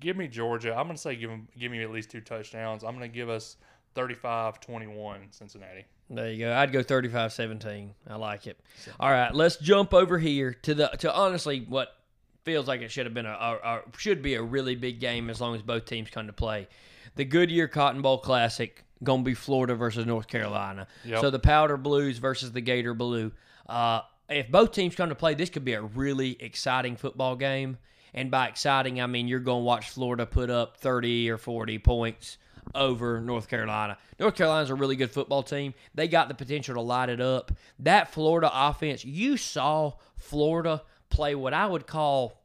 Give 0.00 0.16
me 0.16 0.28
Georgia. 0.28 0.74
I'm 0.76 0.86
gonna 0.86 0.98
say 0.98 1.16
give 1.16 1.30
them, 1.30 1.48
give 1.58 1.70
me 1.70 1.82
at 1.82 1.90
least 1.90 2.10
two 2.10 2.20
touchdowns. 2.20 2.82
I'm 2.82 2.94
gonna 2.94 3.08
give 3.08 3.28
us 3.28 3.56
35-21 3.94 5.18
Cincinnati. 5.30 5.84
There 6.10 6.30
you 6.30 6.44
go. 6.44 6.52
I'd 6.54 6.72
go 6.72 6.82
35-17. 6.82 7.90
I 8.08 8.16
like 8.16 8.46
it. 8.46 8.58
All 9.00 9.10
right, 9.10 9.34
let's 9.34 9.56
jump 9.56 9.94
over 9.94 10.18
here 10.18 10.52
to 10.62 10.74
the 10.74 10.88
to 10.98 11.12
honestly 11.12 11.64
what 11.68 11.96
feels 12.44 12.66
like 12.66 12.80
it 12.80 12.90
should 12.90 13.06
have 13.06 13.14
been 13.14 13.26
a, 13.26 13.30
a, 13.30 13.58
a 13.62 13.80
should 13.96 14.22
be 14.22 14.34
a 14.34 14.42
really 14.42 14.74
big 14.74 15.00
game 15.00 15.30
as 15.30 15.40
long 15.40 15.54
as 15.54 15.62
both 15.62 15.84
teams 15.84 16.10
come 16.10 16.26
to 16.26 16.32
play. 16.32 16.68
The 17.14 17.24
Goodyear 17.24 17.68
Cotton 17.68 18.02
Bowl 18.02 18.18
Classic 18.18 18.84
gonna 19.02 19.22
be 19.22 19.34
Florida 19.34 19.74
versus 19.74 20.06
North 20.06 20.26
Carolina. 20.26 20.86
Yep. 21.04 21.20
So 21.20 21.30
the 21.30 21.38
Powder 21.38 21.76
Blues 21.76 22.18
versus 22.18 22.52
the 22.52 22.60
Gator 22.60 22.94
Blue. 22.94 23.32
Uh, 23.68 24.00
if 24.28 24.50
both 24.50 24.72
teams 24.72 24.94
come 24.94 25.08
to 25.08 25.14
play, 25.14 25.34
this 25.34 25.50
could 25.50 25.64
be 25.64 25.74
a 25.74 25.82
really 25.82 26.40
exciting 26.42 26.96
football 26.96 27.36
game. 27.36 27.78
And 28.14 28.30
by 28.30 28.48
exciting, 28.48 29.00
I 29.00 29.06
mean 29.06 29.28
you're 29.28 29.40
going 29.40 29.60
to 29.60 29.64
watch 29.64 29.90
Florida 29.90 30.26
put 30.26 30.50
up 30.50 30.76
30 30.76 31.30
or 31.30 31.38
40 31.38 31.78
points 31.78 32.38
over 32.74 33.20
North 33.20 33.48
Carolina. 33.48 33.98
North 34.18 34.34
Carolina's 34.34 34.70
a 34.70 34.74
really 34.74 34.96
good 34.96 35.10
football 35.10 35.42
team. 35.42 35.74
They 35.94 36.08
got 36.08 36.28
the 36.28 36.34
potential 36.34 36.74
to 36.74 36.80
light 36.80 37.08
it 37.08 37.20
up. 37.20 37.52
That 37.78 38.12
Florida 38.12 38.50
offense, 38.52 39.04
you 39.04 39.36
saw 39.36 39.94
Florida 40.16 40.82
play 41.08 41.34
what 41.34 41.54
I 41.54 41.66
would 41.66 41.86
call 41.86 42.40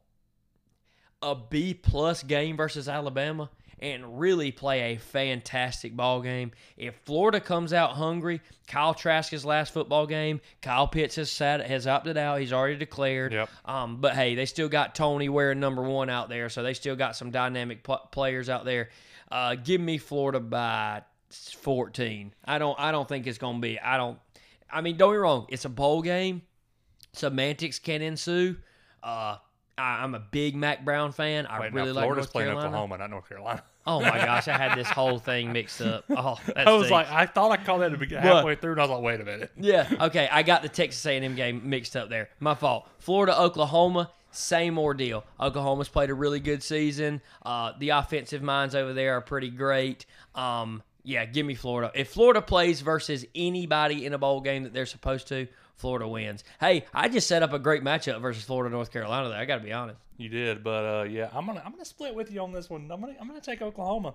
a 1.22 1.34
B 1.34 1.74
plus 1.74 2.22
game 2.22 2.56
versus 2.56 2.88
Alabama 2.88 3.50
and 3.80 4.18
really 4.18 4.50
play 4.50 4.94
a 4.94 4.96
fantastic 4.96 5.96
ball 5.96 6.20
game. 6.20 6.52
If 6.76 6.94
Florida 7.04 7.40
comes 7.40 7.72
out 7.72 7.92
hungry, 7.92 8.40
Kyle 8.66 8.94
Trask's 8.94 9.44
last 9.44 9.72
football 9.72 10.06
game, 10.06 10.40
Kyle 10.62 10.86
Pitts 10.88 11.16
has 11.16 11.30
sat, 11.30 11.64
has 11.66 11.86
opted 11.86 12.16
out. 12.16 12.40
He's 12.40 12.52
already 12.52 12.76
declared. 12.76 13.32
Yep. 13.32 13.50
Um, 13.64 14.00
but 14.00 14.14
hey, 14.14 14.34
they 14.34 14.46
still 14.46 14.68
got 14.68 14.94
Toney 14.94 15.28
wearing 15.28 15.60
number 15.60 15.82
one 15.82 16.10
out 16.10 16.28
there, 16.28 16.48
so 16.48 16.62
they 16.62 16.74
still 16.74 16.96
got 16.96 17.16
some 17.16 17.30
dynamic 17.30 17.82
pl- 17.82 18.08
players 18.10 18.48
out 18.48 18.64
there. 18.64 18.90
Uh, 19.30 19.54
give 19.54 19.80
me 19.80 19.98
Florida 19.98 20.40
by 20.40 21.02
14. 21.30 22.34
I 22.44 22.58
don't. 22.58 22.78
I 22.78 22.92
don't 22.92 23.08
think 23.08 23.26
it's 23.26 23.38
gonna 23.38 23.58
be. 23.58 23.78
I 23.78 23.96
don't. 23.96 24.18
I 24.70 24.80
mean, 24.80 24.96
don't 24.96 25.10
get 25.10 25.16
me 25.16 25.18
wrong. 25.18 25.46
It's 25.48 25.64
a 25.64 25.70
bowl 25.70 26.02
game. 26.02 26.42
Semantics 27.12 27.78
can 27.78 28.02
ensue. 28.02 28.56
Uh, 29.02 29.36
I, 29.76 30.02
I'm 30.02 30.14
a 30.14 30.20
big 30.20 30.56
Mack 30.56 30.84
Brown 30.84 31.12
fan. 31.12 31.46
I 31.46 31.60
Wait, 31.60 31.72
really 31.72 31.88
now 31.88 31.94
like 31.94 32.04
Florida's 32.04 32.26
North 32.26 32.32
playing 32.32 32.48
Carolina. 32.48 32.68
Oklahoma, 32.68 32.98
not 32.98 33.10
North 33.10 33.28
Carolina. 33.28 33.62
Oh 33.88 34.00
my 34.00 34.18
gosh, 34.18 34.46
I 34.48 34.56
had 34.58 34.76
this 34.78 34.88
whole 34.88 35.18
thing 35.18 35.52
mixed 35.52 35.80
up. 35.80 36.04
Oh, 36.10 36.38
I 36.56 36.70
was 36.70 36.86
stinks. 36.86 36.90
like, 36.90 37.10
I 37.10 37.24
thought 37.26 37.50
I 37.50 37.56
called 37.56 37.80
that 37.80 37.86
at 37.86 37.92
the 37.92 37.98
beginning, 37.98 38.26
What? 38.26 38.36
halfway 38.36 38.54
through, 38.56 38.72
and 38.72 38.80
I 38.80 38.84
was 38.84 38.90
like, 38.90 39.02
wait 39.02 39.20
a 39.20 39.24
minute. 39.24 39.50
Yeah, 39.56 39.88
okay. 40.02 40.28
I 40.30 40.42
got 40.42 40.62
the 40.62 40.68
Texas 40.68 41.04
A&M 41.06 41.34
game 41.34 41.62
mixed 41.68 41.96
up 41.96 42.08
there. 42.10 42.28
My 42.38 42.54
fault. 42.54 42.86
Florida, 42.98 43.40
Oklahoma, 43.40 44.10
Same 44.30 44.78
ordeal. 44.78 45.24
Oklahoma's 45.40 45.88
played 45.88 46.10
a 46.10 46.14
really 46.14 46.38
good 46.40 46.62
season. 46.62 47.22
Uh, 47.44 47.72
the 47.78 47.88
offensive 47.90 48.42
minds 48.42 48.74
over 48.74 48.92
there 48.92 49.16
are 49.16 49.22
pretty 49.22 49.48
great. 49.50 50.04
Um, 50.34 50.82
yeah, 51.02 51.24
give 51.24 51.46
me 51.46 51.54
Florida. 51.54 51.90
If 51.94 52.10
Florida 52.10 52.42
plays 52.42 52.82
versus 52.82 53.24
anybody 53.34 54.04
in 54.04 54.12
a 54.12 54.18
bowl 54.18 54.42
game 54.42 54.64
that 54.64 54.74
they're 54.74 54.84
supposed 54.84 55.28
to, 55.28 55.48
Florida 55.78 56.06
wins. 56.06 56.44
Hey, 56.60 56.84
I 56.92 57.08
just 57.08 57.26
set 57.26 57.42
up 57.42 57.52
a 57.52 57.58
great 57.58 57.82
matchup 57.82 58.20
versus 58.20 58.44
Florida 58.44 58.70
North 58.70 58.92
Carolina. 58.92 59.28
There, 59.28 59.38
I 59.38 59.44
got 59.44 59.56
to 59.56 59.64
be 59.64 59.72
honest. 59.72 59.98
You 60.16 60.28
did, 60.28 60.64
but 60.64 60.84
uh, 60.84 61.02
yeah, 61.04 61.30
I'm 61.32 61.46
gonna 61.46 61.62
I'm 61.64 61.70
gonna 61.72 61.84
split 61.84 62.14
with 62.14 62.30
you 62.32 62.40
on 62.40 62.52
this 62.52 62.68
one. 62.68 62.90
I'm 62.90 63.00
gonna 63.00 63.14
I'm 63.20 63.28
gonna 63.28 63.40
take 63.40 63.62
Oklahoma. 63.62 64.14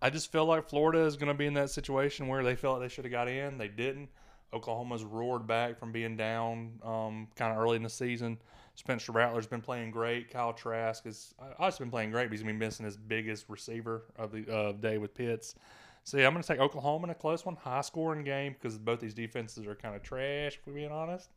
I 0.00 0.10
just 0.10 0.30
feel 0.30 0.44
like 0.44 0.68
Florida 0.68 1.00
is 1.00 1.16
gonna 1.16 1.34
be 1.34 1.46
in 1.46 1.54
that 1.54 1.70
situation 1.70 2.28
where 2.28 2.44
they 2.44 2.54
felt 2.54 2.78
like 2.78 2.88
they 2.88 2.94
should 2.94 3.04
have 3.04 3.12
got 3.12 3.28
in, 3.28 3.58
they 3.58 3.68
didn't. 3.68 4.08
Oklahoma's 4.52 5.02
roared 5.02 5.48
back 5.48 5.78
from 5.78 5.90
being 5.90 6.16
down 6.16 6.78
um, 6.84 7.26
kind 7.34 7.52
of 7.52 7.58
early 7.58 7.76
in 7.76 7.82
the 7.82 7.90
season. 7.90 8.38
Spencer 8.76 9.10
Rattler's 9.10 9.46
been 9.46 9.60
playing 9.60 9.90
great. 9.90 10.30
Kyle 10.30 10.52
Trask 10.52 11.04
has 11.04 11.34
also 11.58 11.82
been 11.82 11.90
playing 11.90 12.12
great, 12.12 12.28
but 12.28 12.32
he's 12.32 12.44
been 12.44 12.58
missing 12.58 12.84
his 12.84 12.96
biggest 12.96 13.46
receiver 13.48 14.04
of 14.16 14.30
the 14.30 14.52
uh, 14.52 14.72
day 14.72 14.98
with 14.98 15.14
Pitts. 15.14 15.56
So 16.04 16.18
yeah, 16.18 16.26
I'm 16.26 16.32
going 16.34 16.42
to 16.42 16.46
take 16.46 16.60
Oklahoma 16.60 17.04
in 17.04 17.10
a 17.10 17.14
close 17.14 17.44
one, 17.44 17.56
high 17.56 17.80
scoring 17.80 18.24
game 18.24 18.54
because 18.54 18.78
both 18.78 19.00
these 19.00 19.14
defenses 19.14 19.66
are 19.66 19.74
kind 19.74 19.96
of 19.96 20.02
trash. 20.02 20.54
If 20.54 20.66
we're 20.66 20.74
being 20.74 20.92
honest. 20.92 21.30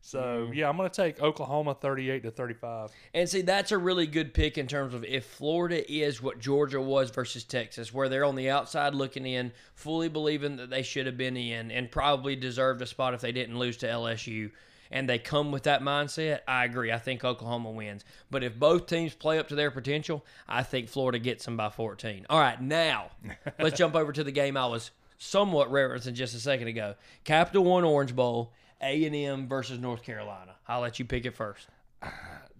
So 0.00 0.20
mm-hmm. 0.20 0.52
yeah, 0.52 0.68
I'm 0.68 0.76
going 0.76 0.88
to 0.88 0.94
take 0.94 1.20
Oklahoma 1.22 1.74
38 1.74 2.24
to 2.24 2.30
35. 2.30 2.90
And 3.14 3.28
see, 3.28 3.40
that's 3.40 3.72
a 3.72 3.78
really 3.78 4.06
good 4.06 4.34
pick 4.34 4.58
in 4.58 4.66
terms 4.66 4.92
of 4.92 5.02
if 5.04 5.24
Florida 5.24 5.90
is 5.90 6.22
what 6.22 6.38
Georgia 6.38 6.80
was 6.80 7.10
versus 7.10 7.44
Texas, 7.44 7.92
where 7.92 8.10
they're 8.10 8.24
on 8.24 8.34
the 8.34 8.50
outside 8.50 8.94
looking 8.94 9.24
in, 9.24 9.52
fully 9.74 10.08
believing 10.08 10.56
that 10.56 10.68
they 10.68 10.82
should 10.82 11.06
have 11.06 11.16
been 11.16 11.38
in 11.38 11.70
and 11.70 11.90
probably 11.90 12.36
deserved 12.36 12.82
a 12.82 12.86
spot 12.86 13.14
if 13.14 13.22
they 13.22 13.32
didn't 13.32 13.58
lose 13.58 13.78
to 13.78 13.86
LSU. 13.86 14.50
And 14.94 15.08
they 15.08 15.18
come 15.18 15.50
with 15.50 15.64
that 15.64 15.82
mindset. 15.82 16.40
I 16.46 16.64
agree. 16.64 16.92
I 16.92 16.98
think 16.98 17.24
Oklahoma 17.24 17.72
wins. 17.72 18.04
But 18.30 18.44
if 18.44 18.56
both 18.58 18.86
teams 18.86 19.12
play 19.12 19.40
up 19.40 19.48
to 19.48 19.56
their 19.56 19.72
potential, 19.72 20.24
I 20.48 20.62
think 20.62 20.88
Florida 20.88 21.18
gets 21.18 21.44
them 21.44 21.56
by 21.56 21.68
14. 21.68 22.26
All 22.30 22.38
right, 22.38 22.60
now 22.62 23.10
let's 23.58 23.76
jump 23.76 23.96
over 23.96 24.12
to 24.12 24.22
the 24.22 24.30
game 24.30 24.56
I 24.56 24.66
was 24.66 24.92
somewhat 25.18 25.70
referencing 25.70 26.12
just 26.12 26.34
a 26.36 26.38
second 26.38 26.68
ago. 26.68 26.94
Capital 27.24 27.64
One 27.64 27.82
Orange 27.82 28.14
Bowl 28.14 28.52
a&M 28.80 29.48
versus 29.48 29.78
North 29.78 30.02
Carolina. 30.02 30.54
I'll 30.68 30.80
let 30.80 30.98
you 30.98 31.04
pick 31.04 31.26
it 31.26 31.34
first. 31.34 31.68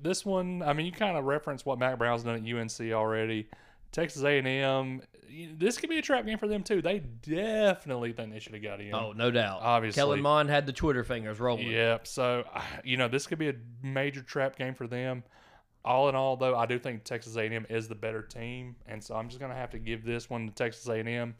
This 0.03 0.27
one, 0.27 0.63
I 0.63 0.75
mean, 0.75 0.85
you 0.85 0.93
kind 0.93 1.17
of 1.17 1.25
referenced 1.25 1.65
what 1.65 1.79
Mack 1.79 1.97
Brown's 1.97 2.25
done 2.25 2.35
at 2.35 2.55
UNC 2.55 2.93
already. 2.93 3.49
Texas 3.95 4.25
A&M, 4.25 5.03
this 5.57 5.79
could 5.79 5.89
be 5.89 5.99
a 5.99 6.03
trap 6.03 6.27
game 6.27 6.37
for 6.37 6.49
them 6.49 6.65
too. 6.65 6.83
They 6.83 6.99
definitely 6.99 8.13
think 8.13 8.33
they 8.33 8.41
should 8.41 8.55
have 8.55 8.63
got 8.63 8.81
in. 8.81 8.93
Oh, 8.93 9.13
no 9.13 9.31
doubt. 9.31 9.61
Obviously. 9.63 10.01
Kellen 10.01 10.21
Mond 10.21 10.51
had 10.51 10.67
the 10.67 10.73
Twitter 10.73 11.05
fingers 11.05 11.39
rolling. 11.39 11.69
Yep. 11.69 12.07
So, 12.09 12.45
you 12.83 12.97
know, 12.97 13.07
this 13.07 13.29
could 13.29 13.39
be 13.39 13.49
a 13.49 13.55
major 13.83 14.21
trap 14.21 14.57
game 14.57 14.75
for 14.75 14.89
them. 14.89 15.23
All 15.85 16.09
in 16.09 16.17
all, 16.17 16.37
though, 16.37 16.57
I 16.57 16.67
do 16.67 16.79
think 16.79 17.05
Texas 17.05 17.37
A&M 17.37 17.67
is 17.71 17.89
the 17.89 17.95
better 17.95 18.23
team, 18.23 18.75
and 18.87 19.05
so 19.05 19.15
I'm 19.15 19.29
just 19.29 19.39
going 19.39 19.53
to 19.53 19.57
have 19.57 19.71
to 19.71 19.79
give 19.79 20.03
this 20.03 20.31
one 20.31 20.47
to 20.49 20.53
Texas 20.55 20.89
A&M. 20.89 21.35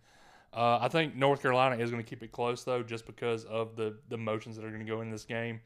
Uh, 0.53 0.79
I 0.81 0.89
think 0.89 1.17
North 1.17 1.43
Carolina 1.43 1.83
is 1.83 1.91
going 1.91 2.03
to 2.03 2.09
keep 2.09 2.23
it 2.23 2.31
close 2.31 2.63
though, 2.63 2.83
just 2.83 3.07
because 3.07 3.45
of 3.47 3.75
the 3.75 3.97
the 4.09 4.17
motions 4.17 4.55
that 4.55 4.65
are 4.65 4.71
going 4.71 4.85
to 4.85 4.91
go 4.91 5.01
in 5.01 5.11
this 5.11 5.25
game. 5.25 5.61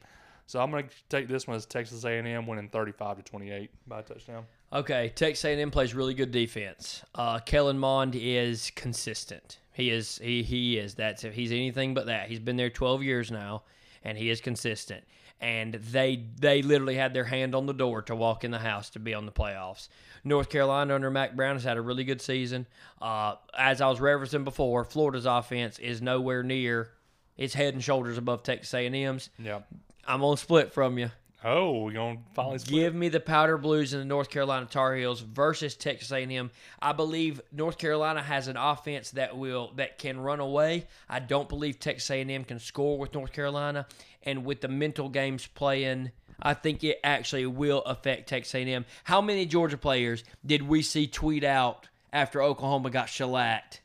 So 0.47 0.59
I'm 0.59 0.71
going 0.71 0.87
to 0.87 0.95
take 1.09 1.27
this 1.27 1.45
one 1.45 1.55
as 1.57 1.67
Texas 1.67 2.05
A&M 2.05 2.47
winning 2.47 2.69
35 2.69 3.17
to 3.17 3.23
28 3.23 3.69
by 3.85 3.99
a 3.99 4.01
touchdown. 4.01 4.45
Okay, 4.71 5.11
Texas 5.15 5.45
A&M 5.45 5.71
plays 5.71 5.95
really 5.95 6.13
good 6.13 6.31
defense. 6.31 7.03
Uh, 7.15 7.39
Kellen 7.39 7.79
Mond 7.79 8.15
is 8.15 8.71
consistent. 8.75 9.57
He 9.73 9.89
is 9.89 10.19
he 10.21 10.43
he 10.43 10.77
is 10.77 10.95
that's 10.95 11.23
if 11.23 11.33
he's 11.33 11.51
anything 11.51 11.93
but 11.93 12.07
that. 12.07 12.27
He's 12.27 12.39
been 12.39 12.57
there 12.57 12.69
12 12.69 13.01
years 13.01 13.31
now, 13.31 13.63
and 14.03 14.17
he 14.17 14.29
is 14.29 14.41
consistent. 14.41 15.03
And 15.41 15.75
they 15.75 16.25
they 16.37 16.61
literally 16.61 16.95
had 16.95 17.13
their 17.13 17.23
hand 17.23 17.55
on 17.55 17.65
the 17.65 17.73
door 17.73 18.01
to 18.03 18.15
walk 18.15 18.43
in 18.43 18.51
the 18.51 18.59
house 18.59 18.89
to 18.91 18.99
be 18.99 19.13
on 19.13 19.25
the 19.25 19.31
playoffs. 19.31 19.87
North 20.23 20.49
Carolina 20.49 20.93
under 20.95 21.09
Mack 21.09 21.35
Brown 21.35 21.55
has 21.55 21.63
had 21.63 21.77
a 21.77 21.81
really 21.81 22.03
good 22.03 22.21
season. 22.21 22.67
Uh, 23.01 23.35
as 23.57 23.79
I 23.79 23.87
was 23.87 23.99
referencing 23.99 24.43
before, 24.43 24.83
Florida's 24.83 25.25
offense 25.25 25.79
is 25.79 26.01
nowhere 26.01 26.43
near. 26.43 26.89
It's 27.37 27.53
head 27.53 27.73
and 27.73 27.81
shoulders 27.81 28.17
above 28.17 28.43
Texas 28.43 28.73
A&M's. 28.73 29.29
Yeah. 29.39 29.61
I'm 30.05 30.23
on 30.23 30.35
split 30.35 30.73
from 30.73 30.97
you. 30.97 31.09
Oh, 31.43 31.83
we're 31.83 31.93
gonna 31.93 32.19
finally 32.33 32.59
split. 32.59 32.73
Give 32.73 32.95
me 32.95 33.07
the 33.07 33.19
Powder 33.19 33.57
Blues 33.57 33.93
and 33.93 34.01
the 34.01 34.05
North 34.05 34.29
Carolina 34.29 34.65
Tar 34.65 34.95
Heels 34.95 35.21
versus 35.21 35.75
Texas 35.75 36.11
A&M. 36.11 36.51
I 36.81 36.91
believe 36.91 37.39
North 37.51 37.77
Carolina 37.77 38.21
has 38.21 38.49
an 38.49 38.57
offense 38.57 39.11
that 39.11 39.37
will 39.37 39.71
that 39.77 39.97
can 39.97 40.19
run 40.19 40.41
away. 40.41 40.87
I 41.07 41.19
don't 41.19 41.47
believe 41.47 41.79
Texas 41.79 42.09
A&M 42.11 42.43
can 42.43 42.59
score 42.59 42.97
with 42.97 43.13
North 43.13 43.31
Carolina, 43.31 43.87
and 44.23 44.43
with 44.43 44.59
the 44.59 44.67
mental 44.67 45.07
games 45.07 45.47
playing, 45.47 46.11
I 46.41 46.53
think 46.53 46.83
it 46.83 46.99
actually 47.05 47.45
will 47.45 47.83
affect 47.83 48.27
Texas 48.27 48.55
A&M. 48.55 48.85
How 49.05 49.21
many 49.21 49.45
Georgia 49.45 49.77
players 49.77 50.25
did 50.45 50.61
we 50.61 50.81
see 50.81 51.07
tweet 51.07 51.45
out 51.45 51.87
after 52.11 52.41
Oklahoma 52.41 52.89
got 52.89 53.07
shellacked 53.07 53.81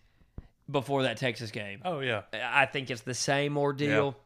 before 0.69 1.05
that 1.05 1.19
Texas 1.19 1.53
game? 1.53 1.83
Oh 1.85 2.01
yeah. 2.01 2.23
I 2.33 2.67
think 2.67 2.91
it's 2.91 3.03
the 3.03 3.15
same 3.15 3.57
ordeal. 3.57 4.17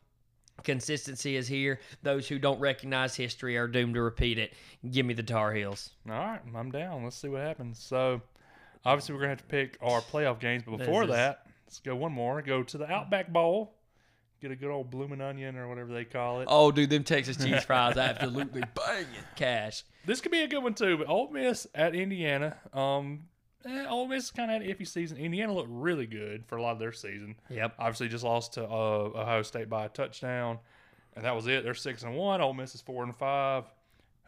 Consistency 0.65 1.37
is 1.37 1.49
here. 1.49 1.81
Those 2.03 2.29
who 2.29 2.39
don't 2.39 2.61
recognize 2.61 3.15
history 3.15 3.57
are 3.57 3.69
doomed 3.69 3.95
to 3.95 4.03
repeat 4.03 4.39
it. 4.39 4.53
Give 4.91 5.07
me 5.07 5.15
the 5.15 5.23
Tar 5.23 5.53
Heels. 5.55 5.91
All 6.09 6.15
right, 6.17 6.41
I'm 6.55 6.71
down. 6.71 7.05
Let's 7.05 7.17
see 7.17 7.29
what 7.29 7.43
happens. 7.43 7.79
So, 7.79 8.21
obviously, 8.85 9.15
we're 9.15 9.21
gonna 9.21 9.31
have 9.31 9.39
to 9.39 9.45
pick 9.45 9.79
our 9.81 10.01
playoff 10.01 10.41
games, 10.41 10.65
but 10.67 10.79
before 10.79 11.05
is- 11.05 11.11
that, 11.11 11.47
let's 11.67 11.81
go 11.81 11.97
one 11.97 12.13
more. 12.13 12.43
Go 12.43 12.63
to 12.63 12.79
the 12.79 12.91
Outback 12.91 13.33
Bowl. 13.33 13.75
Get 14.41 14.53
a 14.53 14.57
good 14.57 14.71
old 14.71 14.89
blooming 14.91 15.21
onion 15.21 15.57
or 15.57 15.69
whatever 15.69 15.93
they 15.93 16.05
call 16.05 16.41
it. 16.41 16.47
Oh, 16.49 16.71
dude, 16.71 16.91
them 16.91 17.03
Texas 17.03 17.37
cheese 17.37 17.65
fries 17.65 17.97
absolutely 17.97 18.63
banging. 18.75 19.07
Cash. 19.35 19.83
This 20.07 20.21
could 20.21 20.31
be 20.31 20.43
a 20.43 20.47
good 20.47 20.63
one 20.63 20.75
too. 20.75 20.97
But 20.97 21.09
Ole 21.09 21.29
Miss 21.33 21.67
at 21.75 21.95
Indiana. 21.97 22.57
Um, 22.73 23.25
eh, 23.65 23.87
Ole 23.89 24.09
Miss 24.09 24.31
kind 24.31 24.51
of 24.51 24.61
had 24.61 24.69
an 24.69 24.75
iffy 24.75 24.87
season. 24.87 25.19
Indiana 25.19 25.53
looked 25.53 25.71
really 25.71 26.07
good 26.07 26.45
for 26.47 26.57
a 26.57 26.63
lot 26.63 26.73
of 26.73 26.79
their 26.79 26.93
season. 26.93 27.37
Yep. 27.51 27.75
Obviously, 27.79 28.09
just 28.09 28.25
lost 28.25 28.55
to 28.55 28.65
uh, 28.65 29.11
Ohio 29.15 29.43
State 29.43 29.69
by 29.69 29.87
a 29.87 29.89
touchdown, 29.89 30.59
and 31.17 31.25
that 31.25 31.35
was 31.35 31.47
it. 31.47 31.65
They're 31.65 31.75
six 31.75 32.03
and 32.03 32.17
one. 32.17 32.41
Ole 32.41 32.55
Miss 32.55 32.75
is 32.75 32.81
four 32.81 33.05
and 33.05 33.17
five. 33.17 33.65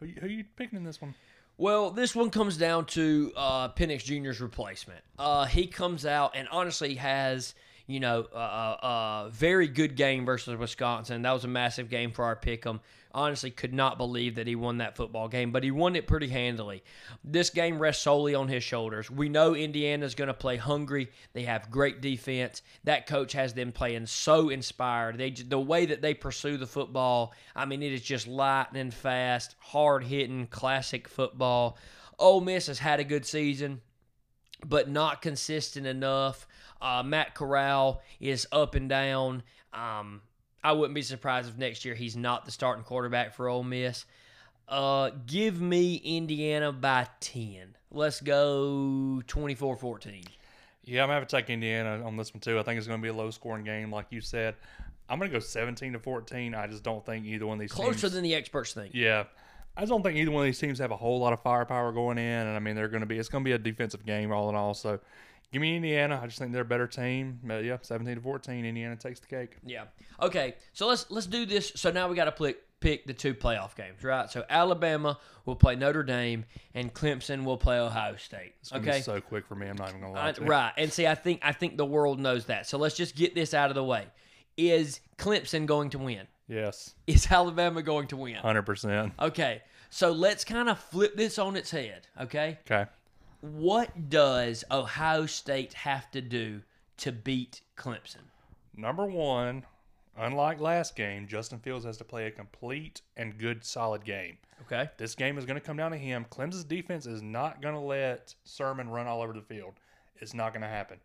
Who 0.01 0.07
who 0.07 0.29
you 0.29 0.45
picking 0.57 0.77
in 0.77 0.85
this 0.85 1.01
one? 1.01 1.15
Well, 1.61 1.91
this 1.91 2.17
one 2.17 2.31
comes 2.31 2.57
down 2.57 2.87
to 2.87 3.33
uh, 3.37 3.69
Penix 3.69 4.03
Jr.'s 4.03 4.41
replacement. 4.41 5.03
Uh, 5.19 5.45
he 5.45 5.67
comes 5.67 6.07
out 6.07 6.35
and 6.35 6.49
honestly 6.51 6.95
has, 6.95 7.55
you 7.87 8.01
know, 8.01 8.21
a 8.33 9.29
very 9.31 9.69
good 9.69 9.95
game 9.95 10.25
versus 10.25 10.57
Wisconsin. 10.57 11.21
That 11.21 11.33
was 11.33 11.45
a 11.45 11.49
massive 11.49 11.91
game 11.91 12.13
for 12.13 12.25
our 12.25 12.35
pick'em. 12.35 12.81
Honestly, 13.13 13.51
could 13.51 13.75
not 13.75 13.99
believe 13.99 14.37
that 14.37 14.47
he 14.47 14.55
won 14.55 14.79
that 14.79 14.97
football 14.97 15.29
game, 15.29 15.51
but 15.51 15.65
he 15.65 15.71
won 15.71 15.97
it 15.97 16.07
pretty 16.07 16.29
handily. 16.29 16.83
This 17.25 17.51
game 17.51 17.79
rests 17.79 18.05
solely 18.05 18.35
on 18.35 18.49
his 18.49 18.63
shoulders. 18.63 19.11
We 19.11 19.29
know 19.29 19.55
Indiana's 19.55 20.15
going 20.15 20.29
to 20.29 20.35
play 20.35 20.57
hungry. 20.57 21.11
They 21.33 21.43
have 21.43 21.71
great 21.71 22.01
defense. 22.01 22.63
That 22.85 23.07
coach 23.07 23.33
has 23.33 23.55
them 23.55 23.73
playing 23.73 24.07
so 24.07 24.49
inspired. 24.49 25.19
They 25.19 25.31
the 25.31 25.59
way 25.61 25.87
that 25.87 26.03
they 26.03 26.15
pursue 26.15 26.57
the 26.57 26.67
football. 26.67 27.35
I 27.57 27.65
mean, 27.65 27.83
it 27.83 27.93
is 27.93 28.03
just 28.03 28.27
lightning 28.27 28.91
fast, 28.91 29.57
hard 29.59 30.05
hitting, 30.05 30.47
classic 30.47 31.09
football. 31.09 31.77
Ole 32.19 32.41
Miss 32.41 32.67
has 32.67 32.79
had 32.79 33.01
a 33.01 33.05
good 33.05 33.27
season 33.27 33.81
but 34.67 34.89
not 34.89 35.23
consistent 35.23 35.87
enough. 35.87 36.47
Uh, 36.81 37.03
Matt 37.05 37.35
Corral 37.35 38.03
is 38.21 38.47
up 38.53 38.75
and 38.75 38.89
down. 38.89 39.43
Um, 39.73 40.23
I 40.63 40.73
wouldn't 40.73 40.95
be 40.95 41.03
surprised 41.03 41.49
if 41.49 41.57
next 41.57 41.85
year 41.85 41.95
he's 41.95 42.17
not 42.17 42.45
the 42.45 42.51
starting 42.51 42.85
quarterback 42.85 43.35
for 43.35 43.49
Ole 43.49 43.63
Miss. 43.65 44.05
Uh, 44.69 45.11
give 45.27 45.61
me 45.61 45.97
Indiana 45.97 46.71
by 46.73 47.09
10. 47.21 47.77
Let's 47.91 48.21
go 48.21 49.23
24 49.27 49.77
14. 49.77 50.25
Yeah, 50.85 51.03
I'm 51.03 51.09
gonna 51.09 51.19
have 51.21 51.29
to 51.29 51.37
take 51.37 51.51
Indiana 51.51 52.05
on 52.05 52.17
this 52.17 52.33
one 52.33 52.41
too. 52.41 52.59
I 52.59 52.63
think 52.63 52.79
it's 52.79 52.87
gonna 52.87 53.03
be 53.03 53.09
a 53.09 53.13
low 53.13 53.31
scoring 53.31 53.65
game, 53.65 53.91
like 53.93 54.07
you 54.11 54.21
said. 54.21 54.55
I'm 55.09 55.19
gonna 55.19 55.31
go 55.31 55.41
17 55.41 55.95
to 55.95 55.99
14. 55.99 56.55
I 56.55 56.67
just 56.69 56.85
don't 56.85 57.05
think 57.05 57.27
either 57.27 57.47
one 57.47 57.55
of 57.55 57.61
these 57.61 57.73
Closer 57.73 57.99
teams. 58.03 58.13
than 58.13 58.23
the 58.23 58.35
experts 58.35 58.73
think. 58.75 58.95
Yeah. 58.95 59.25
I 59.77 59.81
just 59.83 59.91
don't 59.91 60.03
think 60.03 60.17
either 60.17 60.31
one 60.31 60.43
of 60.43 60.47
these 60.47 60.59
teams 60.59 60.79
have 60.81 60.91
a 60.91 60.97
whole 60.97 61.21
lot 61.21 61.33
of 61.33 61.41
firepower 61.43 61.93
going 61.93 62.19
in, 62.19 62.25
and 62.25 62.51
I 62.51 62.59
mean 62.59 62.75
they're 62.75 62.89
going 62.89 63.01
to 63.01 63.07
be. 63.07 63.19
It's 63.19 63.29
going 63.29 63.45
to 63.45 63.49
be 63.49 63.53
a 63.53 63.59
defensive 63.59 64.05
game 64.05 64.33
all 64.33 64.49
in 64.51 64.57
all. 64.57 64.75
So, 64.75 64.99
give 65.53 65.61
me 65.63 65.77
Indiana. 65.77 66.21
I 66.23 66.27
just 66.27 66.39
think 66.39 66.53
they're 66.53 66.63
a 66.63 66.65
better 66.65 66.87
team. 66.87 67.41
But 67.43 67.65
yeah, 67.65 67.79
seventeen 67.83 68.17
to 68.17 68.21
fourteen, 68.21 68.65
Indiana 68.65 68.97
takes 68.97 69.21
the 69.21 69.27
cake. 69.27 69.57
Yeah. 69.65 69.85
Okay. 70.21 70.55
So 70.73 70.87
let's 70.87 71.11
let's 71.11 71.27
do 71.27 71.47
this. 71.47 71.73
So 71.77 71.91
now 71.91 72.09
we 72.09 72.17
got 72.17 72.25
to 72.27 72.33
pick 72.33 72.59
pick 72.81 73.07
the 73.07 73.13
two 73.13 73.35
playoff 73.35 73.75
games, 73.77 74.03
right? 74.03 74.31
So 74.31 74.45
Alabama 74.49 75.19
will 75.45 75.57
play 75.57 75.77
Notre 75.77 76.03
Dame, 76.03 76.47
and 76.75 76.93
Clemson 76.95 77.45
will 77.45 77.59
play 77.59 77.79
Ohio 77.79 78.17
State. 78.17 78.55
It's 78.61 78.73
Okay. 78.73 78.99
be 78.99 79.03
so 79.03 79.21
quick 79.21 79.47
for 79.47 79.55
me. 79.55 79.67
I'm 79.67 79.77
not 79.77 79.91
even 79.91 80.01
going 80.01 80.15
to 80.15 80.19
lie. 80.19 80.35
Right. 80.49 80.73
And 80.79 80.93
see, 80.93 81.07
I 81.07 81.15
think 81.15 81.41
I 81.43 81.53
think 81.53 81.77
the 81.77 81.85
world 81.87 82.19
knows 82.19 82.47
that. 82.47 82.67
So 82.67 82.79
let's 82.79 82.97
just 82.97 83.17
get 83.17 83.35
this 83.35 83.53
out 83.55 83.71
of 83.71 83.75
the 83.75 83.85
way. 83.85 84.07
Is 84.57 85.01
Clemson 85.19 85.67
going 85.67 85.91
to 85.91 85.99
win? 85.99 86.27
Yes, 86.49 86.95
Is 87.07 87.31
Alabama 87.31 87.81
going 87.83 88.09
to 88.09 88.17
win? 88.17 88.35
hundred 88.37 88.63
percent. 88.63 89.13
Okay. 89.21 89.63
So 89.91 90.13
let's 90.13 90.45
kind 90.45 90.69
of 90.69 90.79
flip 90.79 91.17
this 91.17 91.39
on 91.39 91.57
its 91.57 91.71
head. 91.71 92.07
Okay. 92.21 92.59
Okay. 92.71 92.89
What 93.41 94.11
does 94.11 94.65
Ohio 94.71 95.27
State 95.27 95.73
have 95.75 96.11
to 96.11 96.21
do 96.21 96.63
to 96.99 97.13
beat 97.13 97.63
Clemson? 97.77 98.29
Number 98.77 99.07
one, 99.07 99.65
Unlike 100.21 100.61
last 100.61 100.97
game, 100.97 101.27
Justin 101.27 101.59
Fields 101.61 101.87
has 101.87 101.97
to 101.97 102.05
play 102.05 102.27
a 102.27 102.31
complete 102.31 103.01
and 103.17 103.39
good, 103.39 103.65
solid 103.65 104.05
game. 104.05 104.37
Okay. 104.63 104.91
This 104.99 105.15
game 105.15 105.39
is 105.39 105.47
going 105.47 105.59
to 105.59 105.65
come 105.65 105.79
down 105.79 105.93
to 105.93 105.97
him. 105.97 106.27
Clemson's 106.31 106.65
defense 106.65 107.07
is 107.07 107.23
not 107.23 107.63
going 107.63 107.75
to 107.75 107.81
let 107.81 108.35
Sermon 108.45 108.91
run 108.91 109.07
all 109.07 109.23
over 109.23 109.33
the 109.33 109.41
field. 109.41 109.75
It's 110.21 110.35
not 110.35 110.53
going 110.53 110.61
to 110.63 110.69
happen. 110.69 110.99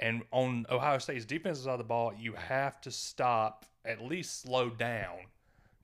And 0.00 0.22
on 0.30 0.64
Ohio 0.70 0.98
State's 0.98 1.26
defensive 1.26 1.64
side 1.64 1.72
of 1.72 1.78
the 1.78 1.84
ball, 1.84 2.14
you 2.18 2.32
have 2.32 2.80
to 2.82 2.90
stop, 2.90 3.66
at 3.84 4.02
least 4.02 4.42
slow 4.42 4.70
down 4.70 5.18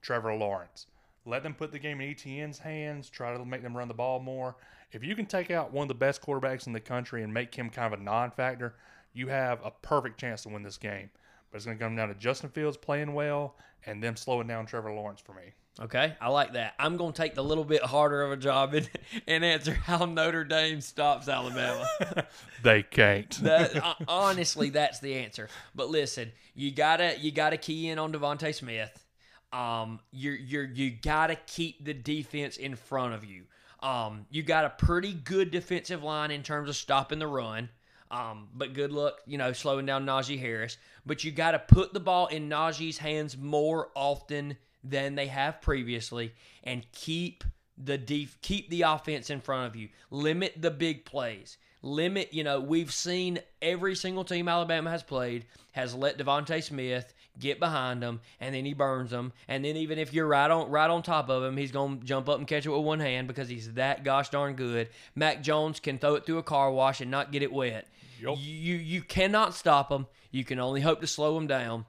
Trevor 0.01 0.34
Lawrence. 0.34 0.86
Let 1.26 1.43
them 1.43 1.55
put 1.55 1.72
the 1.72 1.78
game 1.78 2.01
in 2.01 2.11
Etienne's 2.11 2.59
hands, 2.59 3.11
try 3.11 3.36
to 3.36 3.45
make 3.45 3.62
them 3.62 3.76
run 3.76 3.88
the 3.88 3.95
ball 3.95 4.18
more. 4.18 4.57
If 4.93 5.03
you 5.03 5.16
can 5.16 5.26
take 5.26 5.51
out 5.51 5.72
one 5.72 5.84
of 5.84 5.88
the 5.88 5.95
best 5.95 6.20
quarterbacks 6.20 6.66
in 6.66 6.74
the 6.74 6.80
country 6.80 7.22
and 7.22 7.32
make 7.32 7.55
him 7.55 7.70
kind 7.70 7.93
of 7.93 7.99
a 7.99 8.03
non 8.03 8.30
factor, 8.30 8.74
you 9.14 9.28
have 9.28 9.64
a 9.64 9.70
perfect 9.70 10.20
chance 10.20 10.43
to 10.43 10.51
win 10.51 10.62
this 10.62 10.76
game. 10.76 11.11
But 11.51 11.57
it's 11.57 11.64
going 11.66 11.78
to 11.78 11.84
come 11.84 11.97
down 11.97 12.09
to 12.09 12.14
Justin 12.14 12.51
Fields 12.51 12.76
playing 12.76 13.14
well 13.14 13.57
and 13.84 14.03
them 14.03 14.16
slowing 14.16 14.47
down 14.47 14.66
Trevor 14.66 14.93
Lawrence 14.93 15.20
for 15.20 15.32
me. 15.32 15.53
Okay, 15.80 16.14
I 16.20 16.28
like 16.28 16.53
that. 16.53 16.74
I'm 16.78 16.99
going 16.99 17.14
to 17.14 17.22
take 17.22 17.34
the 17.34 17.43
little 17.43 17.64
bit 17.64 17.82
harder 17.82 18.22
of 18.22 18.32
a 18.32 18.36
job 18.36 18.74
and, 18.74 18.88
and 19.26 19.43
answer 19.43 19.72
how 19.72 20.05
Notre 20.05 20.45
Dame 20.45 20.80
stops 20.80 21.28
Alabama. 21.28 21.86
They 22.62 22.84
can't. 22.84 23.28
That, 23.43 23.74
uh, 23.74 23.95
honestly, 24.07 24.70
that's 24.70 25.01
the 25.01 25.14
answer. 25.16 25.49
But 25.74 25.90
listen, 25.90 26.30
you 26.55 26.70
gotta 26.70 27.18
you 27.18 27.32
gotta 27.32 27.57
key 27.57 27.88
in 27.88 27.99
on 27.99 28.12
DeVonta 28.12 28.55
Smith. 28.55 29.05
Um, 29.53 29.99
you're 30.12 30.36
you're 30.36 30.66
you 30.66 30.93
gotta 30.93 31.34
keep 31.34 31.84
the 31.84 31.93
defense 31.93 32.57
in 32.57 32.76
front 32.76 33.14
of 33.14 33.24
you. 33.24 33.47
Um, 33.83 34.26
you 34.30 34.43
got 34.43 34.64
a 34.64 34.70
pretty 34.70 35.12
good 35.12 35.51
defensive 35.51 36.03
line 36.03 36.30
in 36.30 36.43
terms 36.43 36.68
of 36.68 36.76
stopping 36.76 37.18
the 37.18 37.26
run. 37.26 37.68
Um, 38.11 38.49
but 38.55 38.74
good 38.74 38.93
luck, 38.93 39.20
you 39.26 39.39
know, 39.39 39.53
slowing 39.53 39.87
down 39.87 40.07
Najee 40.07 40.39
Harris. 40.39 40.76
But 41.07 41.24
you 41.24 41.33
got 41.33 41.53
to 41.53 41.59
put 41.59 41.93
the 41.93 42.01
ball 42.01 42.26
in 42.26 42.49
Najee's 42.49 42.99
hands 42.99 43.37
more 43.37 43.89
often 43.95 44.57
than 44.85 45.14
they 45.14 45.28
have 45.28 45.61
previously, 45.62 46.33
and 46.62 46.87
keep 46.93 47.45
the 47.78 47.97
def- 47.97 48.41
keep 48.43 48.68
the 48.68 48.83
offense 48.83 49.30
in 49.30 49.41
front 49.41 49.66
of 49.66 49.76
you. 49.76 49.89
Limit 50.11 50.61
the 50.61 50.70
big 50.70 51.05
plays. 51.05 51.57
Limit, 51.83 52.33
you 52.33 52.45
know, 52.45 52.61
we've 52.61 52.93
seen 52.93 53.41
every 53.61 53.95
single 53.97 54.24
team 54.24 54.47
Alabama 54.47 54.91
has 54.91 55.03
played 55.03 55.47
has 55.72 55.95
let 55.95 56.18
DeVonta 56.18 56.62
Smith 56.62 57.12
get 57.39 57.59
behind 57.59 58.03
them, 58.03 58.20
and 58.41 58.55
then 58.55 58.64
he 58.64 58.74
burns 58.74 59.11
them. 59.11 59.33
And 59.49 59.64
then 59.64 59.76
even 59.76 59.99
if 59.99 60.12
you're 60.12 60.26
right 60.26 60.51
on 60.51 60.70
right 60.70 60.91
on 60.91 61.03
top 61.03 61.28
of 61.28 61.43
him, 61.43 61.57
he's 61.57 61.72
gonna 61.72 61.97
jump 61.97 62.28
up 62.28 62.39
and 62.39 62.47
catch 62.47 62.66
it 62.66 62.70
with 62.70 62.85
one 62.85 63.01
hand 63.01 63.28
because 63.28 63.49
he's 63.49 63.72
that 63.74 64.05
gosh 64.05 64.30
darn 64.30 64.55
good. 64.55 64.89
Mac 65.14 65.43
Jones 65.43 65.80
can 65.80 65.99
throw 65.99 66.14
it 66.14 66.26
through 66.26 66.39
a 66.39 66.43
car 66.43 66.70
wash 66.70 67.01
and 67.01 67.11
not 67.11 67.33
get 67.33 67.43
it 67.43 67.53
wet. 67.53 67.87
You 68.18 68.35
you 68.37 68.76
you 68.76 69.03
cannot 69.03 69.55
stop 69.55 69.91
him. 69.91 70.07
You 70.30 70.45
can 70.45 70.59
only 70.59 70.80
hope 70.80 71.01
to 71.01 71.07
slow 71.07 71.37
him 71.37 71.47
down. 71.47 71.87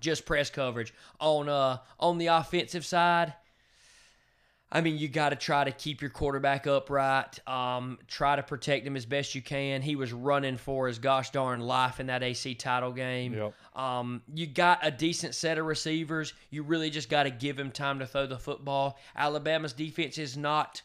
Just 0.00 0.26
press 0.26 0.50
coverage 0.50 0.92
on 1.20 1.48
uh 1.48 1.78
on 2.00 2.18
the 2.18 2.26
offensive 2.26 2.84
side. 2.84 3.34
I 4.74 4.80
mean, 4.80 4.96
you 4.96 5.06
got 5.06 5.28
to 5.28 5.36
try 5.36 5.64
to 5.64 5.70
keep 5.70 6.00
your 6.00 6.08
quarterback 6.08 6.66
upright. 6.66 7.46
Um, 7.46 7.98
try 8.08 8.36
to 8.36 8.42
protect 8.42 8.86
him 8.86 8.96
as 8.96 9.04
best 9.04 9.34
you 9.34 9.42
can. 9.42 9.82
He 9.82 9.96
was 9.96 10.14
running 10.14 10.56
for 10.56 10.88
his 10.88 10.98
gosh 10.98 11.30
darn 11.30 11.60
life 11.60 12.00
in 12.00 12.06
that 12.06 12.22
ACC 12.22 12.58
title 12.58 12.90
game. 12.90 13.34
Yep. 13.34 13.54
Um, 13.76 14.22
you 14.34 14.46
got 14.46 14.78
a 14.82 14.90
decent 14.90 15.34
set 15.34 15.58
of 15.58 15.66
receivers. 15.66 16.32
You 16.48 16.62
really 16.62 16.88
just 16.88 17.10
got 17.10 17.24
to 17.24 17.30
give 17.30 17.58
him 17.58 17.70
time 17.70 17.98
to 17.98 18.06
throw 18.06 18.26
the 18.26 18.38
football. 18.38 18.98
Alabama's 19.14 19.74
defense 19.74 20.16
is 20.16 20.38
not 20.38 20.80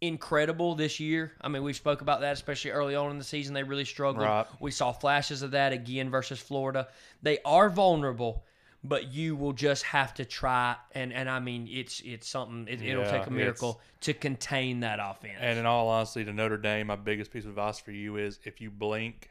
incredible 0.00 0.76
this 0.76 1.00
year. 1.00 1.32
I 1.40 1.48
mean, 1.48 1.64
we 1.64 1.72
spoke 1.72 2.02
about 2.02 2.20
that, 2.20 2.34
especially 2.34 2.70
early 2.70 2.94
on 2.94 3.10
in 3.10 3.18
the 3.18 3.24
season. 3.24 3.52
They 3.52 3.64
really 3.64 3.84
struggled. 3.84 4.24
Right. 4.24 4.46
We 4.60 4.70
saw 4.70 4.92
flashes 4.92 5.42
of 5.42 5.50
that 5.52 5.72
again 5.72 6.08
versus 6.08 6.38
Florida. 6.38 6.86
They 7.22 7.38
are 7.44 7.68
vulnerable, 7.68 8.44
but 8.88 9.12
you 9.12 9.36
will 9.36 9.52
just 9.52 9.82
have 9.84 10.14
to 10.14 10.24
try. 10.24 10.76
And, 10.92 11.12
and 11.12 11.28
I 11.28 11.40
mean, 11.40 11.68
it's 11.70 12.00
it's 12.04 12.28
something. 12.28 12.66
It, 12.68 12.82
it'll 12.82 13.04
Yeah, 13.04 13.18
take 13.18 13.26
a 13.26 13.30
miracle 13.30 13.80
to 14.02 14.14
contain 14.14 14.80
that 14.80 14.98
offense. 15.00 15.38
And 15.40 15.58
in 15.58 15.66
all 15.66 15.88
honesty, 15.88 16.24
to 16.24 16.32
Notre 16.32 16.56
Dame, 16.58 16.86
my 16.86 16.96
biggest 16.96 17.32
piece 17.32 17.44
of 17.44 17.50
advice 17.50 17.78
for 17.78 17.92
you 17.92 18.16
is 18.16 18.38
if 18.44 18.60
you 18.60 18.70
blink, 18.70 19.30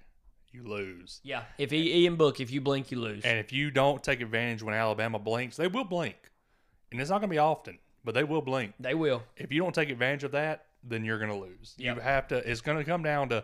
you 0.52 0.64
lose. 0.64 1.20
yeah, 1.24 1.44
if 1.58 1.72
he, 1.72 2.04
Ian 2.04 2.16
Book, 2.16 2.40
if 2.40 2.50
you 2.52 2.62
blink, 2.62 2.92
you 2.92 3.00
lose. 3.00 3.24
And 3.26 3.40
if 3.40 3.52
you 3.52 3.72
don't 3.72 4.02
take 4.04 4.22
advantage 4.22 4.64
when 4.64 4.74
Alabama 4.74 5.20
blinks, 5.20 5.58
they 5.58 5.68
will 5.68 5.84
blink. 5.84 6.16
And 6.92 7.02
it's 7.02 7.10
not 7.10 7.20
going 7.20 7.30
to 7.30 7.34
be 7.34 7.40
often, 7.40 7.78
but 8.06 8.14
they 8.14 8.24
will 8.24 8.42
blink. 8.42 8.74
they 8.80 8.94
will. 8.94 9.24
If 9.36 9.52
you 9.52 9.62
don't 9.62 9.76
take 9.76 9.90
advantage 9.90 10.24
of 10.24 10.32
that, 10.32 10.68
then 10.82 11.04
you're 11.04 11.18
going 11.18 11.32
to 11.32 11.38
lose. 11.38 11.74
Yep. 11.78 11.96
You 11.96 12.02
have 12.02 12.28
to, 12.30 12.50
it's 12.50 12.62
going 12.62 12.78
to 12.78 12.84
come 12.86 13.04
down 13.04 13.28
to 13.30 13.44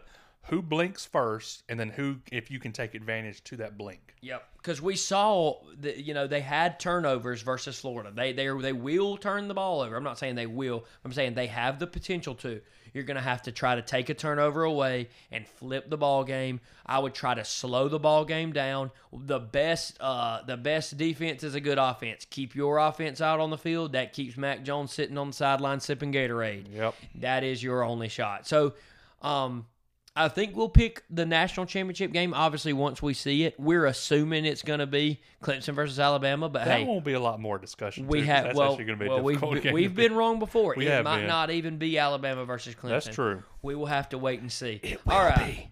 who 0.49 0.61
blinks 0.61 1.05
first 1.05 1.63
and 1.69 1.79
then 1.79 1.89
who, 1.89 2.17
if 2.31 2.49
you 2.49 2.59
can 2.59 2.71
take 2.71 2.95
advantage 2.95 3.43
to 3.45 3.57
that 3.57 3.77
blink. 3.77 4.15
Yep, 4.21 4.43
because 4.57 4.81
we 4.81 4.95
saw 4.95 5.57
that 5.79 5.97
you 5.97 6.13
know 6.13 6.27
they 6.27 6.41
had 6.41 6.79
turnovers 6.79 7.41
versus 7.41 7.79
Florida. 7.79 8.11
They 8.13 8.33
they 8.33 8.47
they 8.47 8.73
will 8.73 9.17
turn 9.17 9.47
the 9.47 9.53
ball 9.53 9.81
over. 9.81 9.95
I'm 9.95 10.03
not 10.03 10.19
saying 10.19 10.35
they 10.35 10.47
will. 10.47 10.85
I'm 11.03 11.13
saying 11.13 11.33
they 11.33 11.47
have 11.47 11.79
the 11.79 11.87
potential 11.87 12.35
to. 12.35 12.61
You're 12.93 13.05
going 13.05 13.15
to 13.15 13.21
have 13.21 13.43
to 13.43 13.53
try 13.53 13.75
to 13.75 13.81
take 13.81 14.09
a 14.09 14.13
turnover 14.13 14.63
away 14.63 15.07
and 15.31 15.47
flip 15.47 15.89
the 15.89 15.97
ball 15.97 16.25
game. 16.25 16.59
I 16.85 16.99
would 16.99 17.13
try 17.13 17.33
to 17.33 17.45
slow 17.45 17.87
the 17.87 17.99
ball 17.99 18.25
game 18.25 18.51
down. 18.51 18.91
The 19.13 19.39
best 19.39 19.97
uh 20.01 20.41
the 20.43 20.57
best 20.57 20.97
defense 20.97 21.43
is 21.43 21.55
a 21.55 21.61
good 21.61 21.77
offense. 21.77 22.25
Keep 22.29 22.53
your 22.55 22.79
offense 22.79 23.21
out 23.21 23.39
on 23.39 23.49
the 23.49 23.57
field. 23.57 23.93
That 23.93 24.13
keeps 24.13 24.37
Mac 24.37 24.63
Jones 24.63 24.91
sitting 24.91 25.17
on 25.17 25.27
the 25.27 25.33
sideline 25.33 25.79
sipping 25.79 26.11
Gatorade. 26.11 26.65
Yep. 26.75 26.95
That 27.15 27.43
is 27.43 27.63
your 27.63 27.83
only 27.83 28.09
shot. 28.09 28.45
So, 28.45 28.73
um, 29.21 29.65
I 30.13 30.27
think 30.27 30.57
we'll 30.57 30.67
pick 30.69 31.03
the 31.09 31.25
national 31.25 31.65
championship 31.65 32.11
game. 32.11 32.33
Obviously, 32.33 32.73
once 32.73 33.01
we 33.01 33.13
see 33.13 33.45
it, 33.45 33.57
we're 33.57 33.85
assuming 33.85 34.43
it's 34.43 34.61
going 34.61 34.79
to 34.81 34.85
be 34.87 35.21
Clemson 35.41 35.73
versus 35.73 36.01
Alabama. 36.01 36.49
But 36.49 36.65
That 36.65 36.79
hey, 36.79 36.83
won't 36.83 37.05
be 37.05 37.13
a 37.13 37.19
lot 37.19 37.39
more 37.39 37.57
discussion. 37.57 38.07
we 38.07 38.25
have 38.25 38.53
well, 38.53 38.71
actually 38.71 38.85
going 38.85 38.99
to 38.99 39.05
a 39.05 39.09
well 39.09 39.23
we've, 39.23 39.71
we've 39.71 39.95
been 39.95 40.13
wrong 40.13 40.39
before. 40.39 40.75
We 40.81 40.87
it 40.87 41.03
might 41.03 41.19
been. 41.19 41.27
not 41.27 41.49
even 41.49 41.77
be 41.77 41.97
Alabama 41.97 42.43
versus 42.43 42.75
Clemson. 42.75 42.89
That's 42.89 43.07
true. 43.07 43.43
We 43.61 43.75
will 43.75 43.85
have 43.85 44.09
to 44.09 44.17
wait 44.17 44.41
and 44.41 44.51
see. 44.51 44.79
It 44.83 45.05
will 45.05 45.13
All 45.13 45.23
right. 45.23 45.69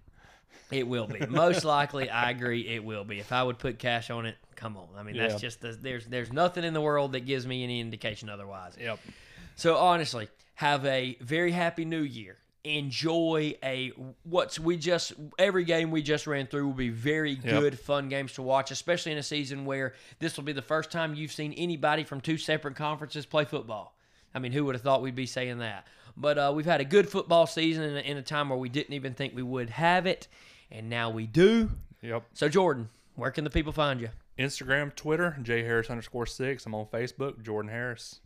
It 0.71 0.87
will 0.87 1.07
be. 1.07 1.25
Most 1.25 1.65
likely, 1.65 2.09
I 2.09 2.29
agree. 2.29 2.61
It 2.67 2.83
will 2.83 3.03
be. 3.03 3.19
If 3.19 3.31
I 3.31 3.43
would 3.43 3.57
put 3.57 3.79
cash 3.79 4.09
on 4.09 4.25
it, 4.25 4.37
come 4.55 4.77
on. 4.77 4.87
I 4.97 5.03
mean, 5.03 5.15
Yeah. 5.15 5.27
that's 5.27 5.41
just 5.41 5.61
the, 5.61 5.71
there's 5.71 6.05
there's 6.05 6.31
nothing 6.31 6.63
in 6.63 6.73
the 6.73 6.81
world 6.81 7.13
that 7.13 7.21
gives 7.21 7.45
me 7.45 7.63
any 7.63 7.81
indication 7.81 8.29
otherwise. 8.29 8.77
Yep. 8.79 8.99
So 9.55 9.77
honestly, 9.77 10.29
have 10.55 10.85
a 10.85 11.17
very 11.21 11.51
happy 11.51 11.85
new 11.85 12.01
year. 12.01 12.37
Enjoy 12.65 13.55
a 13.63 13.93
what's 14.23 14.59
we 14.59 14.75
just 14.75 15.13
every 15.37 15.63
game 15.63 15.91
we 15.91 16.01
just 16.01 16.27
ran 16.27 16.45
through 16.45 16.67
will 16.67 16.73
be 16.73 16.89
very 16.89 17.35
good, 17.35 17.79
fun 17.79 18.09
games 18.09 18.33
to 18.33 18.41
watch, 18.41 18.69
especially 18.69 19.13
in 19.13 19.17
a 19.17 19.23
season 19.23 19.63
where 19.63 19.93
this 20.19 20.35
will 20.35 20.43
be 20.43 20.51
the 20.51 20.61
first 20.61 20.91
time 20.91 21.15
you've 21.15 21.31
seen 21.31 21.53
anybody 21.53 22.03
from 22.03 22.19
two 22.19 22.37
separate 22.37 22.75
conferences 22.75 23.25
play 23.25 23.45
football. 23.45 23.95
I 24.35 24.39
mean, 24.39 24.51
who 24.51 24.65
would 24.65 24.75
have 24.75 24.81
thought 24.81 25.01
we'd 25.01 25.15
be 25.15 25.25
saying 25.25 25.59
that? 25.59 25.87
But 26.17 26.37
uh, 26.37 26.51
we've 26.53 26.65
had 26.65 26.81
a 26.81 26.85
good 26.85 27.07
football 27.07 27.47
season 27.47 27.83
in 27.83 27.97
a, 27.97 28.01
in 28.01 28.17
a 28.17 28.21
time 28.21 28.49
where 28.49 28.59
we 28.59 28.67
didn't 28.67 28.93
even 28.93 29.13
think 29.13 29.35
we 29.35 29.41
would 29.43 29.69
have 29.69 30.05
it, 30.05 30.27
and 30.69 30.89
now 30.89 31.09
we 31.09 31.27
do. 31.27 31.69
Yep. 32.01 32.23
So 32.33 32.49
Jordan, 32.49 32.89
where 33.15 33.31
can 33.31 33.45
the 33.45 33.49
people 33.49 33.71
find 33.71 34.01
you? 34.01 34.09
Instagram, 34.37 34.93
Twitter, 34.95 35.37
J 35.41 35.63
Harris 35.63 35.89
underscore 35.89 36.25
six. 36.25 36.65
I'm 36.65 36.75
on 36.75 36.85
Facebook, 36.87 37.41
Jordan 37.41 37.71
Harris. 37.71 38.19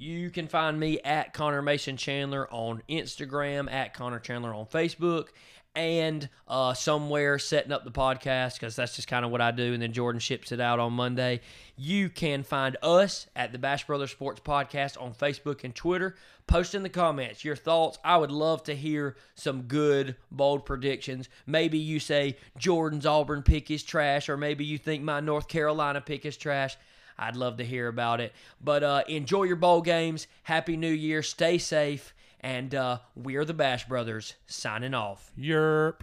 You 0.00 0.30
can 0.30 0.48
find 0.48 0.80
me 0.80 0.98
at 1.00 1.34
Connor 1.34 1.60
Mason 1.60 1.98
Chandler 1.98 2.48
on 2.50 2.82
Instagram, 2.88 3.70
at 3.70 3.92
Connor 3.92 4.18
Chandler 4.18 4.54
on 4.54 4.64
Facebook, 4.64 5.26
and 5.74 6.26
uh, 6.48 6.72
somewhere 6.72 7.38
setting 7.38 7.70
up 7.70 7.84
the 7.84 7.90
podcast 7.90 8.54
because 8.54 8.74
that's 8.74 8.96
just 8.96 9.08
kind 9.08 9.26
of 9.26 9.30
what 9.30 9.42
I 9.42 9.50
do. 9.50 9.74
And 9.74 9.82
then 9.82 9.92
Jordan 9.92 10.18
ships 10.18 10.52
it 10.52 10.60
out 10.60 10.78
on 10.78 10.94
Monday. 10.94 11.42
You 11.76 12.08
can 12.08 12.44
find 12.44 12.78
us 12.82 13.26
at 13.36 13.52
the 13.52 13.58
Bash 13.58 13.86
Brothers 13.86 14.10
Sports 14.10 14.40
Podcast 14.40 14.98
on 14.98 15.12
Facebook 15.12 15.64
and 15.64 15.74
Twitter. 15.74 16.16
Post 16.46 16.74
in 16.74 16.82
the 16.82 16.88
comments 16.88 17.44
your 17.44 17.54
thoughts. 17.54 17.98
I 18.02 18.16
would 18.16 18.32
love 18.32 18.62
to 18.64 18.74
hear 18.74 19.16
some 19.34 19.64
good, 19.64 20.16
bold 20.30 20.64
predictions. 20.64 21.28
Maybe 21.46 21.76
you 21.76 22.00
say 22.00 22.38
Jordan's 22.56 23.04
Auburn 23.04 23.42
pick 23.42 23.70
is 23.70 23.82
trash, 23.82 24.30
or 24.30 24.38
maybe 24.38 24.64
you 24.64 24.78
think 24.78 25.02
my 25.02 25.20
North 25.20 25.46
Carolina 25.46 26.00
pick 26.00 26.24
is 26.24 26.38
trash. 26.38 26.78
I'd 27.20 27.36
love 27.36 27.58
to 27.58 27.64
hear 27.64 27.86
about 27.86 28.20
it. 28.20 28.32
But 28.60 28.82
uh, 28.82 29.04
enjoy 29.06 29.44
your 29.44 29.56
bowl 29.56 29.82
games. 29.82 30.26
Happy 30.42 30.76
New 30.76 30.90
Year. 30.90 31.22
Stay 31.22 31.58
safe. 31.58 32.14
And 32.40 32.74
uh, 32.74 33.00
we're 33.14 33.44
the 33.44 33.54
Bash 33.54 33.86
Brothers 33.86 34.34
signing 34.46 34.94
off. 34.94 35.30
Yerp. 35.38 36.00